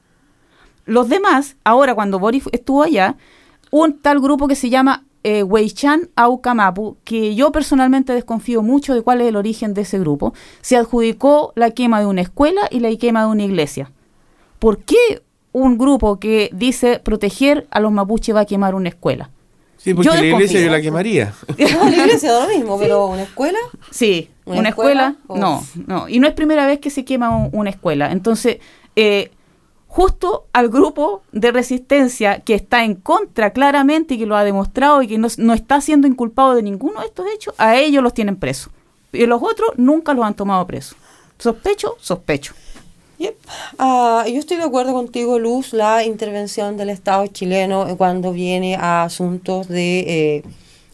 Los 0.85 1.09
demás, 1.09 1.55
ahora 1.63 1.95
cuando 1.95 2.19
Boris 2.19 2.43
estuvo 2.51 2.83
allá, 2.83 3.15
un 3.71 3.99
tal 3.99 4.19
grupo 4.19 4.47
que 4.47 4.55
se 4.55 4.69
llama 4.69 5.03
eh, 5.23 5.41
Weichan 5.41 6.09
Aucamapu, 6.15 6.97
que 7.03 7.33
yo 7.33 7.51
personalmente 7.51 8.13
desconfío 8.13 8.61
mucho 8.61 8.93
de 8.93 9.01
cuál 9.01 9.21
es 9.21 9.27
el 9.27 9.35
origen 9.35 9.73
de 9.73 9.81
ese 9.81 9.97
grupo, 9.97 10.33
se 10.61 10.77
adjudicó 10.77 11.51
la 11.55 11.71
quema 11.71 11.99
de 11.99 12.05
una 12.05 12.21
escuela 12.21 12.61
y 12.69 12.79
la 12.81 12.95
quema 12.95 13.21
de 13.21 13.27
una 13.31 13.43
iglesia. 13.43 13.91
¿Por 14.59 14.77
qué 14.79 15.23
un 15.51 15.77
grupo 15.79 16.19
que 16.19 16.51
dice 16.53 16.99
proteger 16.99 17.65
a 17.71 17.79
los 17.79 17.91
mapuches 17.91 18.35
va 18.35 18.41
a 18.41 18.45
quemar 18.45 18.75
una 18.75 18.89
escuela? 18.89 19.31
Sí, 19.85 19.93
porque 19.93 20.09
Yo 20.09 20.15
la 20.15 20.25
iglesia 20.25 20.59
yo 20.61 20.71
la 20.71 20.81
quemaría. 20.81 21.31
No, 21.57 21.89
la 21.89 21.95
iglesia 21.95 22.31
da 22.31 22.47
lo 22.47 22.53
mismo, 22.57 22.79
pero 22.79 23.05
una 23.05 23.21
escuela. 23.21 23.59
Sí, 23.91 24.31
¿Una 24.45 24.59
una, 24.61 24.69
escuela, 24.69 25.15
escuela? 25.21 25.39
no, 25.45 25.63
no. 25.87 26.09
Y 26.09 26.19
no 26.19 26.27
es 26.27 26.33
primera 26.33 26.65
vez 26.65 26.79
que 26.79 26.89
se 26.89 27.05
quema 27.05 27.29
un- 27.29 27.49
una 27.53 27.69
escuela. 27.69 28.11
Entonces, 28.11 28.57
eh, 28.95 29.29
justo 29.87 30.47
al 30.53 30.69
grupo 30.69 31.21
de 31.31 31.51
resistencia 31.51 32.39
que 32.39 32.55
está 32.55 32.83
en 32.83 32.95
contra 32.95 33.51
claramente 33.53 34.15
y 34.15 34.17
que 34.17 34.25
lo 34.25 34.35
ha 34.35 34.43
demostrado 34.43 35.03
y 35.03 35.07
que 35.07 35.19
no, 35.19 35.27
no 35.37 35.53
está 35.53 35.79
siendo 35.81 36.07
inculpado 36.07 36.55
de 36.55 36.63
ninguno 36.63 37.01
de 37.01 37.05
estos 37.05 37.27
hechos, 37.33 37.53
a 37.59 37.77
ellos 37.77 38.01
los 38.01 38.13
tienen 38.15 38.37
presos. 38.37 38.71
Y 39.13 39.25
los 39.27 39.41
otros 39.43 39.69
nunca 39.77 40.15
los 40.15 40.25
han 40.25 40.33
tomado 40.33 40.65
presos. 40.65 40.97
Sospecho, 41.37 41.95
sospecho. 41.99 42.53
Yep. 43.17 43.35
Ah, 43.79 44.25
yo 44.27 44.39
estoy 44.39 44.57
de 44.57 44.63
acuerdo 44.63 44.93
contigo, 44.93 45.39
Luz, 45.39 45.71
la 45.73 46.03
intervención 46.03 46.75
del 46.77 46.89
Estado 46.89 47.25
chileno 47.27 47.95
cuando 47.97 48.33
viene 48.33 48.75
a 48.75 49.03
asuntos 49.03 49.67
de 49.69 49.99
eh, 50.37 50.43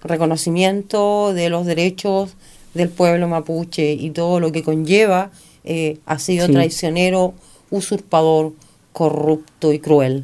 reconocimiento 0.03 1.34
de 1.34 1.49
los 1.49 1.65
derechos 1.65 2.36
del 2.74 2.89
pueblo 2.89 3.28
mapuche 3.28 3.93
y 3.93 4.11
todo 4.11 4.39
lo 4.39 4.51
que 4.51 4.63
conlleva 4.63 5.32
eh, 5.63 5.97
ha 6.05 6.19
sido 6.19 6.47
Sí. 6.47 6.53
traicionero, 6.53 7.34
usurpador, 7.69 8.53
corrupto 8.93 9.74
y 9.74 9.80
cruel. 9.80 10.24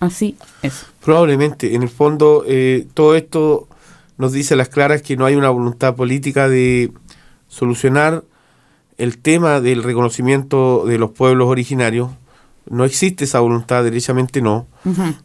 Así 0.00 0.36
es. 0.62 0.86
Probablemente, 1.04 1.74
en 1.74 1.82
el 1.82 1.88
fondo, 1.88 2.44
eh, 2.46 2.86
todo 2.94 3.16
esto 3.16 3.66
nos 4.16 4.32
dice 4.32 4.54
a 4.54 4.56
las 4.56 4.68
claras 4.68 5.02
que 5.02 5.16
no 5.16 5.24
hay 5.26 5.34
una 5.34 5.50
voluntad 5.50 5.94
política 5.96 6.48
de 6.48 6.92
solucionar 7.48 8.22
el 8.98 9.18
tema 9.18 9.60
del 9.60 9.82
reconocimiento 9.82 10.84
de 10.86 10.98
los 10.98 11.10
pueblos 11.12 11.48
originarios. 11.48 12.10
No 12.68 12.84
existe 12.84 13.24
esa 13.24 13.40
voluntad, 13.40 13.82
derechamente 13.84 14.42
no. 14.42 14.66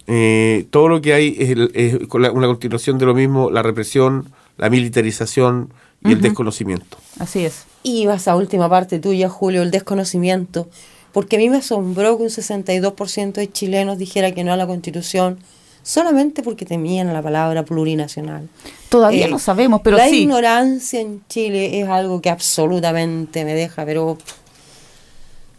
Eh, 0.08 0.66
todo 0.70 0.88
lo 0.88 1.02
que 1.02 1.14
hay 1.14 1.36
es, 1.38 1.50
el- 1.50 2.08
una 2.34 2.48
continuación 2.48 2.98
de 2.98 3.06
lo 3.06 3.14
mismo, 3.14 3.50
la 3.50 3.62
represión, 3.62 4.32
la 4.58 4.70
militarización 4.70 5.74
y 6.06 6.12
el 6.14 6.22
desconocimiento. 6.22 6.98
Así 7.20 7.44
es. 7.46 7.66
Y 7.84 8.06
vas 8.06 8.28
a 8.30 8.36
última 8.36 8.70
parte 8.70 9.00
tuya, 9.00 9.28
Julio, 9.30 9.62
el 9.62 9.72
desconocimiento. 9.72 10.70
Porque 11.12 11.36
a 11.36 11.40
mí 11.40 11.50
me 11.50 11.58
asombró 11.58 12.18
que 12.18 12.24
un 12.24 12.30
62% 12.30 13.34
de 13.34 13.52
chilenos 13.52 13.98
dijera 13.98 14.32
que 14.32 14.44
no 14.44 14.54
a 14.54 14.58
la 14.58 14.66
constitución 14.68 15.38
solamente 15.84 16.42
porque 16.42 16.66
temían 16.66 17.14
la 17.14 17.22
palabra 17.22 17.64
plurinacional. 17.64 18.50
Todavía 18.90 19.28
Eh, 19.28 19.30
no 19.30 19.38
sabemos, 19.38 19.82
pero 19.84 19.98
la 19.98 20.08
sí. 20.08 20.22
ignorancia 20.24 21.00
en 21.02 21.22
Chile 21.30 21.80
es 21.82 21.88
algo 21.88 22.22
que 22.22 22.30
absolutamente 22.32 23.46
me 23.46 23.54
deja, 23.54 23.86
pero... 23.86 24.18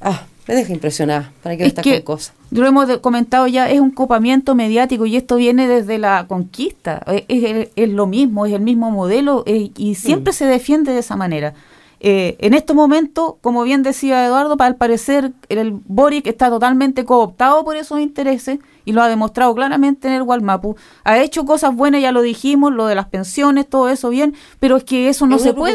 Ah, 0.01 0.25
me 0.47 0.55
deja 0.55 0.72
impresionada. 0.72 1.33
¿Para 1.43 1.57
que, 1.57 1.72
con 1.72 2.01
cosas? 2.03 2.35
lo 2.51 2.66
hemos 2.66 2.99
comentado 2.99 3.47
ya, 3.47 3.70
es 3.70 3.81
un 3.81 3.91
copamiento 3.91 4.55
mediático 4.55 5.07
y 5.07 5.16
esto 5.16 5.37
viene 5.37 5.66
desde 5.66 5.99
la 5.99 6.27
conquista. 6.29 7.03
Es, 7.07 7.25
es- 7.29 7.68
es 7.75 7.89
lo 7.89 8.07
mismo, 8.07 8.45
es 8.47 8.53
el 8.53 8.61
mismo 8.61 8.91
modelo 8.91 9.43
eh, 9.47 9.70
y 9.77 9.95
siempre 9.95 10.33
Mm. 10.33 10.37
se 10.37 10.45
defiende 10.47 10.93
de 10.93 10.99
esa 11.01 11.16
manera. 11.16 11.55
Eh, 12.01 12.37
en 12.41 12.53
estos 12.53 12.77
momentos, 12.77 13.35
como 13.41 13.62
bien 13.62 13.83
decía 13.83 14.27
Eduardo, 14.27 14.59
para 14.59 14.68
al 14.68 14.77
parecer 14.77 15.33
el 15.49 15.70
Boric 15.72 16.27
está 16.27 16.51
totalmente 16.51 17.05
cooptado 17.07 17.64
por 17.64 17.77
esos 17.77 17.99
intereses 18.01 18.59
y 18.85 18.93
lo 18.93 19.03
ha 19.03 19.09
demostrado 19.09 19.55
claramente 19.55 20.09
en 20.09 20.14
el 20.14 20.22
Gualmapu. 20.24 20.76
Ha 21.05 21.18
hecho 21.18 21.45
cosas 21.45 21.74
buenas, 21.74 22.03
ya 22.03 22.12
lo 22.12 22.20
dijimos, 22.22 22.72
lo 22.72 22.87
de 22.87 22.95
las 22.95 23.07
pensiones, 23.09 23.68
todo 23.68 23.89
eso 23.89 24.11
bien, 24.11 24.35
pero 24.61 24.76
es 24.76 24.85
que 24.85 25.09
eso 25.09 25.26
no 25.26 25.37
Es 25.37 25.43
se 25.43 25.55
puede. 25.55 25.74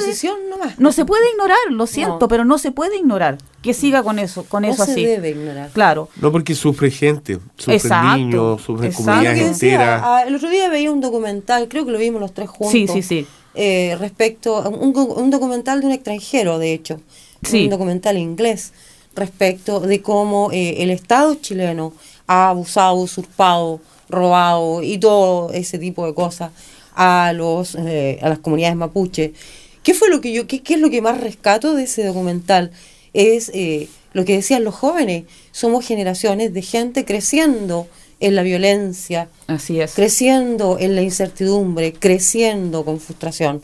nomás. 0.50 0.80
No 0.80 0.92
se 0.92 1.06
puede 1.06 1.24
ignorar, 1.32 1.58
lo 1.72 1.88
siento, 1.88 2.18
No. 2.22 2.28
pero 2.28 2.46
no 2.46 2.58
se 2.58 2.72
puede 2.72 2.98
ignorar. 2.98 3.38
Que 3.62 3.74
siga 3.74 4.04
con 4.04 4.20
eso, 4.20 4.44
con 4.46 4.64
No 4.64 4.70
eso 4.70 4.86
se 4.86 4.92
así. 4.92 5.06
debe 5.06 5.32
ignorar. 5.32 5.70
Claro. 5.74 6.08
No 6.22 6.32
porque 6.32 6.56
sufre 6.56 6.92
gente, 6.92 7.40
sufren 7.58 7.76
Exacto, 7.78 8.18
niños, 8.18 8.62
sufren 8.62 8.92
comunidades 8.94 9.62
enteras. 9.62 10.02
ah, 10.06 10.24
el 10.26 10.36
otro 10.36 10.50
día 10.50 10.70
veía 10.70 10.92
un 10.92 11.02
documental, 11.02 11.68
creo 11.68 11.86
que 11.86 11.92
lo 11.92 11.98
vimos 11.98 12.22
los 12.22 12.34
tres 12.34 12.50
juntos. 12.50 12.72
Sí, 12.72 12.88
sí, 12.88 13.02
sí. 13.02 13.28
eh, 13.56 13.98
respecto 14.00 14.58
a 14.58 14.70
un, 14.70 14.94
un 14.96 15.30
documental 15.30 15.82
de 15.82 15.88
un 15.88 15.92
extranjero, 15.92 16.60
de 16.60 16.74
hecho, 16.74 17.02
Sí. 17.44 17.64
un 17.66 17.70
documental 17.72 18.18
inglés, 18.18 18.72
respecto 19.16 19.80
de 19.82 20.02
cómo 20.02 20.50
eh, 20.52 20.84
el 20.84 20.90
Estado 20.92 21.36
chileno 21.36 21.94
ha 22.30 22.50
abusado, 22.50 22.94
usurpado, 22.94 23.82
robado 24.08 24.84
y 24.84 25.00
todo 25.00 25.52
ese 25.52 25.80
tipo 25.80 26.06
de 26.06 26.14
cosas 26.14 26.52
a 26.96 27.34
los 27.34 27.74
eh, 27.76 28.20
a 28.22 28.30
las 28.30 28.38
comunidades 28.38 28.78
mapuche. 28.78 29.34
¿Qué 29.82 29.96
fue 29.96 30.10
lo 30.12 30.22
que 30.22 30.32
yo, 30.32 30.46
qué, 30.46 30.62
qué 30.62 30.76
es 30.76 30.80
lo 30.80 30.92
que 30.92 31.02
más 31.02 31.20
rescato 31.20 31.74
de 31.74 31.84
ese 31.84 32.06
documental? 32.06 32.70
Es 33.14 33.50
eh, 33.56 33.88
lo 34.14 34.26
que 34.26 34.36
decían 34.36 34.64
los 34.64 34.76
jóvenes. 34.76 35.24
Somos 35.52 35.84
generaciones 35.88 36.54
de 36.54 36.62
gente 36.62 37.04
creciendo 37.04 37.88
en 38.20 38.36
la 38.36 38.44
violencia, 38.44 39.28
Así 39.48 39.80
es. 39.82 39.96
creciendo 39.96 40.78
en 40.80 40.94
la 40.94 41.02
incertidumbre, 41.02 41.94
creciendo 41.94 42.86
con 42.86 43.00
frustración. 43.00 43.64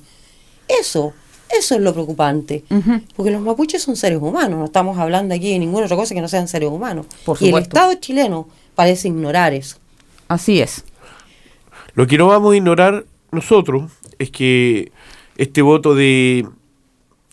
Eso, 0.68 1.14
eso 1.60 1.76
es 1.76 1.82
lo 1.82 1.94
preocupante. 1.94 2.64
Porque 3.16 3.32
los 3.32 3.42
mapuches 3.42 3.82
son 3.82 3.96
seres 3.96 4.20
humanos, 4.22 4.60
no 4.60 4.66
estamos 4.66 4.98
hablando 4.98 5.34
aquí 5.36 5.52
de 5.54 5.60
ninguna 5.60 5.86
otra 5.86 5.98
cosa 5.98 6.14
que 6.16 6.22
no 6.22 6.28
sean 6.28 6.48
seres 6.48 6.70
humanos. 6.70 7.06
Por 7.26 7.38
y 7.42 7.50
el. 7.50 7.58
Estado 7.62 7.94
chileno 7.96 8.48
parece 8.76 9.08
ignorar 9.08 9.54
eso. 9.54 9.78
Así 10.28 10.60
es. 10.62 10.84
Lo 11.94 12.08
que 12.08 12.18
no 12.18 12.28
vamos 12.28 12.54
a 12.54 12.58
ignorar 12.58 13.06
nosotros 13.32 13.92
es 14.20 14.30
que 14.32 14.92
este 15.38 15.62
voto 15.62 15.96
de 15.96 16.48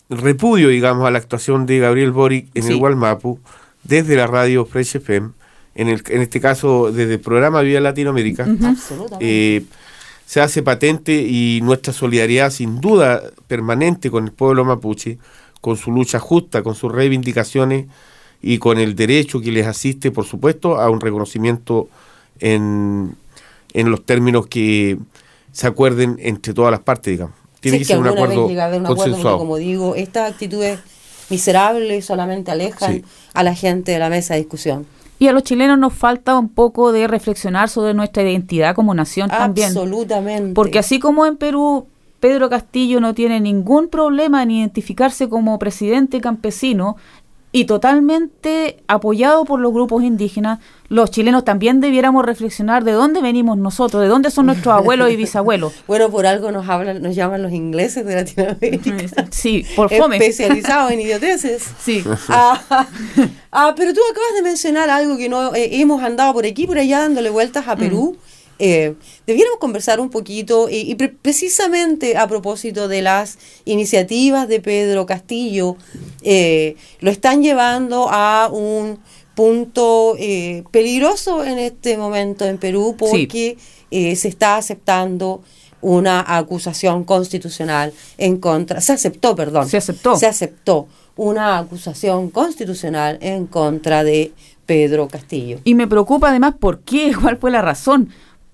repudio, 0.09 0.69
digamos, 0.69 1.05
a 1.07 1.11
la 1.11 1.17
actuación 1.17 1.65
de 1.65 1.79
Gabriel 1.79 2.11
Boric 2.11 2.47
en 2.53 2.63
Sí. 2.63 2.73
el 2.73 2.77
Gualmapu, 2.77 3.39
desde 3.83 4.15
la 4.15 4.27
radio 4.27 4.65
Fresh 4.65 4.97
FM, 4.97 5.29
en, 5.75 5.87
el, 5.89 6.01
en 6.09 6.21
este 6.21 6.39
caso 6.39 6.91
desde 6.91 7.13
el 7.15 7.19
programa 7.19 7.61
Vía 7.61 7.81
Latinoamérica, 7.81 8.43
Absolutamente. 8.63 9.17
eh, 9.57 9.63
se 10.25 10.41
hace 10.41 10.63
patente 10.63 11.13
y 11.21 11.59
nuestra 11.63 11.93
solidaridad 11.93 12.49
sin 12.51 12.79
duda 12.81 13.21
permanente 13.47 14.09
con 14.09 14.25
el 14.25 14.31
pueblo 14.31 14.65
mapuche, 14.65 15.17
con 15.61 15.77
su 15.77 15.91
lucha 15.91 16.19
justa, 16.19 16.63
con 16.63 16.75
sus 16.75 16.91
reivindicaciones 16.91 17.85
y 18.41 18.57
con 18.57 18.77
el 18.79 18.95
derecho 18.95 19.39
que 19.41 19.51
les 19.51 19.67
asiste, 19.67 20.11
por 20.11 20.25
supuesto, 20.25 20.79
a 20.79 20.89
un 20.89 20.99
reconocimiento 21.01 21.87
en, 22.39 23.15
en 23.73 23.91
los 23.91 24.05
términos 24.05 24.47
que 24.47 24.97
se 25.51 25.67
acuerden 25.67 26.17
entre 26.19 26.53
todas 26.53 26.71
las 26.71 26.81
partes, 26.81 27.11
digamos. 27.13 27.35
Tiene 27.59 27.77
Sí, 27.77 27.83
que 27.83 27.87
ser 27.87 27.97
un 27.99 28.03
vez 28.03 28.13
acuerdo 28.13 28.47
llegue 28.47 28.59
a 28.61 28.65
acuerdo, 28.65 28.95
consensuado. 28.95 29.37
como 29.37 29.57
digo, 29.57 29.95
estas 29.95 30.31
actitudes 30.31 30.79
miserables 31.29 32.03
solamente 32.05 32.51
alejan 32.51 32.95
Sí. 32.95 33.03
a 33.33 33.43
la 33.43 33.55
gente 33.55 33.91
de 33.93 33.99
la 33.99 34.09
mesa 34.09 34.33
de 34.33 34.41
discusión. 34.41 34.85
Y 35.23 35.29
a 35.29 35.31
los 35.31 35.43
chilenos 35.43 35.79
nos 35.79 35.93
falta 35.93 36.37
un 36.37 36.49
poco 36.49 36.91
de 36.91 37.07
reflexionar 37.07 37.69
sobre 37.69 37.93
nuestra 37.93 38.23
identidad 38.23 38.75
como 38.75 38.93
nación 38.93 39.29
también. 39.29 39.67
Absolutamente. 39.69 40.53
Porque 40.53 40.79
así 40.79 40.99
como 40.99 41.25
en 41.25 41.37
Perú 41.37 41.87
Pedro 42.19 42.49
Castillo 42.49 42.99
no 42.99 43.13
tiene 43.13 43.39
ningún 43.39 43.87
problema 43.87 44.43
en 44.43 44.51
identificarse 44.51 45.29
como 45.29 45.57
presidente 45.59 46.19
campesino 46.19 46.97
y 47.55 47.65
totalmente 47.65 48.77
apoyado 48.87 49.45
por 49.45 49.59
los 49.59 49.71
grupos 49.71 50.03
indígenas, 50.03 50.57
los 50.89 51.11
chilenos 51.11 51.45
también 51.45 51.81
debiéramos 51.81 52.25
reflexionar 52.25 52.83
de 52.83 52.93
dónde 52.93 53.21
venimos 53.21 53.59
nosotros, 53.59 54.01
de 54.01 54.07
dónde 54.07 54.31
son 54.31 54.47
nuestros 54.47 54.73
abuelos 54.73 55.11
y 55.11 55.15
bisabuelos. 55.15 55.71
Bueno, 55.87 56.09
por 56.09 56.25
algo 56.25 56.51
nos 56.51 56.67
hablan, 56.67 57.03
nos 57.03 57.15
llaman 57.15 57.43
los 57.43 57.51
ingleses 57.51 58.05
de 58.05 58.15
Latinoamérica. 58.15 59.27
Sí, 59.31 59.63
por 59.75 59.95
fome. 59.95 60.17
Especializados 60.17 60.91
en 60.91 61.01
idioteces. 61.01 61.63
Sí. 61.79 62.03
Ah, 62.27 62.59
ah, 63.51 63.73
pero 63.77 63.93
tú 63.93 63.99
acabas 64.09 64.33
de 64.35 64.41
mencionar 64.41 64.89
algo 64.89 65.15
que 65.17 65.29
no 65.29 65.53
eh, 65.53 65.79
hemos 65.79 66.01
andado 66.01 66.33
por 66.33 66.45
aquí 66.45 66.65
por 66.65 66.79
allá 66.79 67.01
dándole 67.01 67.29
vueltas 67.29 67.67
a 67.67 67.75
Perú. 67.75 68.17
Eh, 68.59 68.93
debiéramos 69.27 69.59
conversar 69.59 69.99
un 69.99 70.09
poquito 70.09 70.69
y, 70.69 70.89
y 70.89 70.95
pre- 70.95 71.09
precisamente 71.09 72.17
a 72.17 72.27
propósito 72.27 72.87
de 72.87 73.01
las 73.01 73.37
iniciativas 73.65 74.47
de 74.47 74.59
Pedro 74.61 75.05
Castillo, 75.05 75.75
eh, 76.21 76.75
lo 76.99 77.11
están 77.11 77.41
llevando 77.41 78.07
a 78.09 78.49
un 78.51 78.99
punto 79.35 80.15
eh, 80.19 80.63
peligroso 80.71 81.43
en 81.43 81.57
este 81.59 81.97
momento 81.97 82.45
en 82.45 82.57
Perú 82.59 82.95
porque 82.97 83.57
se 83.91 84.27
está 84.27 84.57
aceptando 84.57 85.43
una 85.81 86.23
acusación 86.37 87.03
constitucional 87.03 87.91
en 88.17 88.37
contra, 88.37 88.79
se 88.81 88.93
aceptó, 88.93 89.35
perdón, 89.35 89.67
Se 89.67 89.77
aceptó. 89.77 90.15
se 90.15 90.25
aceptó 90.27 90.87
una 91.15 91.57
acusación 91.59 92.29
constitucional 92.31 93.17
en 93.21 93.45
contra 93.47 94.03
de 94.03 94.31
Pedro 94.65 95.07
Castillo. 95.09 95.59
Y 95.63 95.75
me 95.75 95.87
preocupa 95.87 96.29
además 96.29 96.55
por 96.59 96.79
qué, 96.79 97.13
cuál 97.21 97.37
fue 97.37 97.51
la 97.51 97.61
razón. 97.61 98.09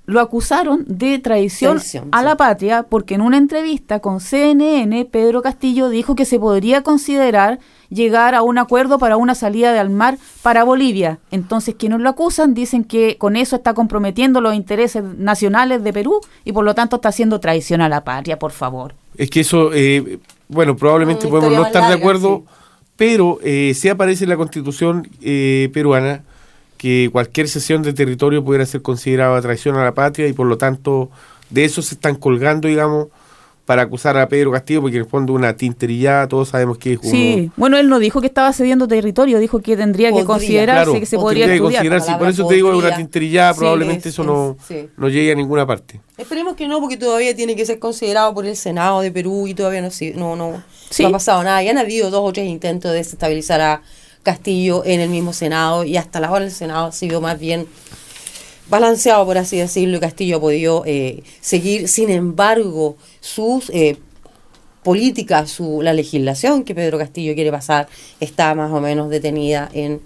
Lo 0.09 0.21
acusaron 0.21 0.85
de 0.87 1.19
traición, 1.19 1.73
Traición, 1.73 2.09
a 2.11 2.21
sí. 2.21 2.25
la 2.25 2.35
patria 2.35 2.81
porque 2.81 3.13
en 3.13 3.21
una 3.21 3.37
entrevista 3.37 3.99
con 3.99 4.19
CNN, 4.19 5.05
Pedro 5.05 5.43
Castillo 5.43 5.87
dijo 5.87 6.15
que 6.15 6.25
se 6.25 6.39
podría 6.39 6.81
considerar 6.81 7.59
llegar 7.89 8.33
a 8.33 8.41
un 8.41 8.57
acuerdo 8.57 8.97
para 8.97 9.17
una 9.17 9.35
salida 9.35 9.71
del 9.71 9.91
mar 9.91 10.17
para 10.41 10.63
Bolivia. 10.63 11.19
Entonces, 11.29 11.75
quienes 11.77 11.99
lo 11.99 12.09
acusan 12.09 12.55
dicen 12.55 12.85
que 12.85 13.19
con 13.19 13.35
eso 13.35 13.57
está 13.57 13.75
comprometiendo 13.75 14.41
los 14.41 14.55
intereses 14.55 15.03
nacionales 15.03 15.83
de 15.83 15.93
Perú 15.93 16.21
y 16.43 16.53
por 16.53 16.65
lo 16.65 16.73
tanto 16.73 16.95
está 16.95 17.09
haciendo 17.09 17.39
traición 17.39 17.79
a 17.81 17.87
la 17.87 18.03
patria, 18.03 18.39
por 18.39 18.51
favor. 18.51 18.95
Es 19.15 19.29
que 19.29 19.41
eso, 19.41 19.69
eh, 19.75 20.17
bueno, 20.47 20.75
probablemente 20.75 21.27
podemos 21.27 21.55
no 21.55 21.67
estar 21.67 21.87
de 21.87 21.93
acuerdo, 21.93 22.45
sí. 22.47 22.53
pero 22.95 23.37
eh, 23.43 23.73
sí 23.75 23.89
aparece 23.89 24.23
en 24.23 24.31
la 24.31 24.37
constitución 24.37 25.07
eh, 25.21 25.69
peruana 25.71 26.23
que 26.79 27.09
cualquier 27.11 27.47
cesión 27.49 27.83
de 27.83 27.93
territorio 27.93 28.43
pudiera 28.43 28.65
ser 28.65 28.81
considerada 28.81 29.39
traición 29.41 29.75
a 29.75 29.83
la 29.83 29.93
patria 29.93 30.27
y 30.27 30.33
por 30.33 30.47
lo 30.47 30.57
tanto 30.57 31.11
de 31.49 31.65
eso 31.65 31.81
se 31.81 31.93
están 31.95 32.15
colgando, 32.15 32.67
digamos, 32.69 33.07
para 33.65 33.83
acusar 33.83 34.17
a 34.17 34.27
Pedro 34.29 34.51
Castillo, 34.51 34.81
porque 34.81 34.95
en 34.97 35.03
el 35.03 35.07
fondo 35.09 35.33
una 35.33 35.55
tinterillada, 35.55 36.27
todos 36.27 36.49
sabemos 36.49 36.77
que 36.79 36.93
es 36.93 36.99
uno- 37.03 37.11
Sí, 37.11 37.51
bueno, 37.55 37.77
él 37.77 37.87
no 37.89 37.99
dijo 37.99 38.19
que 38.21 38.25
estaba 38.27 38.51
cediendo 38.53 38.87
territorio, 38.87 39.37
dijo 39.39 39.59
que 39.59 39.77
tendría 39.77 40.11
que 40.11 40.23
considerarse 40.23 40.85
Claro, 40.85 40.99
que 40.99 41.05
se 41.05 41.17
podría 41.17 41.45
tendría 41.45 41.61
que 41.69 41.75
estudiar. 41.75 41.91
considerarse, 41.93 42.19
por 42.19 42.29
eso 42.29 42.47
te 42.47 42.55
digo, 42.55 42.71
es 42.71 42.77
una 42.79 42.95
tinterillada, 42.95 43.53
Sí, 43.53 43.59
probablemente 43.59 44.09
es- 44.09 44.15
eso 44.15 44.23
no, 44.23 44.55
es- 44.59 44.65
sí. 44.65 44.89
no 44.97 45.09
llegue 45.09 45.33
a 45.33 45.35
ninguna 45.35 45.67
parte. 45.67 45.99
Esperemos 46.17 46.55
que 46.55 46.67
no, 46.67 46.79
porque 46.79 46.97
todavía 46.97 47.35
tiene 47.35 47.55
que 47.55 47.63
ser 47.65 47.77
considerado 47.77 48.33
por 48.33 48.45
el 48.47 48.55
Senado 48.55 49.01
de 49.01 49.11
Perú 49.11 49.45
y 49.47 49.53
todavía 49.53 49.81
no, 49.83 49.91
si- 49.91 50.13
no, 50.13 50.35
no, 50.35 50.63
Sí. 50.89 51.03
no 51.03 51.09
ha 51.09 51.11
pasado 51.11 51.43
nada. 51.43 51.61
Ya 51.61 51.69
han 51.71 51.77
habido 51.77 52.09
dos 52.09 52.21
o 52.23 52.33
tres 52.33 52.47
intentos 52.47 52.89
de 52.91 52.97
desestabilizar 52.97 53.61
a 53.61 53.81
Castillo 54.29 54.83
en 54.85 54.99
el 54.99 55.09
mismo 55.09 55.33
Senado 55.33 55.83
y 55.83 55.97
hasta 55.97 56.19
la 56.19 56.31
hora 56.31 56.45
el 56.45 56.51
Senado 56.51 56.87
ha 56.87 56.91
sido 56.91 57.19
más 57.21 57.39
bien 57.39 57.65
balanceado, 58.69 59.25
por 59.25 59.37
así 59.37 59.57
decirlo, 59.57 59.97
y 59.97 59.99
Castillo 59.99 60.37
ha 60.37 60.41
podido 60.41 60.83
eh, 60.85 61.23
seguir. 61.41 61.87
Sin 61.87 62.09
embargo, 62.09 62.97
sus 63.19 63.69
eh, 63.71 63.97
políticas, 64.83 65.49
su, 65.49 65.81
la 65.81 65.93
legislación 65.93 66.63
que 66.63 66.75
Pedro 66.75 66.97
Castillo 66.97 67.33
quiere 67.33 67.51
pasar 67.51 67.87
está 68.19 68.53
más 68.55 68.71
o 68.71 68.79
menos 68.79 69.09
detenida 69.09 69.69
en 69.73 70.01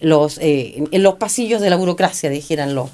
los, 0.00 0.38
eh, 0.38 0.84
en, 0.90 1.02
los 1.02 1.14
pasillos 1.14 1.60
de 1.60 1.70
la 1.70 1.76
burocracia, 1.76 2.28
dijeran 2.28 2.74
los, 2.74 2.90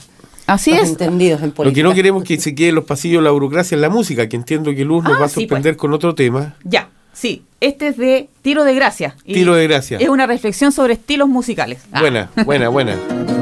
Así 0.46 0.70
los 0.70 0.82
es. 0.84 0.88
entendidos 0.90 1.42
en 1.42 1.50
política. 1.52 1.64
Lo 1.64 1.74
que 1.74 1.82
no 1.90 1.94
queremos 1.94 2.22
que 2.24 2.38
se 2.38 2.54
quede 2.54 2.68
en 2.68 2.76
los 2.76 2.84
pasillos 2.84 3.20
de 3.20 3.24
la 3.24 3.30
burocracia 3.32 3.74
en 3.74 3.80
la 3.82 3.90
música, 3.90 4.28
que 4.28 4.36
entiendo 4.36 4.72
que 4.74 4.84
Luz 4.84 5.02
nos 5.04 5.14
Ah, 5.16 5.20
va 5.20 5.26
a 5.26 5.28
sí, 5.28 5.40
sorprender 5.40 5.76
con 5.76 5.92
otro 5.92 6.14
tema. 6.14 6.56
Ya, 6.64 6.90
sí. 7.18 7.42
Este 7.60 7.88
es 7.88 7.96
de 7.96 8.28
Tiro 8.42 8.62
de 8.62 8.74
Gracia. 8.74 9.16
Y 9.24 9.34
Tiro 9.34 9.54
de 9.56 9.66
Gracia. 9.66 9.98
Es 9.98 10.08
una 10.08 10.26
reflexión 10.26 10.70
sobre 10.70 10.92
estilos 10.92 11.28
musicales. 11.28 11.80
Ah, 11.90 12.00
Buena, 12.00 12.30
buena, 12.44 12.68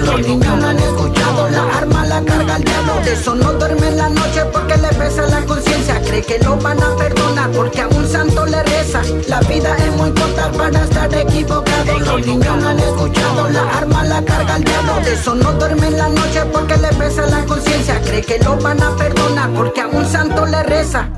Los 0.00 0.20
niños 0.26 0.56
no 0.58 0.66
han 0.66 0.78
escuchado, 0.78 1.48
la 1.50 1.62
arma 1.76 2.06
la 2.06 2.22
carga 2.22 2.56
el 2.56 2.64
diablo. 2.64 2.94
De 3.04 3.12
eso 3.12 3.34
no 3.34 3.52
duerme 3.52 3.88
en 3.88 3.96
la 3.98 4.08
noche 4.08 4.44
porque 4.52 4.76
le 4.76 4.88
pesa 4.88 5.22
la 5.26 5.44
conciencia. 5.44 6.00
Cree 6.02 6.22
que 6.22 6.38
lo 6.40 6.56
van 6.56 6.82
a 6.82 6.96
perdonar 6.96 7.50
porque 7.52 7.82
a 7.82 7.88
un 7.88 8.08
santo 8.08 8.46
le 8.46 8.62
reza. 8.62 9.02
La 9.28 9.40
vida 9.40 9.76
es 9.76 9.96
muy 9.96 10.10
corta 10.12 10.50
para 10.52 10.82
estar 10.82 11.14
equivocado. 11.14 11.98
Los 11.98 12.26
niños 12.26 12.56
no 12.56 12.68
han 12.68 12.78
escuchado, 12.80 13.48
la 13.50 13.62
arma 13.78 14.04
la 14.04 14.22
carga 14.24 14.56
el 14.56 14.64
diablo. 14.64 14.94
De 15.04 15.14
eso 15.14 15.34
no 15.34 15.52
duerme 15.52 15.86
en 15.88 15.98
la 15.98 16.08
noche 16.08 16.40
porque 16.52 16.76
le 16.76 16.88
pesa 16.88 17.26
la 17.26 17.44
conciencia. 17.44 18.00
Cree 18.02 18.22
que 18.22 18.38
lo 18.38 18.56
van 18.56 18.82
a 18.82 18.96
perdonar 18.96 19.50
porque 19.50 19.80
a 19.82 19.88
un 19.88 20.06
santo 20.06 20.46
le 20.46 20.62
reza. 20.62 21.08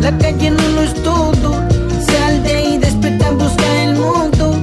La 0.00 0.16
calle 0.18 0.50
no 0.50 0.68
lo 0.68 0.82
es 0.82 0.94
todo. 1.02 1.52
Sal 2.06 2.42
de 2.42 2.56
ahí, 2.56 2.78
despierta, 2.78 3.30
busca 3.30 3.82
el 3.82 3.94
mundo. 3.94 4.54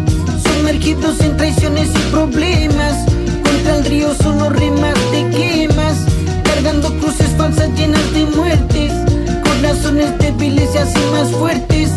Sumergidos 0.44 1.20
en 1.22 1.38
traiciones 1.38 1.90
y 1.90 2.12
problemas. 2.12 3.11
Contra 3.92 4.08
el 4.08 4.16
río 4.16 4.16
solo 4.16 4.50
rimas 4.50 4.94
te 5.12 5.30
quemas. 5.32 5.98
Cargando 6.44 6.94
cruces 7.00 7.30
falsas 7.38 7.70
llenas 7.76 8.14
de 8.14 8.26
muertes. 8.26 8.94
Corazones 9.44 10.18
débiles 10.18 10.70
y 10.74 10.78
así 10.78 11.00
más 11.12 11.30
fuertes. 11.32 11.92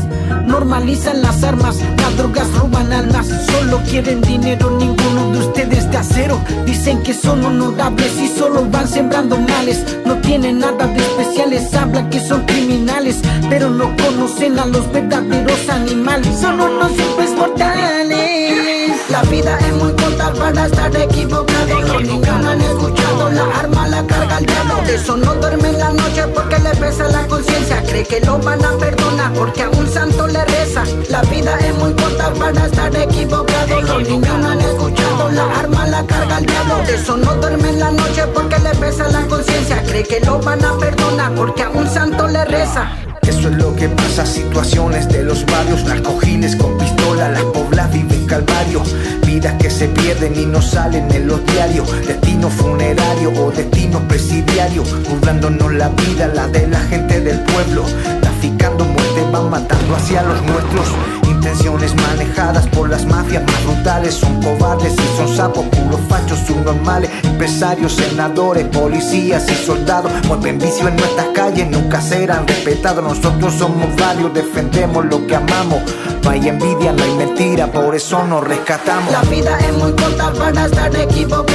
Normalizan 0.44 1.22
las 1.22 1.42
armas, 1.44 1.76
las 1.98 2.16
drogas 2.16 2.52
roban 2.54 2.92
almas. 2.92 3.28
Solo 3.46 3.80
quieren 3.88 4.20
dinero, 4.22 4.70
ninguno 4.72 5.30
de 5.32 5.38
ustedes 5.38 5.88
de 5.90 5.96
acero. 5.96 6.40
Dicen 6.66 7.00
que 7.04 7.14
son 7.14 7.44
honorables 7.44 8.12
y 8.20 8.28
solo 8.28 8.64
van 8.70 8.88
sembrando 8.88 9.36
males. 9.36 9.84
No 10.04 10.16
tienen 10.18 10.58
nada 10.58 10.86
de 10.88 11.00
especiales, 11.00 11.72
hablan 11.74 12.10
que 12.10 12.18
son 12.18 12.44
criminales, 12.44 13.18
pero 13.48 13.70
no 13.70 13.94
conocen 13.96 14.58
a 14.58 14.66
los 14.66 14.90
verdaderos 14.90 15.68
animales. 15.68 16.40
Son 16.40 16.60
unos 16.60 16.90
simples 16.90 17.30
mortales. 17.36 18.73
La 19.08 19.22
vida 19.22 19.58
es 19.60 19.72
muy 19.74 19.92
corta 19.92 20.32
para 20.32 20.66
estar 20.66 20.94
equivocado. 20.94 21.80
Los 21.80 22.02
niños 22.02 22.40
no 22.42 22.50
han 22.50 22.60
escuchado 22.60 23.30
la 23.30 23.44
arma, 23.58 23.88
la 23.88 24.06
carga 24.06 24.38
el 24.38 24.46
diablo. 24.46 24.82
De 24.86 24.94
eso 24.96 25.16
no 25.16 25.34
duerme 25.36 25.68
en 25.70 25.78
la 25.78 25.90
noche 25.90 26.26
porque 26.34 26.58
le 26.58 26.70
pesa 26.70 27.04
la 27.08 27.26
conciencia. 27.26 27.82
Cree 27.82 28.04
que 28.04 28.20
lo 28.20 28.38
van 28.38 28.62
a 28.64 28.72
perdonar 28.76 29.32
porque 29.32 29.62
a 29.62 29.70
un 29.70 29.88
santo 29.88 30.26
le 30.26 30.44
reza. 30.44 30.84
La 31.08 31.22
vida 31.22 31.56
es 31.60 31.74
muy 31.76 31.94
corta 31.94 32.32
para 32.34 32.66
estar 32.66 32.94
equivocado. 32.94 33.80
Los 33.80 34.08
niños 34.08 34.38
no 34.38 34.48
han 34.48 34.60
escuchado 34.60 35.30
la 35.30 35.44
arma, 35.58 35.86
la 35.86 36.06
carga 36.06 36.38
el 36.38 36.46
diablo. 36.46 36.76
De 36.86 36.94
eso 36.96 37.16
no 37.16 37.34
duerme 37.36 37.70
en 37.70 37.80
la 37.80 37.90
noche 37.90 38.26
porque 38.34 38.58
le 38.58 38.70
pesa 38.74 39.08
la 39.08 39.26
conciencia. 39.26 39.82
Cree 39.84 40.04
que 40.04 40.20
lo 40.20 40.40
van 40.40 40.62
a 40.64 40.76
perdonar 40.76 41.34
porque 41.34 41.62
a 41.62 41.70
un 41.70 41.88
santo 41.88 42.26
le 42.28 42.44
reza. 42.44 42.90
Eso 43.28 43.48
es 43.48 43.56
lo 43.56 43.74
que 43.74 43.88
pasa, 43.88 44.26
situaciones 44.26 45.08
de 45.08 45.22
los 45.22 45.44
barrios, 45.46 45.84
narcogiles 45.84 46.56
con 46.56 46.76
pistola, 46.78 47.30
las 47.30 47.42
poblas 47.44 47.92
viven 47.92 48.26
calvario, 48.26 48.82
vidas 49.26 49.54
que 49.54 49.70
se 49.70 49.88
pierden 49.88 50.34
y 50.38 50.46
no 50.46 50.60
salen 50.60 51.10
en 51.12 51.26
los 51.26 51.44
diarios, 51.46 51.90
destino 52.06 52.50
funerario 52.50 53.30
o 53.30 53.50
destino 53.50 54.00
presidiario, 54.08 54.84
burlándonos 55.08 55.72
la 55.74 55.88
vida, 55.88 56.28
la 56.28 56.46
de 56.48 56.66
la 56.66 56.80
gente 56.80 57.20
del 57.20 57.40
pueblo, 57.40 57.84
traficando 58.20 58.84
muerte, 58.84 59.13
van 59.34 59.50
matando 59.50 59.96
hacia 59.96 60.22
los 60.22 60.40
nuestros, 60.42 60.86
intenciones 61.28 61.92
manejadas 61.96 62.68
por 62.68 62.88
las 62.88 63.04
mafias 63.04 63.42
más 63.42 63.64
brutales, 63.64 64.14
son 64.14 64.40
cobardes 64.40 64.94
y 64.94 65.16
son 65.16 65.28
sapos, 65.36 65.64
puros 65.66 66.00
fachos 66.08 66.38
subnormales, 66.46 67.10
empresarios, 67.24 67.94
senadores, 67.94 68.64
policías 68.68 69.50
y 69.50 69.54
soldados, 69.56 70.12
mueven 70.28 70.60
vicio 70.60 70.86
en 70.86 70.96
nuestras 70.96 71.26
calles, 71.34 71.68
nunca 71.68 72.00
serán 72.00 72.46
respetados, 72.46 73.02
nosotros 73.02 73.54
somos 73.54 73.96
varios, 73.96 74.32
defendemos 74.32 75.04
lo 75.06 75.26
que 75.26 75.34
amamos, 75.34 75.82
no 76.22 76.30
hay 76.30 76.48
envidia, 76.48 76.92
no 76.92 77.02
hay 77.02 77.14
mentira, 77.16 77.66
por 77.72 77.92
eso 77.96 78.24
nos 78.28 78.44
rescatamos. 78.44 79.10
La 79.10 79.22
vida 79.22 79.58
es 79.58 79.72
muy 79.72 79.92
corta 79.94 80.32
para 80.32 80.66
estar 80.66 80.94
equivocado. 80.94 81.54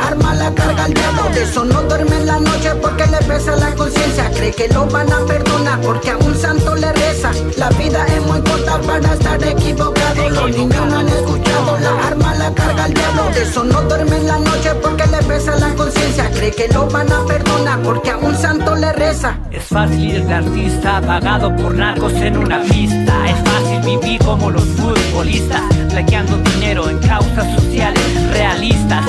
Arma, 0.00 0.34
la 0.34 0.54
carga 0.54 0.86
el 0.86 0.94
diablo. 0.94 1.22
De 1.34 1.42
eso 1.42 1.64
no 1.64 1.82
duerme 1.82 2.16
en 2.16 2.26
la 2.26 2.38
noche 2.38 2.70
porque 2.80 3.06
le 3.06 3.18
pesa 3.18 3.56
la 3.56 3.74
conciencia. 3.74 4.30
Cree 4.30 4.52
que 4.52 4.68
lo 4.68 4.86
van 4.86 5.12
a 5.12 5.24
perdonar 5.26 5.80
porque 5.80 6.10
a 6.10 6.16
un 6.18 6.34
santo 6.36 6.74
le 6.74 6.92
reza. 6.92 7.30
La 7.56 7.68
vida 7.70 8.06
es 8.06 8.26
muy 8.26 8.40
corta 8.40 8.80
para 8.80 9.12
estar 9.12 9.42
equivocado. 9.44 10.30
Los 10.30 10.50
niños 10.56 10.86
no 10.86 10.98
han 10.98 11.08
escuchado 11.08 11.78
la 11.78 12.06
arma, 12.06 12.34
la 12.34 12.52
carga 12.54 12.86
el 12.86 12.94
diablo. 12.94 13.22
De 13.34 13.42
eso 13.42 13.64
no 13.64 13.82
duerme 13.82 14.16
en 14.16 14.26
la 14.26 14.38
noche 14.38 14.74
porque 14.82 15.06
le 15.06 15.18
pesa 15.18 15.56
la 15.56 15.74
conciencia. 15.74 16.30
Cree 16.30 16.52
que 16.52 16.68
lo 16.68 16.86
van 16.88 17.10
a 17.12 17.24
perdonar 17.24 17.80
porque 17.82 18.10
a 18.10 18.18
un 18.18 18.34
santo 18.36 18.74
le 18.74 18.92
reza. 18.92 19.38
Es 19.50 19.64
fácil 19.64 20.16
ir 20.16 20.24
de 20.24 20.34
artista 20.34 21.00
pagado 21.00 21.54
por 21.56 21.74
narcos 21.74 22.12
en 22.14 22.36
una 22.36 22.62
pista. 22.62 23.14
Es 23.28 23.36
fácil 23.48 23.80
vivir 23.84 24.22
como 24.24 24.50
los 24.50 24.64
futbolistas, 24.64 25.62
plaqueando 25.90 26.36
dinero 26.38 26.88
en 26.88 26.98
causas 26.98 27.60
sociales 27.60 28.02
realistas. 28.32 29.04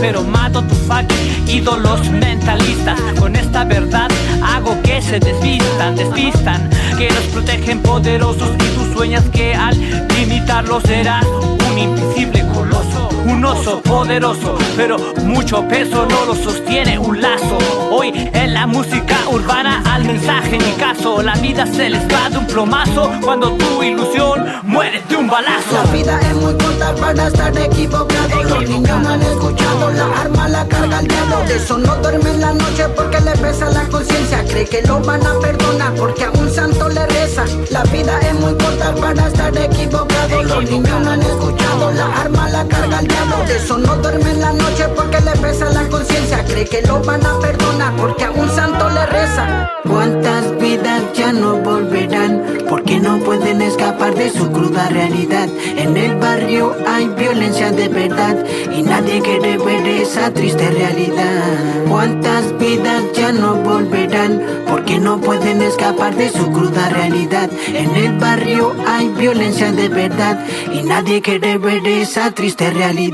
Pero 0.00 0.22
mato 0.22 0.62
tu 0.62 0.74
fucking 0.74 1.48
ídolos 1.48 2.08
mentalistas. 2.10 2.98
Con 3.18 3.36
esta 3.36 3.64
verdad 3.64 4.08
hago 4.42 4.80
que 4.82 5.00
se 5.02 5.18
desvistan, 5.18 5.96
despistan, 5.96 6.70
que 6.98 7.08
los 7.10 7.24
protegen 7.32 7.80
poderosos 7.82 8.50
y 8.54 8.76
tú 8.76 8.92
sueñas 8.94 9.24
que 9.32 9.54
al 9.54 9.76
limitarlos 10.16 10.82
serás 10.84 11.26
un 11.26 11.78
invisible 11.78 12.44
coloso, 12.54 13.05
un 13.26 13.44
oso 13.44 13.80
poderoso, 13.82 14.56
pero 14.76 14.96
mucho 15.24 15.66
peso 15.68 16.06
no 16.06 16.24
lo 16.26 16.34
sostiene 16.34 16.98
un 16.98 17.20
lazo. 17.20 17.58
Hoy 17.90 18.12
en 18.32 18.54
la 18.54 18.66
música 18.66 19.16
urbana 19.30 19.82
al 19.86 20.04
mensaje 20.04 20.58
ni 20.58 20.72
caso, 20.72 21.22
la 21.22 21.34
vida 21.34 21.66
se 21.66 21.88
les 21.88 22.02
va 22.12 22.30
de 22.30 22.38
un 22.38 22.46
plomazo 22.46 23.10
cuando 23.22 23.52
tu 23.52 23.82
ilusión 23.82 24.44
muere 24.64 25.02
de 25.08 25.16
un 25.16 25.26
balazo. 25.26 25.72
La 25.72 25.92
vida 25.92 26.20
es 26.20 26.34
muy 26.36 26.54
corta 26.54 26.94
para 26.94 27.26
estar 27.26 27.56
equivocado. 27.58 28.42
Los 28.44 28.68
niños 28.68 29.02
no 29.02 29.08
han 29.08 29.22
escuchado 29.22 29.90
la 29.92 30.20
arma, 30.20 30.48
la 30.48 30.66
carga 30.66 31.00
el 31.00 31.08
diablo. 31.08 31.38
De 31.48 31.56
eso 31.56 31.78
no 31.78 31.96
duerme 31.96 32.30
en 32.30 32.40
la 32.40 32.52
noche 32.52 32.88
porque 32.94 33.20
le 33.20 33.32
pesa 33.32 33.70
la 33.70 33.84
conciencia. 33.88 34.44
Cree 34.44 34.66
que 34.66 34.82
lo 34.82 35.00
van 35.00 35.26
a 35.26 35.38
perdonar 35.40 35.94
porque 35.94 36.24
a 36.24 36.30
un 36.30 36.50
santo 36.50 36.88
le 36.88 37.06
reza. 37.06 37.44
La 37.70 37.82
vida 37.84 38.18
es 38.20 38.34
muy 38.34 38.54
corta 38.54 38.94
para 38.94 39.26
estar 39.26 39.56
equivocado. 39.56 40.42
Los 40.42 40.70
niños 40.70 41.00
no 41.02 41.10
han 41.10 41.22
escuchado 41.22 41.92
la 41.92 42.06
arma, 42.20 42.48
la 42.50 42.66
carga 42.66 43.00
el 43.00 43.08
De 43.46 43.56
eso 43.56 43.78
no 43.78 43.96
duerme 43.98 44.30
en 44.30 44.40
la 44.40 44.52
noche 44.52 44.88
porque 44.96 45.20
le 45.20 45.30
pesa 45.32 45.66
la 45.70 45.88
conciencia. 45.88 46.44
Cree 46.44 46.64
que 46.64 46.82
lo 46.82 47.00
van 47.00 47.24
a 47.24 47.38
perdonar 47.38 47.94
porque 47.96 48.24
a 48.24 48.30
un 48.32 48.48
santo 48.50 48.88
le 48.90 49.06
reza. 49.06 49.70
¿Cuántas 49.84 50.58
vidas 50.58 51.02
ya 51.14 51.32
no 51.32 51.56
volverán? 51.56 52.42
Porque 52.68 52.98
no 52.98 53.18
pueden 53.20 53.62
escapar 53.62 54.14
de 54.16 54.30
su 54.30 54.50
cruda 54.50 54.88
realidad. 54.88 55.48
En 55.76 55.96
el 55.96 56.16
barrio 56.16 56.74
hay 56.88 57.06
violencia 57.08 57.70
de 57.70 57.88
verdad 57.88 58.36
y 58.72 58.82
nadie 58.82 59.22
quiere 59.22 59.58
ver 59.58 59.86
esa 59.86 60.32
triste 60.32 60.68
realidad. 60.70 61.86
¿Cuántas 61.88 62.58
vidas 62.58 63.04
ya 63.14 63.32
no 63.32 63.54
volverán? 63.54 64.42
Porque 64.68 64.98
no 64.98 65.20
pueden 65.20 65.62
escapar 65.62 66.16
de 66.16 66.30
su 66.30 66.50
cruda 66.50 66.88
realidad. 66.88 67.48
En 67.68 67.94
el 67.94 68.18
barrio 68.18 68.74
hay 68.86 69.08
violencia 69.10 69.70
de 69.70 69.88
verdad 69.88 70.44
y 70.72 70.82
nadie 70.82 71.22
quiere 71.22 71.58
ver 71.58 71.86
esa 71.86 72.32
triste 72.32 72.70
realidad. 72.70 73.05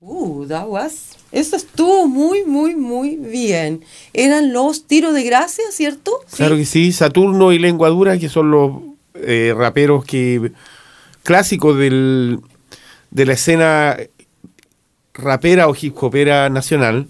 Uh, 0.00 0.46
that 0.46 0.66
was. 0.68 1.16
Eso 1.32 1.56
estuvo 1.56 2.06
muy, 2.06 2.44
muy, 2.44 2.76
muy 2.76 3.16
bien. 3.16 3.84
Eran 4.12 4.52
los 4.52 4.86
tiros 4.86 5.14
de 5.14 5.24
gracia, 5.24 5.64
¿cierto? 5.72 6.12
Claro 6.36 6.56
que 6.56 6.64
sí, 6.64 6.92
Saturno 6.92 7.52
y 7.52 7.58
Lengua 7.58 7.88
Dura, 7.88 8.18
que 8.18 8.28
son 8.28 8.50
los 8.50 8.72
eh, 9.14 9.54
raperos 9.56 10.04
que 10.04 10.52
clásicos 11.22 11.76
del, 11.76 12.40
de 13.10 13.26
la 13.26 13.32
escena 13.32 13.96
rapera 15.14 15.68
o 15.68 15.74
hip 15.74 15.96
hopera 16.02 16.48
nacional, 16.48 17.08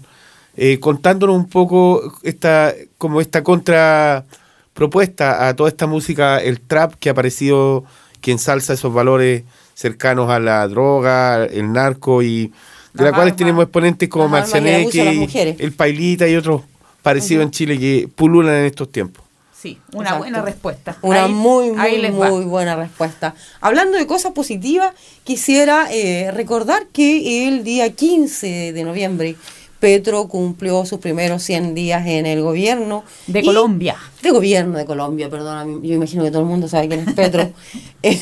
eh, 0.55 0.79
contándonos 0.79 1.35
un 1.35 1.47
poco 1.47 2.15
esta, 2.23 2.73
como 2.97 3.21
esta 3.21 3.43
contrapropuesta 3.43 5.47
a 5.47 5.55
toda 5.55 5.69
esta 5.69 5.85
música, 5.85 6.39
el 6.39 6.61
trap 6.61 6.95
que 6.95 7.09
ha 7.09 7.11
aparecido, 7.11 7.83
que 8.21 8.31
ensalza 8.31 8.73
esos 8.73 8.93
valores 8.93 9.43
cercanos 9.73 10.29
a 10.29 10.39
la 10.39 10.67
droga, 10.67 11.45
el 11.45 11.71
narco 11.71 12.21
y 12.23 12.47
de 12.93 13.03
Las 13.03 13.11
la 13.11 13.15
cuales 13.15 13.35
tenemos 13.35 13.63
exponentes 13.63 14.09
como 14.09 14.27
Marcianeque, 14.27 15.55
el 15.59 15.71
Pailita 15.73 16.27
y 16.27 16.35
otros 16.35 16.63
parecidos 17.03 17.43
en 17.43 17.51
Chile 17.51 17.77
que 17.77 18.09
pululan 18.13 18.55
en 18.55 18.65
estos 18.65 18.91
tiempos. 18.91 19.23
Sí, 19.59 19.77
una 19.93 20.01
Exacto. 20.09 20.19
buena 20.19 20.41
respuesta. 20.43 20.97
Una 21.01 21.23
Ahí- 21.25 21.31
muy, 21.31 21.71
muy 22.11 22.43
buena 22.45 22.75
respuesta. 22.75 23.33
Hablando 23.59 23.97
de 23.97 24.05
cosas 24.05 24.31
positivas, 24.33 24.93
quisiera 25.23 25.87
eh, 25.91 26.31
recordar 26.31 26.87
que 26.93 27.47
el 27.47 27.63
día 27.63 27.91
15 27.91 28.73
de 28.73 28.83
noviembre 28.83 29.35
Petro 29.79 30.27
cumplió 30.27 30.85
sus 30.85 30.99
primeros 30.99 31.43
100 31.43 31.75
días 31.75 32.05
en 32.07 32.25
el 32.25 32.41
gobierno. 32.41 33.03
De 33.27 33.41
Y- 33.41 33.45
Colombia. 33.45 33.95
De 34.23 34.31
gobierno 34.31 34.77
de 34.77 34.85
Colombia, 34.85 35.29
perdón. 35.29 35.83
Yo 35.83 35.93
imagino 35.93 36.23
que 36.23 36.31
todo 36.31 36.41
el 36.41 36.47
mundo 36.47 36.67
sabe 36.67 36.87
quién 36.87 37.01
es 37.07 37.13
Petro. 37.13 37.49
Eh, 38.03 38.19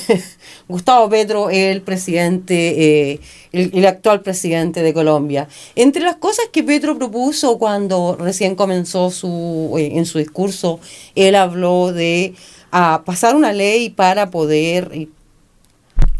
Gustavo 0.69 1.09
Petro, 1.09 1.49
el 1.49 1.81
presidente, 1.81 3.11
eh, 3.11 3.19
el, 3.51 3.71
el 3.73 3.85
actual 3.85 4.21
presidente 4.21 4.81
de 4.81 4.93
Colombia. 4.93 5.47
Entre 5.75 6.01
las 6.01 6.15
cosas 6.15 6.45
que 6.51 6.63
Petro 6.63 6.97
propuso 6.97 7.57
cuando 7.59 8.15
recién 8.17 8.55
comenzó 8.55 9.11
su, 9.11 9.75
eh, 9.77 9.91
en 9.97 10.05
su 10.05 10.17
discurso, 10.17 10.79
él 11.13 11.35
habló 11.35 11.91
de 11.93 12.33
ah, 12.71 13.03
pasar 13.05 13.35
una 13.35 13.51
ley 13.53 13.89
para 13.89 14.31
poder 14.31 14.89
eh, 14.93 15.07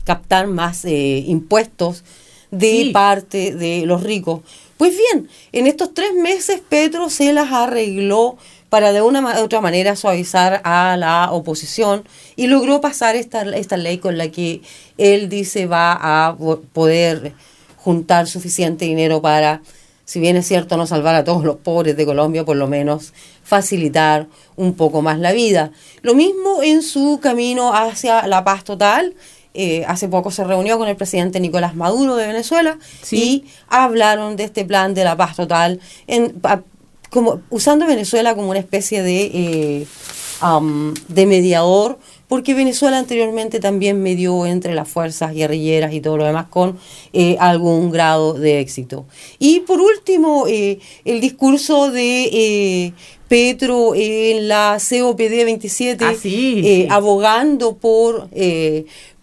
captar 0.04 0.48
más 0.48 0.86
eh, 0.86 1.24
impuestos 1.26 2.04
de 2.52 2.70
Sí. 2.84 2.90
parte 2.92 3.56
de 3.56 3.86
los 3.86 4.04
ricos. 4.04 4.42
Pues 4.78 4.92
bien, 4.98 5.30
en 5.54 5.68
estos 5.68 5.94
tres 5.94 6.14
meses 6.14 6.62
Petro 6.68 7.10
se 7.10 7.32
las 7.32 7.52
arregló 7.52 8.38
para 8.70 8.92
de 8.92 9.02
una 9.02 9.22
ma- 9.22 9.40
otra 9.42 9.62
manera 9.62 9.96
suavizar 9.96 10.60
a 10.66 10.98
la 10.98 11.32
oposición 11.32 12.04
y 12.36 12.48
logró 12.48 12.82
pasar 12.82 13.16
esta, 13.16 13.44
esta 13.56 13.78
ley 13.78 14.00
con 14.00 14.18
la 14.18 14.30
que 14.30 14.62
él 14.98 15.30
dice 15.30 15.66
va 15.66 15.94
a 16.28 16.36
po- 16.36 16.62
poder 16.74 17.34
juntar 17.78 18.28
suficiente 18.28 18.84
dinero 18.84 19.22
para, 19.22 19.62
si 20.04 20.20
bien 20.20 20.36
es 20.36 20.46
cierto, 20.48 20.76
no 20.76 20.88
salvar 20.88 21.16
a 21.16 21.24
todos 21.24 21.46
los 21.46 21.56
pobres 21.56 21.96
de 21.96 22.06
Colombia, 22.06 22.44
por 22.44 22.58
lo 22.58 22.68
menos 22.68 23.14
facilitar 23.44 24.28
un 24.58 24.74
poco 24.74 25.02
más 25.02 25.20
la 25.20 25.32
vida. 25.32 25.72
Lo 26.02 26.16
mismo 26.16 26.64
en 26.64 26.82
su 26.82 27.20
camino 27.22 27.74
hacia 27.74 28.28
la 28.28 28.44
paz 28.44 28.66
total. 28.66 29.14
Eh, 29.58 29.86
hace 29.88 30.08
poco 30.10 30.32
se 30.32 30.44
reunió 30.44 30.78
con 30.78 30.88
el 30.90 30.96
presidente 30.98 31.40
Nicolás 31.40 31.76
Maduro 31.76 32.16
de 32.18 32.28
Venezuela 32.28 32.78
Sí. 33.02 33.16
y 33.18 33.46
hablaron 33.70 34.36
de 34.36 34.44
este 34.44 34.66
plan 34.66 34.94
de 34.94 35.04
la 35.06 35.16
paz 35.16 35.36
total 35.38 35.80
en, 36.08 36.42
como 37.10 37.40
usando 37.50 37.88
Venezuela 37.88 38.36
como 38.36 38.50
una 38.50 38.60
especie 38.60 39.02
de, 39.02 39.32
eh, 39.34 39.88
de 41.08 41.26
mediador, 41.26 41.98
porque 42.28 42.54
Venezuela 42.54 42.98
anteriormente 43.00 43.60
también 43.60 44.02
medió 44.04 44.46
entre 44.46 44.74
las 44.76 44.90
fuerzas 44.90 45.34
guerrilleras 45.34 45.94
y 45.94 46.02
todo 46.02 46.18
lo 46.18 46.26
demás 46.26 46.48
con 46.50 46.78
eh, 47.14 47.38
algún 47.40 47.92
grado 47.92 48.34
de 48.34 48.60
éxito. 48.60 49.06
Y 49.40 49.62
por 49.62 49.80
último, 49.80 50.46
el 50.48 51.22
discurso 51.22 51.90
de 51.92 52.94
Petro 53.30 53.94
en 53.96 54.48
la 54.50 54.78
COPD 54.80 55.46
27, 55.46 56.04
Ah, 56.06 56.14
sí, 56.20 56.62
sí. 56.64 56.88
abogando 56.90 57.78
por 57.78 58.28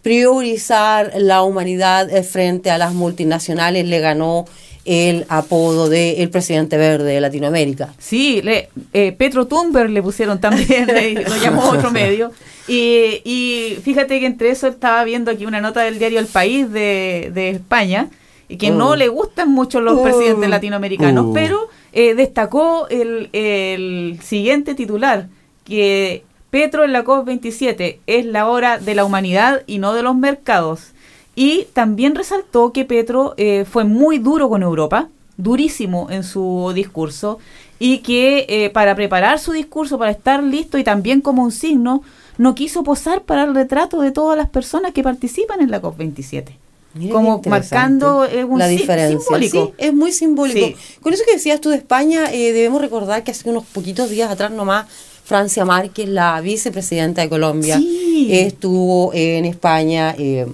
priorizar 0.02 1.12
la 1.16 1.42
humanidad 1.42 2.10
eh, 2.10 2.22
frente 2.22 2.70
a 2.70 2.78
las 2.78 2.94
multinacionales, 2.94 3.86
le 3.86 3.98
ganó 4.00 4.44
el 4.84 5.26
apodo 5.28 5.88
de 5.88 6.22
el 6.22 6.30
presidente 6.30 6.76
verde 6.76 7.12
de 7.14 7.20
Latinoamérica. 7.20 7.94
Sí, 7.98 8.42
le, 8.42 8.68
eh, 8.92 9.12
Petro 9.12 9.46
Thunberg 9.46 9.90
le 9.90 10.02
pusieron 10.02 10.40
también, 10.40 10.86
le- 10.86 11.14
lo 11.28 11.36
llamó 11.36 11.68
otro 11.70 11.90
medio. 11.92 12.32
Y, 12.68 13.20
y 13.24 13.78
fíjate 13.82 14.18
que 14.20 14.26
entre 14.26 14.50
eso 14.50 14.66
estaba 14.68 15.02
viendo 15.04 15.30
aquí 15.30 15.46
una 15.46 15.60
nota 15.60 15.82
del 15.82 15.98
diario 15.98 16.18
El 16.18 16.26
País 16.26 16.70
de, 16.70 17.30
de 17.34 17.50
España, 17.50 18.08
y 18.48 18.56
que 18.56 18.70
no 18.70 18.90
Oh. 18.90 18.96
le 18.96 19.08
gustan 19.08 19.50
mucho 19.50 19.80
los 19.80 19.98
Oh. 19.98 20.02
presidentes 20.02 20.48
latinoamericanos, 20.50 21.26
Oh. 21.28 21.32
pero 21.32 21.68
eh, 21.92 22.14
destacó 22.14 22.86
el, 22.88 23.30
el 23.32 24.18
siguiente 24.22 24.74
titular, 24.74 25.28
que 25.64 26.24
Petro 26.52 26.84
en 26.84 26.92
la 26.92 27.02
COP27 27.02 28.00
es 28.06 28.26
la 28.26 28.46
hora 28.46 28.76
de 28.76 28.94
la 28.94 29.06
humanidad 29.06 29.62
y 29.66 29.78
no 29.78 29.94
de 29.94 30.02
los 30.02 30.14
mercados. 30.14 30.88
Y 31.34 31.64
también 31.72 32.14
resaltó 32.14 32.74
que 32.74 32.84
Petro 32.84 33.32
eh, 33.38 33.64
fue 33.64 33.84
muy 33.84 34.18
duro 34.18 34.50
con 34.50 34.62
Europa, 34.62 35.08
durísimo 35.38 36.08
en 36.10 36.24
su 36.24 36.72
discurso, 36.74 37.38
y 37.78 38.00
que 38.00 38.44
eh, 38.50 38.68
para 38.68 38.94
preparar 38.94 39.38
su 39.38 39.52
discurso, 39.52 39.98
para 39.98 40.10
estar 40.10 40.42
listo 40.42 40.76
y 40.76 40.84
también 40.84 41.22
como 41.22 41.42
un 41.42 41.52
signo, 41.52 42.02
no 42.36 42.54
quiso 42.54 42.82
posar 42.82 43.22
para 43.22 43.44
el 43.44 43.54
retrato 43.54 44.02
de 44.02 44.12
todas 44.12 44.36
las 44.36 44.50
personas 44.50 44.92
que 44.92 45.02
participan 45.02 45.62
en 45.62 45.70
la 45.70 45.80
COP27. 45.80 46.52
Mira 46.94 47.14
Como 47.14 47.40
marcando 47.46 48.26
eh, 48.26 48.44
un 48.44 48.58
la 48.58 48.68
diferencia. 48.68 49.18
simbólico. 49.18 49.66
Sí, 49.68 49.74
es 49.78 49.94
muy 49.94 50.12
simbólico. 50.12 50.66
Sí. 50.66 50.76
Con 51.00 51.14
eso 51.14 51.22
que 51.26 51.32
decías 51.32 51.62
tú 51.62 51.70
de 51.70 51.76
España, 51.76 52.30
eh, 52.30 52.52
debemos 52.52 52.82
recordar 52.82 53.24
que 53.24 53.30
hace 53.30 53.48
unos 53.48 53.64
poquitos 53.64 54.10
días 54.10 54.30
atrás 54.30 54.50
nomás, 54.50 54.86
Francia 55.32 55.64
Márquez, 55.64 56.10
la 56.10 56.38
vicepresidenta 56.42 57.22
de 57.22 57.30
Colombia, 57.30 57.78
Sí. 57.78 58.28
estuvo 58.30 59.14
en 59.14 59.46
España 59.46 60.14
eh, 60.18 60.46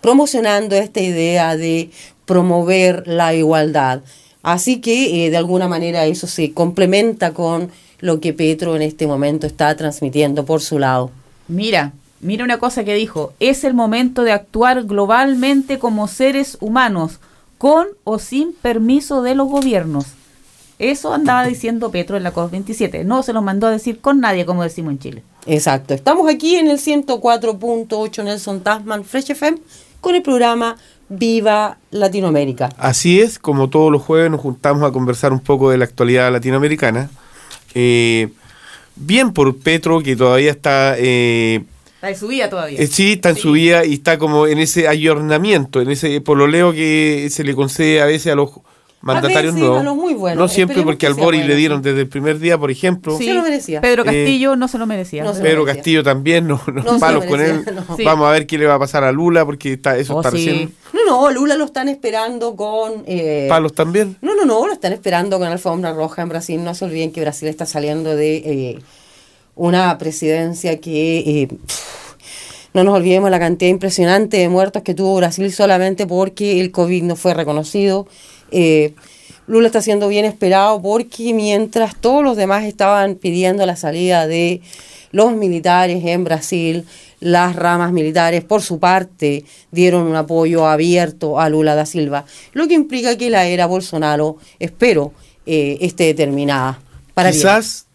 promocionando 0.00 0.74
esta 0.74 1.02
idea 1.02 1.54
de 1.54 1.90
promover 2.24 3.06
la 3.06 3.34
igualdad. 3.34 4.00
Así 4.42 4.80
que 4.80 5.26
eh, 5.26 5.30
de 5.30 5.36
alguna 5.36 5.68
manera 5.68 6.06
eso 6.06 6.26
se 6.26 6.52
complementa 6.54 7.34
con 7.34 7.68
lo 8.00 8.20
que 8.20 8.32
Petro 8.32 8.74
en 8.74 8.80
este 8.80 9.06
momento 9.06 9.46
está 9.46 9.76
transmitiendo 9.76 10.46
por 10.46 10.62
su 10.62 10.78
lado. 10.78 11.10
Mira, 11.46 11.92
mira 12.22 12.42
una 12.42 12.56
cosa 12.58 12.84
que 12.84 12.94
dijo, 12.94 13.34
es 13.38 13.64
el 13.64 13.74
momento 13.74 14.22
de 14.22 14.32
actuar 14.32 14.84
globalmente 14.84 15.78
como 15.78 16.08
seres 16.08 16.56
humanos, 16.58 17.20
con 17.58 17.86
o 18.04 18.18
sin 18.18 18.54
permiso 18.54 19.20
de 19.20 19.34
los 19.34 19.48
gobiernos. 19.48 20.06
Eso 20.82 21.14
andaba 21.14 21.46
diciendo 21.46 21.92
Petro 21.92 22.16
en 22.16 22.24
la 22.24 22.34
COP27. 22.34 23.04
No 23.04 23.22
se 23.22 23.32
lo 23.32 23.40
mandó 23.40 23.68
a 23.68 23.70
decir 23.70 24.00
con 24.00 24.18
nadie, 24.18 24.44
como 24.44 24.64
decimos 24.64 24.90
en 24.92 24.98
Chile. 24.98 25.22
Exacto. 25.46 25.94
Estamos 25.94 26.28
aquí 26.28 26.56
en 26.56 26.68
el 26.68 26.78
104.8 26.78 28.24
Nelson 28.24 28.62
Tasman 28.62 29.04
Fresh 29.04 29.30
FM 29.30 29.58
con 30.00 30.16
el 30.16 30.22
programa 30.22 30.76
Viva 31.08 31.78
Latinoamérica. 31.92 32.70
Así 32.78 33.20
es, 33.20 33.38
como 33.38 33.70
todos 33.70 33.92
los 33.92 34.02
jueves 34.02 34.28
nos 34.28 34.40
juntamos 34.40 34.82
a 34.82 34.90
conversar 34.90 35.32
un 35.32 35.38
poco 35.38 35.70
de 35.70 35.78
la 35.78 35.84
actualidad 35.84 36.32
latinoamericana. 36.32 37.10
Eh, 37.74 38.30
bien 38.96 39.32
por 39.32 39.56
Petro, 39.58 40.02
que 40.02 40.16
todavía 40.16 40.50
está, 40.50 40.96
eh, 40.98 41.62
Está 41.94 42.08
de 42.08 42.16
subida 42.16 42.50
todavía. 42.50 42.80
eh, 42.80 42.88
sí, 42.88 43.12
está 43.12 43.30
en 43.30 43.36
su 43.36 43.52
vida 43.52 43.84
y 43.84 43.94
está 43.94 44.18
como 44.18 44.48
en 44.48 44.58
ese 44.58 44.88
ayornamiento, 44.88 45.80
en 45.80 45.92
ese 45.92 46.20
pololeo 46.20 46.72
que 46.72 47.28
se 47.30 47.44
le 47.44 47.54
concede 47.54 48.02
a 48.02 48.06
veces 48.06 48.32
a 48.32 48.34
los 48.34 48.50
mandatarios 49.02 49.54
veces, 49.54 49.68
nuevos. 49.68 49.96
muy. 49.96 50.14
No 50.34 50.48
siempre, 50.48 50.74
Esperemos 50.74 50.84
porque 50.94 50.98
que 50.98 51.06
al 51.06 51.14
bueno, 51.14 51.48
le 51.48 51.54
dieron 51.56 51.82
desde 51.82 52.00
el 52.00 52.08
primer 52.08 52.38
día, 52.38 52.56
por 52.58 52.70
ejemplo. 52.70 53.18
Sí. 53.18 53.24
Se 53.26 53.34
lo 53.34 53.42
merecía. 53.42 53.80
Pedro 53.80 54.02
Eh, 54.02 54.06
Castillo 54.06 54.56
no 54.56 54.68
se 54.68 54.78
lo 54.78 54.86
merecía. 54.86 55.24
no 55.24 55.32
se 55.32 55.38
lo 55.40 55.44
Pedro 55.44 55.60
merecía. 55.64 55.80
Castillo 55.80 56.02
también, 56.02 56.46
no, 56.48 56.60
palos 57.00 57.24
con 57.26 57.40
él. 57.40 57.52
merecía, 57.64 57.84
no. 57.88 57.96
Sí. 57.96 58.04
Vamos 58.04 58.26
a 58.28 58.30
ver 58.32 58.46
qué 58.46 58.58
le 58.58 58.66
va 58.66 58.74
a 58.74 58.78
pasar 58.78 59.04
a 59.04 59.12
Lula, 59.12 59.44
porque 59.44 59.74
está, 59.74 59.96
eso 59.98 60.14
Oh, 60.16 60.20
está 60.20 60.30
sí. 60.30 60.36
recién. 60.48 60.74
No, 60.92 61.04
no, 61.06 61.30
Lula 61.30 61.56
lo 61.56 61.64
están 61.64 61.88
esperando 61.88 62.54
con... 62.56 63.02
eh, 63.06 63.46
Palos 63.48 63.74
también. 63.74 64.16
No, 64.22 64.34
no, 64.34 64.44
no, 64.44 64.66
lo 64.66 64.72
están 64.72 64.92
esperando 64.92 65.38
con 65.38 65.48
alfombra 65.48 65.92
roja 65.92 66.22
en 66.22 66.28
Brasil. 66.28 66.62
No 66.62 66.74
se 66.74 66.84
olviden 66.84 67.12
que 67.12 67.20
Brasil 67.20 67.48
está 67.48 67.66
saliendo 67.66 68.14
de 68.14 68.36
eh, 68.36 68.78
una 69.56 69.98
presidencia 69.98 70.78
que... 70.80 71.18
eh, 71.18 71.48
no 72.74 72.84
nos 72.84 72.94
olvidemos 72.94 73.30
la 73.30 73.38
cantidad 73.38 73.70
impresionante 73.70 74.38
de 74.38 74.48
muertos 74.48 74.82
que 74.82 74.94
tuvo 74.94 75.16
Brasil 75.16 75.52
solamente 75.52 76.06
porque 76.06 76.58
el 76.60 76.70
COVID 76.70 77.02
no 77.02 77.16
fue 77.16 77.34
reconocido. 77.34 78.06
Eh, 78.52 78.94
Lula 79.46 79.66
está 79.66 79.82
siendo 79.82 80.08
bien 80.08 80.24
esperado 80.24 80.80
porque 80.80 81.34
mientras 81.34 81.96
todos 82.00 82.22
los 82.22 82.36
demás 82.36 82.64
estaban 82.64 83.16
pidiendo 83.16 83.66
la 83.66 83.76
salida 83.76 84.26
de 84.26 84.60
los 85.10 85.32
militares 85.34 86.04
en 86.04 86.24
Brasil, 86.24 86.86
las 87.20 87.54
ramas 87.56 87.92
militares 87.92 88.44
por 88.44 88.62
su 88.62 88.78
parte 88.78 89.44
dieron 89.70 90.06
un 90.06 90.16
apoyo 90.16 90.66
abierto 90.66 91.40
a 91.40 91.48
Lula 91.48 91.74
da 91.74 91.86
Silva, 91.86 92.24
lo 92.52 92.66
que 92.66 92.74
implica 92.74 93.16
que 93.16 93.30
la 93.30 93.46
era 93.46 93.66
Bolsonaro, 93.66 94.38
espero, 94.58 95.12
eh, 95.46 95.78
esté 95.80 96.14
terminada. 96.14 96.80
Para 97.14 97.30
bien. 97.30 97.42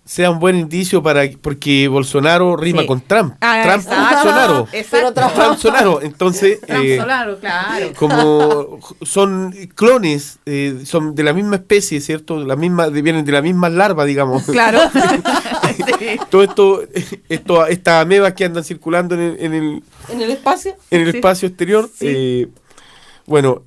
Sea 0.08 0.32
un 0.32 0.39
buen 0.39 0.55
indicio 0.55 1.03
para 1.03 1.24
porque 1.41 1.89
Bolsonaro 1.89 2.55
rima 2.55 2.82
Sí. 2.82 2.88
con 2.88 3.01
Trump. 3.01 3.36
Ah, 3.41 3.62
Trump 3.64 3.84
exacto. 3.84 4.14
Bolsonaro. 4.16 4.68
Exacto. 4.72 5.14
Pero 5.36 5.47
Bolsonaro. 5.49 6.01
Entonces, 6.01 6.60
eh, 6.68 6.97
Solaro, 6.97 7.39
claro. 7.39 7.88
como 7.97 8.80
son 9.01 9.51
clones, 9.76 10.39
eh, 10.45 10.80
son 10.86 11.14
de 11.14 11.24
la 11.24 11.34
misma 11.34 11.58
especie, 11.58 11.99
¿cierto? 11.99 12.41
La 12.41 12.55
misma, 12.55 12.89
de- 12.89 13.01
vienen 13.01 13.26
de 13.26 13.34
la 13.34 13.41
misma 13.41 13.68
larva, 13.70 14.05
digamos. 14.05 14.43
Claro. 14.43 14.80
Sí. 15.78 16.18
Todo 16.30 16.43
esto, 16.43 16.82
esto, 17.30 17.66
estas 17.68 18.01
amebas 18.01 18.34
que 18.34 18.45
andan 18.45 18.64
circulando 18.64 19.14
en 19.16 19.22
el, 19.22 19.38
en 19.39 19.53
el, 19.53 19.84
En 20.10 20.22
el 20.22 20.32
espacio. 20.32 20.76
en 20.89 21.01
el 21.01 21.12
Sí. 21.12 21.18
espacio 21.18 21.47
exterior. 21.49 21.89
Sí. 21.93 22.05
eh, 22.08 22.47
bueno, 23.26 23.64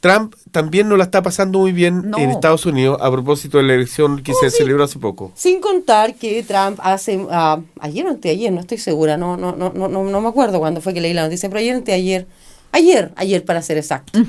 Trump 0.00 0.34
también 0.52 0.88
no 0.88 0.96
la 0.96 1.04
está 1.04 1.22
pasando 1.22 1.58
muy 1.58 1.72
bien 1.72 2.10
No. 2.10 2.18
en 2.18 2.30
Estados 2.30 2.64
Unidos 2.66 2.98
a 3.00 3.10
propósito 3.10 3.58
de 3.58 3.64
la 3.64 3.74
elección 3.74 4.22
que 4.22 4.34
se 4.34 4.50
celebró 4.50 4.84
hace 4.84 4.98
poco. 4.98 5.32
Sin 5.34 5.60
contar 5.60 6.14
que 6.14 6.42
Trump 6.44 6.78
hace, 6.82 7.26
ah, 7.30 7.58
ayer 7.80 8.06
o 8.06 8.10
anteayer, 8.10 8.52
no 8.52 8.60
estoy 8.60 8.78
segura, 8.78 9.16
no, 9.16 9.36
no, 9.36 9.52
no, 9.56 9.72
no, 9.74 9.88
no, 9.88 10.04
no 10.04 10.20
me 10.20 10.28
acuerdo 10.28 10.60
cuándo 10.60 10.80
fue 10.80 10.94
que 10.94 11.00
leí 11.00 11.14
la 11.14 11.24
noticia, 11.24 11.48
pero 11.48 11.58
ayer 11.60 11.74
o 11.74 11.78
anteayer, 11.78 12.26
ayer, 12.70 13.12
ayer 13.16 13.44
para 13.44 13.62
ser 13.62 13.78
exacto, 13.78 14.20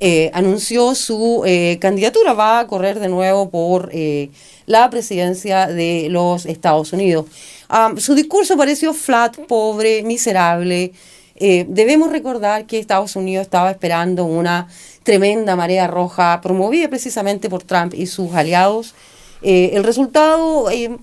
eh, 0.00 0.30
anunció 0.34 0.94
su 0.94 1.42
eh, 1.46 1.78
candidatura, 1.80 2.32
va 2.34 2.58
a 2.60 2.66
correr 2.66 2.98
de 3.00 3.08
nuevo 3.08 3.48
por 3.48 3.90
eh, 3.92 4.30
la 4.66 4.90
presidencia 4.90 5.66
de 5.66 6.08
los 6.10 6.46
Estados 6.46 6.92
Unidos. 6.92 7.26
Ah, 7.68 7.94
su 7.96 8.14
discurso 8.14 8.56
pareció 8.56 8.92
flat, 8.92 9.36
pobre, 9.46 10.02
miserable. 10.02 10.92
Eh, 11.36 11.64
debemos 11.68 12.10
recordar 12.12 12.66
que 12.66 12.78
Estados 12.78 13.16
Unidos 13.16 13.42
estaba 13.42 13.70
esperando 13.70 14.24
una 14.24 14.68
tremenda 15.04 15.54
marea 15.54 15.86
roja 15.86 16.40
promovida 16.40 16.88
precisamente 16.88 17.48
por 17.48 17.62
Trump 17.62 17.94
y 17.94 18.06
sus 18.06 18.34
aliados. 18.34 18.94
Eh, 19.42 19.70
el 19.74 19.84
resultado 19.84 20.70
eh, 20.70 20.96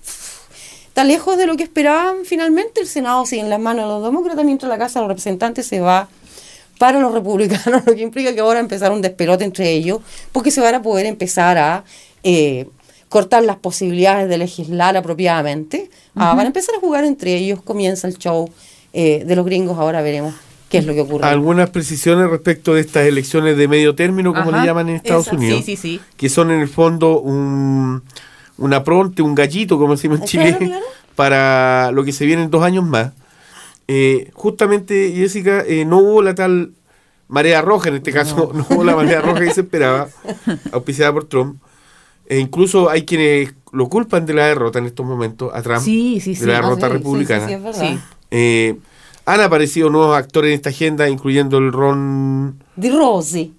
está 0.88 1.06
lejos 1.06 1.38
de 1.38 1.46
lo 1.46 1.56
que 1.56 1.64
esperaban. 1.64 2.26
Finalmente 2.26 2.82
el 2.82 2.88
Senado 2.88 3.26
sigue 3.26 3.42
en 3.42 3.50
las 3.50 3.60
manos 3.60 3.86
de 3.86 3.90
los 3.90 4.04
demócratas 4.04 4.44
mientras 4.44 4.70
la 4.70 4.78
Casa 4.78 5.00
de 5.00 5.04
los 5.04 5.10
Representantes 5.10 5.68
se 5.68 5.80
va 5.80 6.10
para 6.80 7.00
los 7.00 7.14
republicanos, 7.14 7.84
lo 7.86 7.96
que 7.96 8.02
implica 8.02 8.34
que 8.34 8.40
ahora 8.40 8.60
empezar 8.60 8.92
un 8.92 9.02
despelote 9.02 9.44
entre 9.44 9.72
ellos, 9.72 10.00
porque 10.32 10.50
se 10.50 10.62
van 10.62 10.74
a 10.74 10.82
poder 10.82 11.06
empezar 11.06 11.60
a 11.60 11.84
eh, 12.24 12.68
cortar 13.08 13.44
las 13.44 13.58
posibilidades 13.58 14.28
de 14.28 14.40
legislar 14.40 14.98
apropiadamente. 14.98 15.92
Ah, 16.16 16.34
van 16.34 16.46
a 16.46 16.48
empezar 16.48 16.74
a 16.74 16.80
jugar 16.80 17.04
entre 17.04 17.36
ellos, 17.36 17.62
comienza 17.62 18.08
el 18.08 18.18
show 18.18 18.50
eh, 18.94 19.24
de 19.26 19.36
los 19.36 19.46
gringos, 19.46 19.78
ahora 19.78 20.02
veremos 20.02 20.34
qué 20.72 20.78
es 20.80 20.86
lo 20.86 20.94
que 20.94 21.02
ocurre. 21.02 21.26
Algunas 21.28 21.70
precisiones 21.70 22.30
respecto 22.30 22.74
de 22.74 22.82
estas 22.82 23.06
elecciones 23.06 23.58
de 23.58 23.68
medio 23.68 23.94
término, 23.94 24.34
como 24.34 24.50
Ajá. 24.50 24.62
le 24.62 24.66
llaman 24.68 24.90
en 24.90 24.96
Estados. 24.96 25.28
Unidos, 25.28 25.64
Sí, 25.66 25.76
sí, 25.76 25.98
sí. 25.98 26.02
que 26.18 26.30
son 26.30 26.50
en 26.50 26.62
el 26.62 26.68
fondo 26.70 27.20
un, 27.20 28.02
una 28.58 28.84
pronte, 28.84 29.22
un 29.22 29.36
gallito, 29.36 29.78
como 29.78 29.96
decimos 29.96 30.22
en 30.22 30.26
Chile, 30.26 30.58
claro. 30.58 30.84
para 31.16 31.92
lo 31.92 32.04
que 32.04 32.12
se 32.14 32.26
viene 32.26 32.44
en 32.44 32.50
dos 32.50 32.64
años 32.64 32.84
más. 32.86 33.12
Eh, 33.88 34.32
justamente, 34.34 35.12
Jessica, 35.16 35.64
eh, 35.68 35.84
no 35.86 35.98
hubo 36.00 36.22
la 36.22 36.34
tal 36.34 36.72
marea 37.28 37.62
roja 37.62 37.90
en 37.90 37.96
este 37.96 38.12
caso, 38.12 38.52
no, 38.54 38.66
hubo 38.76 38.84
la 38.84 38.96
marea 38.96 39.22
roja 39.22 39.42
que 39.42 39.54
se 39.54 39.62
esperaba, 39.62 40.08
auspiciada 40.72 41.12
por 41.14 41.26
Trump. 41.26 41.62
E 42.28 42.40
incluso 42.40 42.90
hay 42.90 43.04
quienes 43.04 43.54
lo 43.74 43.90
culpan 43.90 44.26
de 44.26 44.34
la 44.34 44.48
derrota 44.48 44.80
en 44.80 44.86
estos 44.86 45.06
momentos 45.06 45.52
a 45.54 45.62
Trump, 45.62 45.82
Sí, 45.82 46.20
sí, 46.22 46.32
de 46.32 46.36
sí. 46.40 46.46
la 46.46 46.60
Ah, 46.60 46.62
derrota 46.62 46.88
republicana. 46.90 47.42
sí, 47.46 47.50
sí, 47.50 47.54
es 47.56 47.64
verdad. 47.64 47.82
Sí. 47.82 48.00
Eh, 48.32 48.78
han 49.26 49.42
aparecido 49.42 49.90
nuevos 49.90 50.18
actores 50.18 50.50
en 50.50 50.56
esta 50.56 50.70
agenda, 50.70 51.08
incluyendo 51.10 51.58
el 51.58 51.72
Ron 51.72 52.64
Di 52.76 52.90
Rossi. 52.90 53.54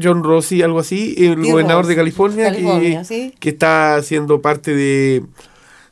John 0.00 0.22
Rossi, 0.24 0.62
algo 0.62 0.78
así, 0.78 1.14
el 1.18 1.36
gobernador 1.44 1.82
Rossi. 1.84 1.90
de 1.90 1.96
California, 1.96 2.44
California, 2.44 2.98
que, 3.00 3.04
sí. 3.04 3.34
que 3.38 3.48
está 3.50 3.96
haciendo 3.96 4.40
parte 4.40 4.74
de, 4.74 5.24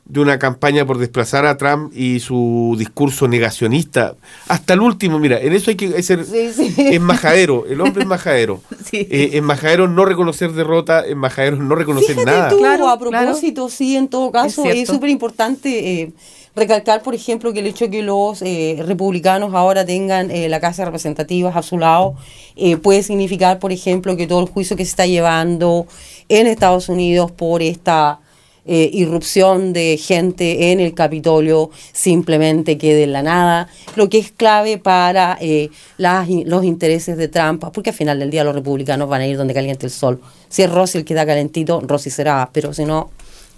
de 0.05 0.19
una 0.19 0.39
campaña 0.39 0.85
por 0.85 0.97
desplazar 0.97 1.45
a 1.45 1.57
Trump 1.57 1.91
y 1.95 2.19
su 2.21 2.75
discurso 2.79 3.27
negacionista. 3.27 4.15
Hasta 4.47 4.73
el 4.73 4.79
último, 4.79 5.19
mira, 5.19 5.39
en 5.41 5.53
eso 5.53 5.69
hay 5.69 5.75
que 5.75 6.01
ser 6.01 6.23
Sí, 6.25 6.51
sí. 6.53 6.73
embajadero, 6.77 7.65
el 7.67 7.81
hombre 7.81 8.03
embajadero. 8.03 8.61
Sí. 8.89 9.05
Eh, 9.11 9.31
embajadero 9.33 9.89
no 9.89 10.05
reconocer 10.05 10.53
derrota, 10.53 11.05
embajadero 11.05 11.57
no 11.57 11.75
reconocer 11.75 12.15
Fíjate 12.15 12.31
nada. 12.31 12.49
tú, 12.49 12.57
Claro, 12.59 12.87
a 12.87 12.97
propósito, 12.97 13.67
sí, 13.69 13.97
en 13.97 14.07
todo 14.07 14.31
caso, 14.31 14.63
Es 14.65 14.77
es 14.83 14.87
súper 14.89 15.09
importante 15.09 16.01
eh, 16.01 16.13
recalcar, 16.57 17.03
por 17.03 17.15
ejemplo, 17.15 17.53
que 17.53 17.59
el 17.59 17.67
hecho 17.67 17.85
de 17.85 17.91
que 17.91 18.01
los 18.01 18.41
eh, 18.41 18.83
republicanos 18.85 19.53
ahora 19.53 19.85
tengan 19.85 20.31
eh, 20.31 20.49
la 20.49 20.59
Casa 20.59 20.81
de 20.81 20.85
Representativas 20.87 21.55
a 21.55 21.61
su 21.61 21.77
lado 21.77 22.15
eh, 22.55 22.75
puede 22.77 23.03
significar, 23.03 23.59
por 23.59 23.71
ejemplo, 23.71 24.17
que 24.17 24.27
todo 24.27 24.41
el 24.41 24.47
juicio 24.49 24.75
que 24.75 24.83
se 24.83 24.89
está 24.89 25.05
llevando 25.05 25.85
en 26.27 26.47
Estados 26.47 26.89
Unidos 26.89 27.31
por 27.31 27.61
esta 27.61 28.19
eh, 28.69 28.89
irrupción 28.91 29.71
de 29.71 29.97
gente 29.97 30.73
en 30.73 30.81
el 30.81 30.93
Capitolio 30.93 31.69
simplemente 31.93 32.77
quede 32.77 33.03
en 33.03 33.13
la 33.13 33.21
nada, 33.21 33.69
lo 33.95 34.09
que 34.09 34.17
es 34.17 34.31
clave 34.31 34.77
para 34.77 35.39
los 35.97 36.65
intereses 36.65 37.15
de 37.15 37.29
Trump, 37.29 37.63
porque 37.71 37.91
al 37.91 37.95
final 37.95 38.19
del 38.19 38.29
día 38.29 38.43
los 38.43 38.53
republicanos 38.53 39.07
van 39.07 39.21
a 39.21 39.27
ir 39.27 39.37
donde 39.37 39.53
caliente 39.53 39.85
el 39.85 39.91
sol. 39.91 40.19
Si 40.49 40.63
es 40.63 40.69
Rossi 40.69 40.97
el 40.97 41.05
que 41.05 41.13
da 41.13 41.25
calentito, 41.25 41.79
Rossi 41.79 42.09
será, 42.09 42.49
pero 42.51 42.73
si 42.73 42.83
no, 42.83 43.09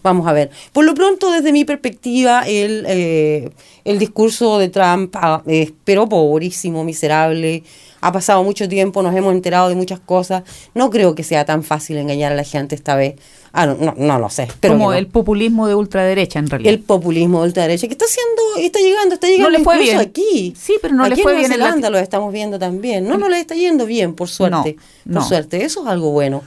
vamos 0.03 0.27
a 0.27 0.33
ver. 0.33 0.49
Por 0.73 0.85
lo 0.85 0.93
pronto, 0.93 1.31
desde 1.31 1.51
mi 1.51 1.65
perspectiva, 1.65 2.43
el, 2.47 2.85
eh, 2.87 3.49
el 3.85 3.99
discurso 3.99 4.57
de 4.59 4.69
Trump 4.69 5.15
ah, 5.15 5.41
es 5.45 5.71
pero 5.83 6.07
pobrísimo, 6.07 6.83
miserable. 6.83 7.63
Ha 8.01 8.13
pasado 8.13 8.41
mucho 8.45 8.69
tiempo, 8.69 9.01
nos 9.03 9.13
hemos 9.13 9.33
enterado 9.33 9.67
de 9.67 9.75
muchas 9.75 9.99
cosas. 9.99 10.43
No 10.73 10.89
creo 10.89 11.15
que 11.15 11.23
sea 11.23 11.43
tan 11.43 11.63
fácil 11.63 11.97
engañar 11.97 12.31
a 12.31 12.35
la 12.35 12.45
gente 12.45 12.73
esta 12.73 12.95
vez. 12.95 13.15
Ah, 13.51 13.65
no, 13.65 13.75
no, 13.75 13.93
no 13.97 14.19
lo 14.19 14.29
sé. 14.29 14.47
Pero 14.61 14.75
Como 14.75 14.93
el 14.93 15.07
populismo 15.07 15.67
de 15.67 15.75
ultraderecha, 15.75 16.39
en 16.39 16.47
realidad. 16.49 16.71
el 16.71 16.79
populismo 16.79 17.41
de 17.41 17.47
ultraderecha 17.47 17.87
que 17.87 17.93
está 17.93 18.05
haciendo, 18.05 18.41
está 18.59 18.79
llegando, 18.79 19.15
está 19.15 19.27
llegando 19.27 19.49
No 19.51 19.57
le 19.57 19.63
fue 19.65 19.73
incluso 19.75 19.91
bien. 19.97 20.07
aquí. 20.09 20.53
Sí, 20.57 20.75
pero 20.81 20.93
no 20.95 21.05
le 21.07 21.13
Aquí 21.13 21.23
fue 21.23 21.33
en 21.33 21.39
bien 21.39 21.51
en 21.51 21.57
Zelanda 21.57 21.89
lo 21.89 21.97
estamos 21.97 22.31
viendo 22.31 22.57
también. 22.57 23.05
No, 23.05 23.17
no 23.17 23.27
le 23.27 23.39
está 23.39 23.55
yendo 23.55 23.85
bien, 23.85 24.13
por 24.13 24.29
suerte. 24.29 24.77
No, 25.03 25.19
por 25.19 25.27
suerte, 25.27 25.65
eso 25.65 25.81
es 25.81 25.87
algo 25.87 26.11
bueno. 26.11 26.41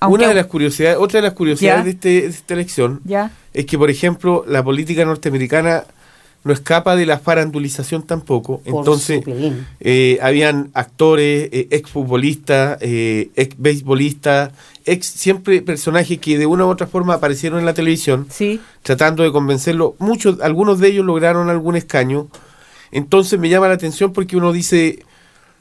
Aunque- 0.00 0.18
Una 0.20 0.28
de 0.28 0.34
las 0.34 0.46
curiosidades, 0.46 0.96
otra 1.00 1.18
de 1.20 1.26
las 1.26 1.34
curiosidades 1.34 1.84
de, 1.84 1.90
este- 1.90 2.08
de 2.22 2.26
esta 2.28 2.54
elección 2.54 3.00
Ya. 3.04 3.32
es 3.52 3.66
que, 3.66 3.76
por 3.78 3.90
ejemplo, 3.90 4.44
la 4.46 4.62
política 4.62 5.04
norteamericana 5.04 5.84
no 6.44 6.52
escapa 6.52 6.94
de 6.94 7.04
la 7.04 7.18
farandulización 7.18 8.04
tampoco. 8.06 8.60
Por 8.60 8.78
Entonces, 8.78 9.22
eh, 9.80 10.18
habían 10.22 10.70
actores, 10.72 11.48
eh, 11.52 11.66
exfutbolistas, 11.72 12.78
eh, 12.80 13.30
ex 13.34 13.56
beisbolistas, 13.58 14.52
ex 14.84 15.04
siempre 15.06 15.60
personajes 15.62 16.18
que 16.18 16.38
de 16.38 16.46
una 16.46 16.64
u 16.64 16.68
otra 16.68 16.86
forma 16.86 17.14
aparecieron 17.14 17.58
en 17.58 17.66
la 17.66 17.74
televisión, 17.74 18.28
Sí. 18.30 18.60
tratando 18.82 19.24
de 19.24 19.32
convencerlo. 19.32 19.96
Muchos, 19.98 20.40
algunos 20.40 20.78
de 20.78 20.88
ellos 20.88 21.04
lograron 21.04 21.50
algún 21.50 21.74
escaño. 21.76 22.28
Entonces 22.92 23.38
me 23.38 23.48
llama 23.48 23.66
la 23.68 23.74
atención 23.74 24.12
porque 24.12 24.36
uno 24.36 24.52
dice, 24.52 25.00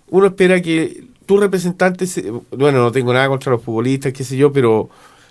uno 0.10 0.28
espera 0.28 0.62
que 0.62 1.06
tu 1.28 1.38
representante, 1.38 2.08
se- 2.08 2.32
bueno, 2.52 2.80
no 2.80 2.92
tengo 2.94 3.14
nada 3.14 3.30
contra 3.30 3.52
los 3.54 3.64
futbolistas, 3.64 4.14
qué 4.14 4.24
sé 4.26 4.38
yo, 4.38 4.52
pero 4.54 4.90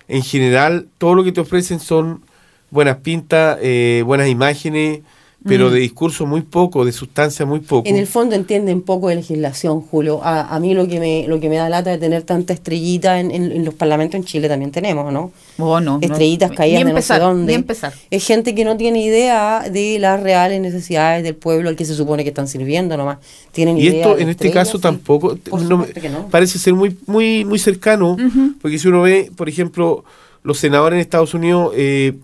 en 0.08 0.22
general 0.22 0.88
todo 0.98 1.14
lo 1.16 1.24
que 1.24 1.32
te 1.32 1.40
ofrecen 1.42 1.80
son 1.80 2.22
buenas 2.70 2.98
pintas, 2.98 3.58
eh, 3.62 4.02
buenas 4.06 4.28
imágenes, 4.28 5.00
pero 5.44 5.68
Mm. 5.68 5.72
de 5.74 5.78
discurso 5.80 6.26
muy 6.26 6.40
poco, 6.42 6.84
de 6.84 6.90
sustancia 6.92 7.46
muy 7.46 7.60
poco. 7.60 7.88
En 7.88 7.96
el 7.96 8.06
fondo 8.08 8.34
entienden 8.34 8.82
poco 8.82 9.08
de 9.10 9.16
legislación, 9.16 9.80
Julio. 9.80 10.20
A, 10.24 10.54
a 10.54 10.58
mí 10.58 10.74
lo 10.74 10.88
que 10.88 10.98
me 10.98 11.26
lo 11.28 11.38
que 11.38 11.48
me 11.48 11.54
da 11.56 11.68
lata 11.68 11.90
de 11.90 11.98
tener 11.98 12.22
tanta 12.22 12.52
estrellita 12.52 13.20
en, 13.20 13.30
en- 13.30 13.52
en 13.52 13.64
los 13.64 13.74
parlamentos 13.74 14.16
en 14.18 14.24
Chile 14.24 14.48
también 14.48 14.72
tenemos, 14.72 15.12
¿no? 15.12 15.30
Oh, 15.58 15.78
no, 15.80 15.98
no. 15.98 16.00
Estrellitas 16.00 16.50
Ni 16.50 16.56
caídas 16.56 16.82
de 16.84 16.90
empezar, 16.90 17.20
no 17.20 17.26
sé 17.28 17.32
dónde. 17.34 17.52
ni 17.52 17.54
empezar. 17.54 17.92
Es 18.10 18.26
gente 18.26 18.54
que 18.56 18.64
no 18.64 18.76
tiene 18.76 19.00
idea 19.04 19.64
de 19.70 19.98
las 20.00 20.20
reales 20.20 20.60
necesidades 20.60 21.22
del 21.22 21.36
pueblo 21.36 21.68
al 21.68 21.76
que 21.76 21.84
se 21.84 21.94
supone 21.94 22.24
que 22.24 22.30
están 22.30 22.48
sirviendo 22.48 22.96
nomás. 22.96 23.18
Tienen 23.52 23.78
Y 23.78 23.82
idea 23.82 24.00
esto 24.02 24.16
de 24.16 24.22
en 24.22 24.28
este 24.30 24.50
caso 24.50 24.78
tampoco 24.80 25.38
no 25.52 25.86
no. 26.10 26.28
parece 26.30 26.58
ser 26.58 26.74
muy 26.74 26.96
muy 27.06 27.44
muy 27.44 27.58
cercano, 27.60 28.16
porque 28.60 28.78
si 28.78 28.88
uno 28.88 29.02
ve, 29.02 29.30
por 29.36 29.48
ejemplo, 29.48 30.02
los 30.42 30.58
senadores 30.58 30.96
en 30.96 31.00
Estados 31.02 31.34
Unidos, 31.34 31.72
eh, 31.76 32.14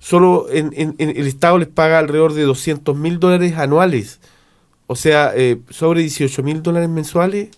solo 0.00 0.46
en, 0.50 0.72
en- 0.76 0.94
en 0.98 1.10
el 1.10 1.26
Estado 1.26 1.58
les 1.58 1.68
paga 1.68 1.98
alrededor 1.98 2.32
de 2.34 2.42
200 2.42 2.96
mil 2.96 3.18
dólares 3.18 3.56
anuales, 3.56 4.20
o 4.86 4.96
sea, 4.96 5.32
eh, 5.34 5.58
sobre 5.70 6.00
18 6.02 6.42
mil 6.42 6.62
dólares 6.62 6.88
mensuales, 6.88 7.48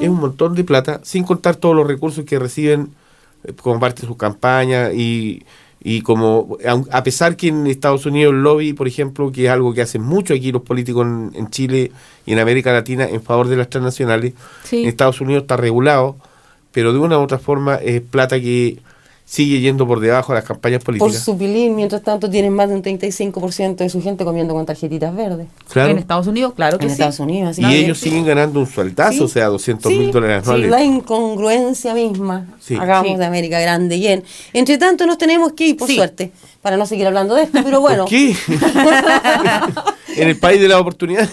es 0.00 0.08
un 0.08 0.18
montón 0.20 0.54
de 0.54 0.64
plata, 0.64 1.00
sin 1.04 1.22
contar 1.24 1.56
todos 1.56 1.76
los 1.76 1.86
recursos 1.86 2.24
que 2.24 2.38
reciben 2.38 2.88
eh, 3.44 3.52
como 3.60 3.78
parte 3.78 4.02
de 4.02 4.08
su 4.08 4.16
campaña 4.16 4.90
y, 4.92 5.44
y 5.84 6.00
como, 6.00 6.56
aun- 6.64 6.88
a 6.90 7.02
pesar 7.04 7.36
que 7.36 7.48
en 7.48 7.66
Estados 7.66 8.06
Unidos 8.06 8.32
el 8.32 8.42
lobby, 8.42 8.72
por 8.72 8.88
ejemplo, 8.88 9.30
que 9.30 9.44
es 9.44 9.50
algo 9.50 9.74
que 9.74 9.82
hacen 9.82 10.00
mucho 10.02 10.32
aquí 10.32 10.50
los 10.50 10.62
políticos 10.62 11.06
en, 11.06 11.30
en 11.34 11.50
Chile 11.50 11.92
y 12.24 12.32
en 12.32 12.38
América 12.38 12.72
Latina 12.72 13.04
en 13.04 13.22
favor 13.22 13.48
de 13.48 13.56
las 13.56 13.68
transnacionales, 13.68 14.32
Sí. 14.64 14.82
en 14.82 14.88
Estados 14.88 15.20
Unidos 15.20 15.42
está 15.42 15.56
regulado, 15.58 16.16
pero 16.72 16.92
de 16.94 16.98
una 16.98 17.18
u 17.18 17.22
otra 17.22 17.38
forma 17.38 17.74
es 17.76 18.00
plata 18.00 18.40
que 18.40 18.78
sigue 19.32 19.60
yendo 19.60 19.86
por 19.86 19.98
debajo 19.98 20.34
de 20.34 20.40
las 20.40 20.44
campañas 20.46 20.80
Por 20.84 20.98
políticas. 20.98 21.24
su 21.24 21.38
pilín, 21.38 21.74
mientras 21.74 22.02
tanto, 22.02 22.28
tienen 22.28 22.52
más 22.52 22.68
de 22.68 22.74
un 22.74 22.82
35% 22.82 23.76
de 23.76 23.88
su 23.88 24.02
gente 24.02 24.26
comiendo 24.26 24.52
con 24.52 24.66
tarjetitas 24.66 25.16
verdes. 25.16 25.46
Claro. 25.70 25.90
En 25.90 25.96
Estados 25.96 26.26
Unidos, 26.26 26.52
claro 26.54 26.76
que 26.78 26.84
En 26.84 26.90
sí. 26.90 26.92
Estados 26.92 27.18
Unidos, 27.18 27.52
así 27.52 27.62
y 27.64 27.76
ellos 27.76 27.96
siguen 27.98 28.26
ganando 28.26 28.60
un 28.60 28.66
sueldazo, 28.66 29.12
Sí. 29.12 29.22
o 29.22 29.28
sea, 29.28 29.46
200 29.46 29.90
mil 29.90 30.06
Sí, 30.08 30.12
dólares 30.12 30.42
sí, 30.44 30.50
anuales. 30.50 30.70
la 30.70 30.84
incongruencia 30.84 31.94
misma. 31.94 32.46
Sí. 32.60 32.76
Hagamos 32.76 33.12
Sí. 33.12 33.16
de 33.16 33.24
América 33.24 33.58
grande 33.58 33.96
y 33.96 34.06
en. 34.08 34.22
Entre 34.52 34.76
tanto, 34.76 35.06
nos 35.06 35.16
tenemos 35.16 35.54
que 35.54 35.68
ir, 35.68 35.76
por 35.78 35.88
Sí. 35.88 35.96
suerte, 35.96 36.30
para 36.60 36.76
no 36.76 36.84
seguir 36.84 37.06
hablando 37.06 37.34
de 37.34 37.44
esto, 37.44 37.58
pero 37.64 37.80
bueno. 37.80 38.02
¿Por 38.04 38.10
qué? 38.10 38.36
en 40.16 40.28
el 40.28 40.38
país 40.38 40.60
de 40.60 40.68
las 40.68 40.78
oportunidades. 40.78 41.32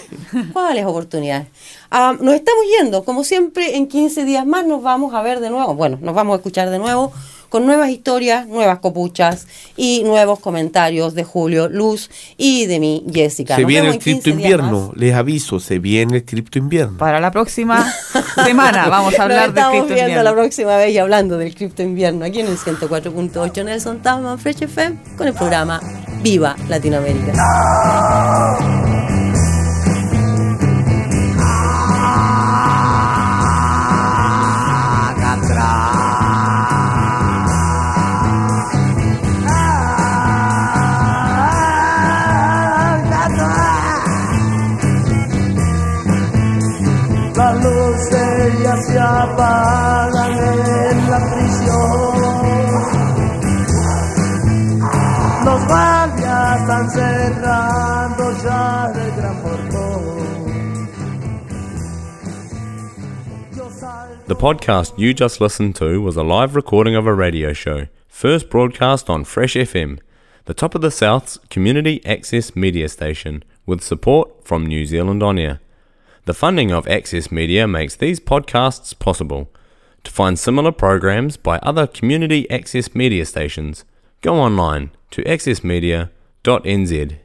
¿Cuáles 0.54 0.86
oportunidades? 0.86 1.48
Ah, 1.90 2.14
nos 2.18 2.34
estamos 2.34 2.64
yendo, 2.78 3.04
como 3.04 3.24
siempre, 3.24 3.76
en 3.76 3.88
15 3.88 4.24
días 4.24 4.46
más 4.46 4.64
nos 4.66 4.82
vamos 4.82 5.12
a 5.12 5.20
ver 5.22 5.40
de 5.40 5.50
nuevo. 5.50 5.74
Bueno, 5.74 5.98
nos 6.00 6.14
vamos 6.14 6.32
a 6.32 6.36
escuchar 6.36 6.70
de 6.70 6.78
nuevo 6.78 7.12
con 7.50 7.66
nuevas 7.66 7.90
historias, 7.90 8.46
nuevas 8.46 8.78
copuchas 8.78 9.46
y 9.76 10.02
nuevos 10.04 10.40
comentarios 10.40 11.14
de 11.14 11.24
Julio 11.24 11.68
Luz 11.68 12.10
y 12.38 12.64
de 12.66 12.80
mí, 12.80 13.04
Jessica. 13.12 13.56
Se 13.56 13.62
Nos 13.62 13.68
viene 13.68 13.88
el 13.88 13.94
en 13.94 14.00
15 14.00 14.22
cripto 14.22 14.30
invierno, 14.30 14.92
les 14.96 15.14
aviso, 15.14 15.60
se 15.60 15.78
viene 15.78 16.16
el 16.16 16.24
cripto 16.24 16.58
invierno. 16.58 16.96
Para 16.96 17.20
la 17.20 17.30
próxima 17.30 17.92
semana 18.46 18.88
vamos 18.88 19.18
a 19.18 19.24
hablar 19.24 19.48
Nos 19.48 19.54
de 19.54 19.60
estamos 19.60 19.72
cripto 19.80 19.94
viendo 19.94 20.08
invierno. 20.10 20.30
la 20.30 20.32
próxima 20.32 20.76
vez 20.76 20.94
y 20.94 20.98
hablando 20.98 21.36
del 21.36 21.54
cripto 21.54 21.82
invierno 21.82 22.24
aquí 22.24 22.40
en 22.40 22.46
el 22.46 22.56
104.8 22.56 23.64
Nelson 23.64 24.00
Tauman 24.00 24.38
Fresh 24.38 24.62
FM 24.62 24.96
con 25.18 25.26
el 25.26 25.34
programa 25.34 25.80
Viva 26.22 26.56
Latinoamérica. 26.68 27.32
The 64.30 64.36
podcast 64.36 64.96
you 64.96 65.12
just 65.12 65.40
listened 65.40 65.74
to 65.74 66.00
was 66.00 66.16
a 66.16 66.22
live 66.22 66.54
recording 66.54 66.94
of 66.94 67.04
a 67.04 67.12
radio 67.12 67.52
show, 67.52 67.88
first 68.06 68.48
broadcast 68.48 69.10
on 69.10 69.24
Fresh 69.24 69.54
FM, 69.54 69.98
the 70.44 70.54
top 70.54 70.76
of 70.76 70.82
the 70.82 70.92
South's 70.92 71.38
community 71.50 72.00
access 72.06 72.54
media 72.54 72.88
station, 72.88 73.42
with 73.66 73.82
support 73.82 74.44
from 74.44 74.64
New 74.64 74.86
Zealand 74.86 75.24
On 75.24 75.36
Air. 75.36 75.58
The 76.26 76.32
funding 76.32 76.70
of 76.70 76.86
Access 76.86 77.32
Media 77.32 77.66
makes 77.66 77.96
these 77.96 78.20
podcasts 78.20 78.96
possible. 78.96 79.50
To 80.04 80.12
find 80.12 80.38
similar 80.38 80.70
programs 80.70 81.36
by 81.36 81.58
other 81.58 81.88
community 81.88 82.48
access 82.52 82.94
media 82.94 83.26
stations, 83.26 83.84
go 84.20 84.36
online 84.36 84.92
to 85.10 85.24
accessmedia.nz. 85.24 87.16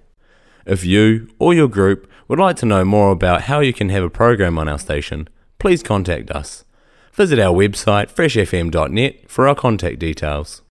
If 0.66 0.84
you 0.84 1.30
or 1.38 1.54
your 1.54 1.68
group 1.68 2.10
would 2.28 2.40
like 2.40 2.56
to 2.56 2.66
know 2.66 2.84
more 2.84 3.12
about 3.12 3.44
how 3.44 3.60
you 3.60 3.74
can 3.74 3.90
have 3.90 4.04
a 4.04 4.10
program 4.10 4.58
on 4.58 4.68
our 4.68 4.80
station, 4.80 5.30
please 5.60 5.84
contact 5.84 6.32
us. 6.32 6.65
Visit 7.16 7.40
our 7.40 7.54
website 7.56 8.12
freshfm.net 8.12 9.30
for 9.32 9.48
our 9.48 9.56
contact 9.56 10.00
details. 10.00 10.62